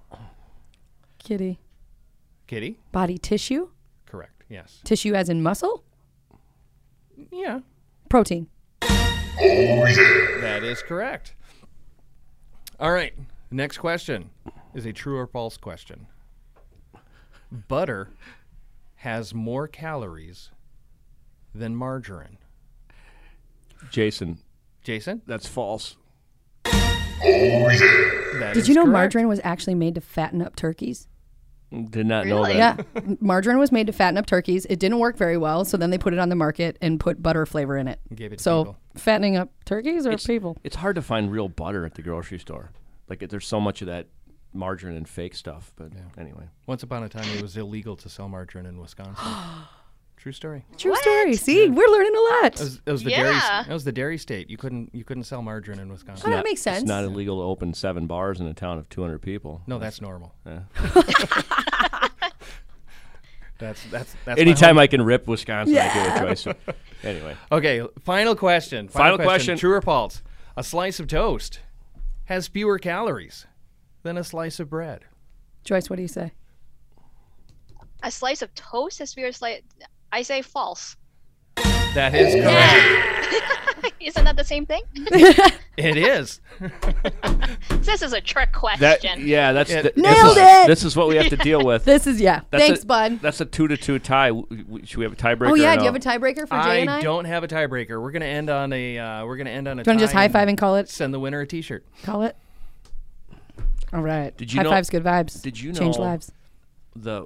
Kitty. 1.17 1.57
Kitty? 2.45 2.77
Body 2.91 3.17
tissue? 3.17 3.69
Correct. 4.05 4.43
Yes. 4.49 4.81
Tissue 4.83 5.15
as 5.15 5.29
in 5.29 5.41
muscle? 5.41 5.83
Yeah, 7.31 7.61
Protein. 8.07 8.47
Oh 8.83 8.87
yeah. 9.87 10.41
that 10.41 10.63
is 10.63 10.83
correct. 10.83 11.33
All 12.81 12.91
right. 12.91 13.13
Next 13.51 13.77
question 13.77 14.31
is 14.73 14.87
a 14.87 14.91
true 14.91 15.15
or 15.15 15.27
false 15.27 15.55
question. 15.55 16.07
Butter 17.67 18.09
has 18.95 19.35
more 19.35 19.67
calories 19.67 20.49
than 21.53 21.75
margarine. 21.75 22.39
Jason, 23.91 24.39
Jason? 24.83 25.21
that's 25.27 25.47
false. 25.47 25.95
Oh, 26.65 26.71
that 28.39 28.51
Did 28.55 28.57
is 28.61 28.67
you 28.67 28.73
know 28.73 28.81
correct. 28.81 28.93
margarine 28.93 29.27
was 29.27 29.41
actually 29.43 29.75
made 29.75 29.93
to 29.93 30.01
fatten 30.01 30.41
up 30.41 30.55
turkeys? 30.55 31.07
Did 31.89 32.05
not 32.05 32.27
know 32.27 32.43
that. 32.43 32.55
Yeah, 32.55 33.13
margarine 33.21 33.57
was 33.57 33.71
made 33.71 33.87
to 33.87 33.93
fatten 33.93 34.17
up 34.17 34.25
turkeys. 34.25 34.65
It 34.65 34.79
didn't 34.79 34.99
work 34.99 35.15
very 35.17 35.37
well, 35.37 35.63
so 35.63 35.77
then 35.77 35.89
they 35.89 35.97
put 35.97 36.11
it 36.11 36.19
on 36.19 36.27
the 36.29 36.35
market 36.35 36.77
and 36.81 36.99
put 36.99 37.23
butter 37.23 37.45
flavor 37.45 37.77
in 37.77 37.87
it. 37.87 37.99
Gave 38.13 38.33
it 38.33 38.37
to 38.37 38.43
so 38.43 38.63
people. 38.65 38.77
fattening 38.95 39.37
up 39.37 39.49
turkeys 39.63 40.05
or 40.05 40.09
It's- 40.09 40.27
people? 40.27 40.57
It's 40.65 40.75
hard 40.75 40.95
to 40.95 41.01
find 41.01 41.31
real 41.31 41.47
butter 41.47 41.85
at 41.85 41.93
the 41.95 42.01
grocery 42.01 42.39
store. 42.39 42.71
Like 43.07 43.27
there's 43.29 43.47
so 43.47 43.61
much 43.61 43.81
of 43.81 43.87
that 43.87 44.07
margarine 44.53 44.97
and 44.97 45.07
fake 45.07 45.33
stuff. 45.35 45.71
But 45.77 45.91
anyway, 46.17 46.49
Once 46.67 46.83
upon 46.83 47.03
a 47.03 47.09
time, 47.09 47.27
it 47.35 47.41
was 47.41 47.55
illegal 47.55 47.95
to 47.97 48.09
sell 48.09 48.27
margarine 48.27 48.65
in 48.65 48.77
Wisconsin. 48.77 49.25
True 50.17 50.31
story. 50.31 50.63
True 50.77 50.95
story. 50.97 51.35
See, 51.35 51.67
we're 51.67 51.87
learning 51.87 52.13
a 52.15 52.19
lot. 52.19 52.53
It 52.53 52.59
was, 52.59 52.81
it 52.85 52.91
was 52.91 53.03
the 53.03 53.09
dairy. 53.09 53.31
Yeah. 53.31 53.65
It 53.67 53.73
was 53.73 53.85
the 53.85 53.91
dairy 53.91 54.19
state. 54.19 54.51
You 54.51 54.57
couldn't. 54.57 54.93
You 54.93 55.03
couldn't 55.03 55.23
sell 55.23 55.41
margarine 55.41 55.79
in 55.79 55.89
oh, 55.89 55.93
Wisconsin. 55.93 56.27
Oh, 56.27 56.29
that 56.29 56.35
Not- 56.35 56.45
makes 56.45 56.61
sense. 56.61 56.81
It's 56.81 56.87
not 56.87 57.03
illegal 57.03 57.37
to 57.37 57.43
open 57.43 57.73
seven 57.73 58.05
bars 58.05 58.39
in 58.39 58.45
a 58.45 58.53
town 58.53 58.77
of 58.77 58.87
200 58.89 59.17
people. 59.19 59.63
No, 59.65 59.79
that's 59.79 59.99
normal. 59.99 60.35
Yeah. 63.61 63.67
That's 63.67 63.83
that's 63.85 64.15
that's. 64.25 64.37
my 64.37 64.41
Anytime 64.41 64.77
I 64.79 64.87
can 64.87 65.01
rip 65.01 65.27
Wisconsin, 65.27 65.77
I 65.77 65.93
do 65.93 66.25
it, 66.25 66.35
Joyce. 66.35 66.47
Anyway, 67.03 67.35
Okay, 67.51 67.81
final 68.01 68.35
question. 68.35 68.87
Final 68.87 69.17
question. 69.17 69.57
True 69.57 69.73
or 69.73 69.81
false? 69.81 70.21
A 70.55 70.63
slice 70.63 70.99
of 70.99 71.07
toast 71.07 71.59
has 72.25 72.47
fewer 72.47 72.77
calories 72.77 73.47
than 74.03 74.17
a 74.17 74.23
slice 74.23 74.59
of 74.59 74.69
bread. 74.69 75.05
Joyce, 75.63 75.89
what 75.89 75.95
do 75.95 76.03
you 76.03 76.07
say? 76.07 76.31
A 78.03 78.11
slice 78.11 78.43
of 78.43 78.53
toast 78.53 78.99
has 78.99 79.13
fewer 79.15 79.31
Slice. 79.31 79.61
I 80.11 80.21
say 80.21 80.43
false. 80.43 80.95
That 81.55 82.13
is 82.13 82.35
correct. 82.35 83.90
Isn't 84.03 84.23
that 84.25 84.35
the 84.35 84.43
same 84.43 84.65
thing? 84.65 84.81
it 85.77 85.97
is. 85.97 86.41
this 87.81 88.01
is 88.01 88.13
a 88.13 88.21
trick 88.21 88.51
question. 88.53 88.81
that 88.81 89.03
yeah, 89.19 89.51
that's 89.53 89.71
Yeah. 89.71 89.81
the, 89.83 89.93
Nailed 89.95 90.15
this 90.15 90.31
is, 90.31 90.37
it! 90.37 90.67
This 90.67 90.83
is 90.83 90.95
what 90.95 91.07
we 91.07 91.15
have 91.17 91.29
to 91.29 91.37
deal 91.37 91.63
with. 91.65 91.85
This 91.85 92.07
is 92.07 92.19
yeah. 92.21 92.41
That's 92.49 92.63
Thanks, 92.63 92.83
a, 92.83 92.85
bud. 92.85 93.19
That's 93.21 93.41
a 93.41 93.45
two 93.45 93.67
to 93.67 93.77
two 93.77 93.99
tie. 93.99 94.29
W- 94.29 94.45
w- 94.63 94.85
Should 94.85 94.97
we 94.97 95.03
have 95.05 95.13
a 95.13 95.15
tiebreaker? 95.15 95.49
Oh 95.51 95.55
yeah, 95.55 95.73
or 95.73 95.77
do 95.77 95.81
you 95.83 95.91
have 95.91 95.95
a 95.95 95.99
tiebreaker 95.99 96.41
for 96.47 96.55
Jay 96.55 96.71
I 96.71 96.75
and 96.77 96.89
I? 96.89 97.01
don't 97.01 97.25
have 97.25 97.43
a 97.43 97.47
tiebreaker. 97.47 98.01
We're 98.01 98.11
gonna 98.11 98.25
end 98.25 98.49
on 98.49 98.71
a. 98.73 98.97
Uh, 98.97 99.25
we're 99.25 99.37
gonna 99.37 99.49
end 99.51 99.67
on 99.67 99.79
a. 99.79 99.83
Do 99.83 99.89
you 99.89 99.91
want 99.93 99.99
to 99.99 100.03
just 100.05 100.13
high 100.13 100.27
five 100.29 100.47
and 100.47 100.57
call 100.57 100.75
it? 100.75 100.89
Send 100.89 101.13
the 101.13 101.19
winner 101.19 101.41
a 101.41 101.47
T-shirt. 101.47 101.85
Call 102.03 102.23
it. 102.23 102.35
All 103.93 104.01
right. 104.01 104.35
Did 104.37 104.51
you 104.53 104.57
high 104.57 104.63
know- 104.63 104.69
fives, 104.69 104.89
good 104.89 105.03
vibes. 105.03 105.41
did 105.41 105.59
you 105.59 105.73
change 105.73 105.97
lives? 105.97 106.31
the? 106.95 107.25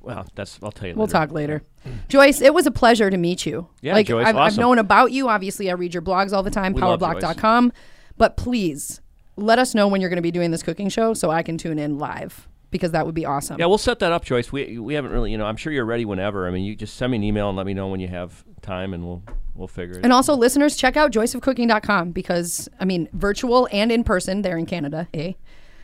Well, 0.00 0.26
that's 0.34 0.58
I'll 0.62 0.72
tell 0.72 0.88
you. 0.88 0.94
We'll 0.94 1.06
later. 1.06 1.12
talk 1.12 1.32
later. 1.32 1.62
Joyce, 2.08 2.40
it 2.40 2.52
was 2.52 2.66
a 2.66 2.70
pleasure 2.70 3.10
to 3.10 3.16
meet 3.16 3.46
you. 3.46 3.68
Yeah, 3.80 3.94
like 3.94 4.06
Joyce, 4.06 4.26
I've, 4.26 4.36
I've 4.36 4.58
known 4.58 4.78
about 4.78 5.12
you. 5.12 5.28
Obviously, 5.28 5.70
I 5.70 5.74
read 5.74 5.94
your 5.94 6.02
blogs 6.02 6.32
all 6.32 6.42
the 6.42 6.50
time, 6.50 6.72
We 6.72 6.80
love 6.82 7.00
powerblock.com. 7.00 7.72
But 8.16 8.36
please 8.36 9.00
let 9.36 9.58
us 9.58 9.74
know 9.74 9.88
when 9.88 10.00
you're 10.00 10.10
going 10.10 10.16
to 10.16 10.22
be 10.22 10.30
doing 10.30 10.50
this 10.50 10.62
cooking 10.62 10.88
show 10.88 11.14
so 11.14 11.30
I 11.30 11.42
can 11.42 11.56
tune 11.56 11.78
in 11.78 11.98
live 11.98 12.48
because 12.70 12.92
that 12.92 13.06
would 13.06 13.14
be 13.14 13.24
awesome. 13.24 13.58
Yeah, 13.58 13.66
we'll 13.66 13.78
set 13.78 13.98
that 14.00 14.12
up, 14.12 14.24
Joyce. 14.24 14.52
We 14.52 14.78
we 14.78 14.94
haven't 14.94 15.12
really, 15.12 15.30
you 15.30 15.38
know, 15.38 15.46
I'm 15.46 15.56
sure 15.56 15.72
you're 15.72 15.84
ready 15.84 16.04
whenever. 16.04 16.46
I 16.46 16.50
mean, 16.50 16.64
you 16.64 16.76
just 16.76 16.96
send 16.96 17.12
me 17.12 17.16
an 17.16 17.24
email 17.24 17.48
and 17.48 17.56
let 17.56 17.66
me 17.66 17.74
know 17.74 17.88
when 17.88 18.00
you 18.00 18.08
have 18.08 18.44
time, 18.62 18.94
and 18.94 19.04
we'll 19.04 19.22
we'll 19.54 19.68
figure 19.68 19.98
it. 19.98 20.04
And 20.04 20.12
also, 20.12 20.34
listeners, 20.34 20.76
check 20.76 20.96
out 20.96 21.12
joyceofcooking.com 21.12 22.12
because, 22.12 22.68
I 22.78 22.84
mean, 22.84 23.08
virtual 23.12 23.68
and 23.72 23.90
in 23.92 24.04
person, 24.04 24.42
they're 24.42 24.58
in 24.58 24.66
Canada, 24.66 25.08
eh? 25.14 25.32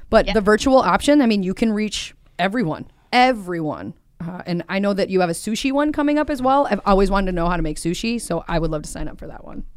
But 0.09 0.29
the 0.33 0.41
virtual 0.41 0.79
option, 0.79 1.21
I 1.21 1.27
mean, 1.27 1.43
you 1.43 1.53
can 1.53 1.73
reach 1.73 2.15
everyone, 2.39 2.87
everyone. 3.17 3.95
Uh, 4.21 4.43
and 4.47 4.63
I 4.69 4.79
know 4.79 4.93
that 4.95 5.11
you 5.11 5.21
have 5.21 5.29
a 5.31 5.35
sushi 5.35 5.73
one 5.73 5.93
coming 5.93 6.19
up 6.19 6.31
as 6.31 6.41
well. 6.43 6.67
I've 6.71 6.81
always 6.87 7.11
wanted 7.11 7.27
to 7.27 7.33
know 7.33 7.49
how 7.49 7.57
to 7.57 7.63
make 7.63 7.77
sushi, 7.77 8.21
so 8.21 8.45
I 8.49 8.59
would 8.59 8.71
love 8.71 8.83
to 8.83 8.89
sign 8.89 9.09
up 9.09 9.19
for 9.19 9.27
that 9.27 9.45
one. 9.45 9.65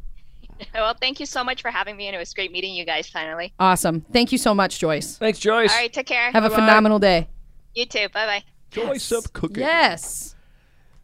Well, 0.73 0.93
thank 0.99 1.21
you 1.21 1.25
so 1.25 1.41
much 1.41 1.61
for 1.61 1.71
having 1.71 1.95
me, 1.95 2.07
and 2.07 2.15
it 2.15 2.19
was 2.19 2.33
great 2.33 2.51
meeting 2.51 2.73
you 2.73 2.83
guys 2.85 3.07
finally. 3.07 3.53
Awesome. 3.61 4.01
Thank 4.11 4.33
you 4.33 4.37
so 4.37 4.53
much, 4.53 4.77
Joyce. 4.77 5.17
Thanks, 5.17 5.39
Joyce. 5.39 5.71
All 5.71 5.77
right, 5.77 5.91
take 5.93 6.05
care. 6.07 6.31
Have 6.33 6.43
a 6.43 6.49
Bye-bye. 6.49 6.61
phenomenal 6.65 6.99
day. 6.99 7.29
You 7.75 7.85
too. 7.85 8.09
Bye 8.13 8.25
bye. 8.25 8.43
Joyce 8.69 9.09
of 9.13 9.31
cooking. 9.31 9.61
Yes. 9.61 10.35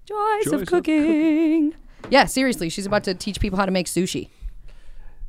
Joyce, 0.05 0.43
Joyce 0.43 0.53
of 0.53 0.61
of 0.63 0.67
cooking. 0.67 1.73
yeah, 2.09 2.25
seriously, 2.25 2.67
she's 2.67 2.85
about 2.85 3.05
to 3.05 3.13
teach 3.13 3.39
people 3.39 3.57
how 3.57 3.65
to 3.65 3.71
make 3.71 3.87
sushi. 3.87 4.27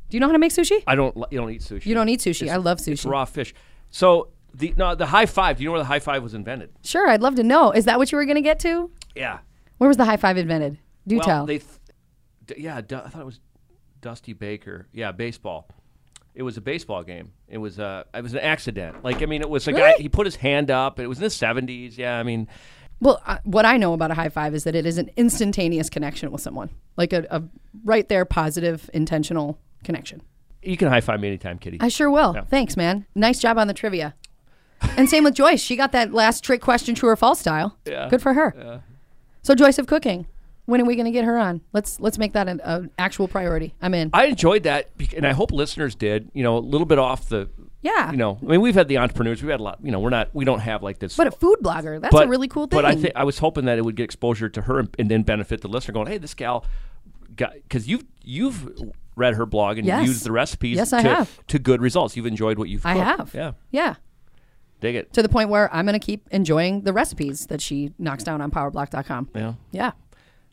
Do 0.09 0.17
you 0.17 0.19
know 0.19 0.27
how 0.27 0.33
to 0.33 0.39
make 0.39 0.51
sushi? 0.51 0.83
I 0.85 0.95
don't. 0.95 1.15
li- 1.15 1.27
You 1.31 1.37
don't 1.39 1.49
eat 1.51 1.61
sushi. 1.61 1.85
You 1.85 1.95
don't 1.95 2.09
eat 2.09 2.19
sushi. 2.19 2.49
I 2.51 2.57
love 2.57 2.79
It's 2.85 3.03
sushi. 3.05 3.09
raw 3.09 3.23
fish. 3.23 3.53
So 3.91 4.27
the 4.57 4.73
no 4.77 4.95
the 4.95 5.05
high 5.05 5.25
five. 5.25 5.57
Do 5.57 5.63
you 5.63 5.69
know 5.69 5.73
where 5.73 5.81
the 5.81 5.85
high 5.85 5.99
five 5.99 6.21
was 6.23 6.33
invented? 6.33 6.71
Sure, 6.83 7.07
I'd 7.09 7.21
love 7.21 7.35
to 7.35 7.43
know. 7.43 7.71
Is 7.71 7.85
that 7.85 7.97
what 7.97 8.11
you 8.11 8.17
were 8.17 8.25
going 8.25 8.35
to 8.35 8.41
get 8.41 8.59
to? 8.59 8.91
Yeah. 9.15 9.39
Where 9.77 9.87
was 9.87 9.97
the 9.97 10.05
high 10.05 10.17
five 10.17 10.37
invented? 10.37 10.77
Do 11.07 11.17
well, 11.17 11.25
tell. 11.25 11.45
They 11.45 11.59
th- 11.59 11.71
d- 12.45 12.55
yeah, 12.57 12.81
du- 12.81 13.03
I 13.05 13.09
thought 13.09 13.21
it 13.21 13.25
was 13.25 13.39
Dusty 14.01 14.33
Baker. 14.33 14.87
Yeah, 14.91 15.11
baseball. 15.11 15.69
It 16.35 16.43
was 16.43 16.57
a 16.57 16.61
baseball 16.61 17.03
game. 17.03 17.31
It 17.47 17.57
was 17.57 17.79
uh, 17.79 18.03
it 18.13 18.21
was 18.21 18.33
an 18.33 18.39
accident. 18.39 19.03
Like 19.03 19.21
I 19.21 19.25
mean, 19.25 19.41
it 19.41 19.49
was 19.49 19.67
a 19.67 19.73
guy. 19.73 19.93
He 19.97 20.09
put 20.09 20.25
his 20.27 20.35
hand 20.35 20.69
up. 20.69 20.99
It 20.99 21.07
was 21.07 21.17
in 21.19 21.23
the 21.23 21.29
seventies. 21.29 21.97
Yeah, 21.97 22.19
I 22.19 22.23
mean, 22.23 22.47
well, 22.99 23.21
uh, 23.25 23.37
what 23.43 23.65
I 23.65 23.77
know 23.77 23.93
about 23.93 24.11
a 24.11 24.13
high 24.15 24.29
five 24.29 24.53
is 24.53 24.63
that 24.65 24.75
it 24.75 24.85
is 24.85 24.97
an 24.97 25.09
instantaneous 25.17 25.89
connection 25.89 26.31
with 26.31 26.41
someone, 26.41 26.69
like 26.95 27.13
a, 27.13 27.25
a 27.31 27.43
right 27.83 28.07
there, 28.07 28.23
positive, 28.25 28.89
intentional 28.93 29.57
connection. 29.83 30.21
you 30.61 30.77
can 30.77 30.89
high 30.89 31.01
five 31.01 31.19
me 31.19 31.27
anytime, 31.27 31.57
Kitty. 31.57 31.77
I 31.79 31.87
sure 31.87 32.09
will. 32.11 32.33
Yeah. 32.35 32.43
Thanks, 32.43 32.75
man. 32.77 33.05
Nice 33.15 33.39
job 33.39 33.57
on 33.57 33.67
the 33.67 33.73
trivia. 33.73 34.13
And 34.81 35.09
same 35.09 35.23
with 35.23 35.33
Joyce. 35.35 35.61
She 35.61 35.75
got 35.75 35.91
that 35.91 36.13
last 36.13 36.43
trick 36.43 36.61
question, 36.61 36.95
true 36.95 37.09
or 37.09 37.15
false 37.15 37.39
style. 37.39 37.77
Yeah. 37.85 38.07
Good 38.09 38.21
for 38.21 38.33
her. 38.33 38.53
Yeah. 38.57 38.79
So 39.43 39.55
Joyce 39.55 39.77
of 39.79 39.87
cooking. 39.87 40.27
When 40.65 40.81
are 40.81 40.85
we 40.85 40.95
going 40.95 41.05
to 41.05 41.11
get 41.11 41.23
her 41.23 41.37
on? 41.37 41.61
Let's 41.71 41.97
let's 42.01 42.17
make 42.17 42.33
that 42.33 42.49
an, 42.49 42.59
an 42.65 42.91
actual 42.99 43.29
priority. 43.29 43.73
I'm 43.81 43.93
in. 43.93 44.09
I 44.11 44.25
enjoyed 44.25 44.63
that, 44.63 44.89
and 45.15 45.25
I 45.25 45.31
hope 45.31 45.51
listeners 45.53 45.95
did. 45.95 46.29
You 46.33 46.43
know, 46.43 46.57
a 46.57 46.59
little 46.59 46.85
bit 46.85 46.99
off 46.99 47.29
the. 47.29 47.49
yeah. 47.81 48.11
You 48.11 48.17
know, 48.17 48.37
I 48.41 48.45
mean, 48.45 48.59
we've 48.59 48.75
had 48.75 48.89
the 48.89 48.97
entrepreneurs. 48.97 49.41
We've 49.41 49.49
had 49.51 49.61
a 49.61 49.63
lot. 49.63 49.79
You 49.81 49.91
know, 49.91 50.01
we're 50.01 50.09
not. 50.09 50.35
We 50.35 50.43
don't 50.43 50.59
have 50.59 50.83
like 50.83 50.99
this. 50.99 51.15
but 51.15 51.25
a 51.27 51.31
food 51.31 51.59
blogger, 51.61 52.01
that's 52.01 52.13
a 52.13 52.27
really 52.27 52.49
cool 52.49 52.67
thing. 52.67 52.75
But 52.77 52.83
I 52.83 52.95
think 52.95 53.13
I 53.15 53.23
was 53.23 53.39
hoping 53.39 53.63
that 53.63 53.77
it 53.77 53.85
would 53.85 53.95
get 53.95 54.03
exposure 54.03 54.49
to 54.49 54.61
her 54.63 54.79
and, 54.79 54.93
and 54.99 55.09
then 55.09 55.23
benefit 55.23 55.61
the 55.61 55.69
listener. 55.69 55.93
Going, 55.93 56.07
hey, 56.07 56.17
this 56.17 56.33
gal, 56.33 56.65
because 57.33 57.87
you've 57.87 58.03
you've 58.21 58.69
read 59.15 59.35
her 59.35 59.45
blog 59.45 59.77
and 59.77 59.87
Yes. 59.87 60.05
used 60.05 60.25
the 60.25 60.33
recipes. 60.33 60.75
Yes, 60.75 60.89
to, 60.89 60.97
I 60.97 61.01
have. 61.01 61.47
to 61.47 61.59
good 61.59 61.81
results. 61.81 62.17
You've 62.17 62.25
enjoyed 62.25 62.59
what 62.59 62.67
you've. 62.67 62.85
I 62.85 62.95
have. 62.95 63.31
Yeah, 63.33 63.53
yeah. 63.71 63.95
Dig 64.79 64.95
it. 64.95 65.13
To 65.13 65.21
the 65.21 65.29
point 65.29 65.49
where 65.49 65.73
I'm 65.73 65.85
going 65.85 65.99
to 65.99 66.05
keep 66.05 66.27
enjoying 66.31 66.81
the 66.81 66.93
recipes 66.93 67.47
that 67.47 67.61
she 67.61 67.91
knocks 67.97 68.23
down 68.23 68.41
on 68.41 68.51
powerblock.com. 68.51 69.29
Yeah. 69.35 69.53
Yeah. 69.71 69.91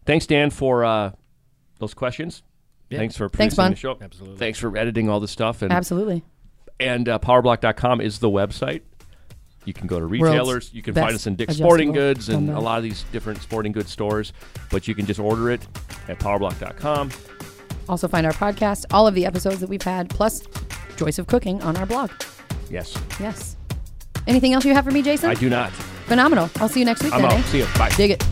Thanks, 0.06 0.26
Dan, 0.26 0.50
for 0.50 0.84
uh, 0.84 1.12
those 1.78 1.94
questions. 1.94 2.42
Thanks 2.90 3.16
for 3.16 3.28
Thanks, 3.28 3.56
producing 3.56 3.56
Bun. 3.56 3.70
the 3.72 3.76
show. 3.76 3.98
Absolutely. 4.00 4.38
Thanks 4.38 4.58
for 4.58 4.76
editing 4.76 5.08
all 5.08 5.18
this 5.20 5.30
stuff. 5.30 5.62
And 5.62 5.72
Absolutely. 5.72 6.22
and 6.78 7.08
uh, 7.08 7.18
powerblock.com 7.18 8.00
is 8.00 8.18
the 8.20 8.28
website. 8.30 8.82
You 9.64 9.72
can 9.72 9.86
go 9.86 9.98
to 9.98 10.04
retailers. 10.06 10.72
You 10.74 10.82
can 10.82 10.94
find 10.94 11.14
us 11.14 11.26
in 11.26 11.36
Dick's 11.36 11.56
Sporting 11.56 11.92
Goods 11.92 12.28
and 12.28 12.50
a 12.50 12.60
lot 12.60 12.76
of 12.76 12.84
these 12.84 13.04
different 13.12 13.40
sporting 13.40 13.72
goods 13.72 13.90
stores. 13.90 14.34
But 14.70 14.86
you 14.86 14.94
can 14.94 15.06
just 15.06 15.18
order 15.18 15.50
it 15.50 15.66
at 16.06 16.18
powerblock.com. 16.18 17.10
Also 17.88 18.06
find 18.06 18.26
our 18.26 18.32
podcast, 18.32 18.84
all 18.90 19.06
of 19.06 19.14
the 19.14 19.24
episodes 19.24 19.60
that 19.60 19.68
we've 19.70 19.82
had, 19.82 20.10
plus 20.10 20.42
Joyce 20.96 21.18
of 21.18 21.26
Cooking 21.26 21.62
on 21.62 21.76
our 21.78 21.86
blog. 21.86 22.10
Yes, 22.70 22.94
Yes. 23.18 23.56
Anything 24.26 24.52
else 24.54 24.64
you 24.64 24.74
have 24.74 24.84
for 24.84 24.90
me, 24.90 25.02
Jason? 25.02 25.30
I 25.30 25.34
do 25.34 25.48
not. 25.50 25.70
Phenomenal. 26.06 26.50
I'll 26.56 26.68
see 26.68 26.80
you 26.80 26.86
next 26.86 27.02
week 27.02 27.12
I'm 27.12 27.22
then. 27.22 27.32
out. 27.32 27.38
eh? 27.38 27.42
See 27.42 27.58
you. 27.58 27.66
Bye. 27.76 27.90
Dig 27.96 28.10
it. 28.12 28.24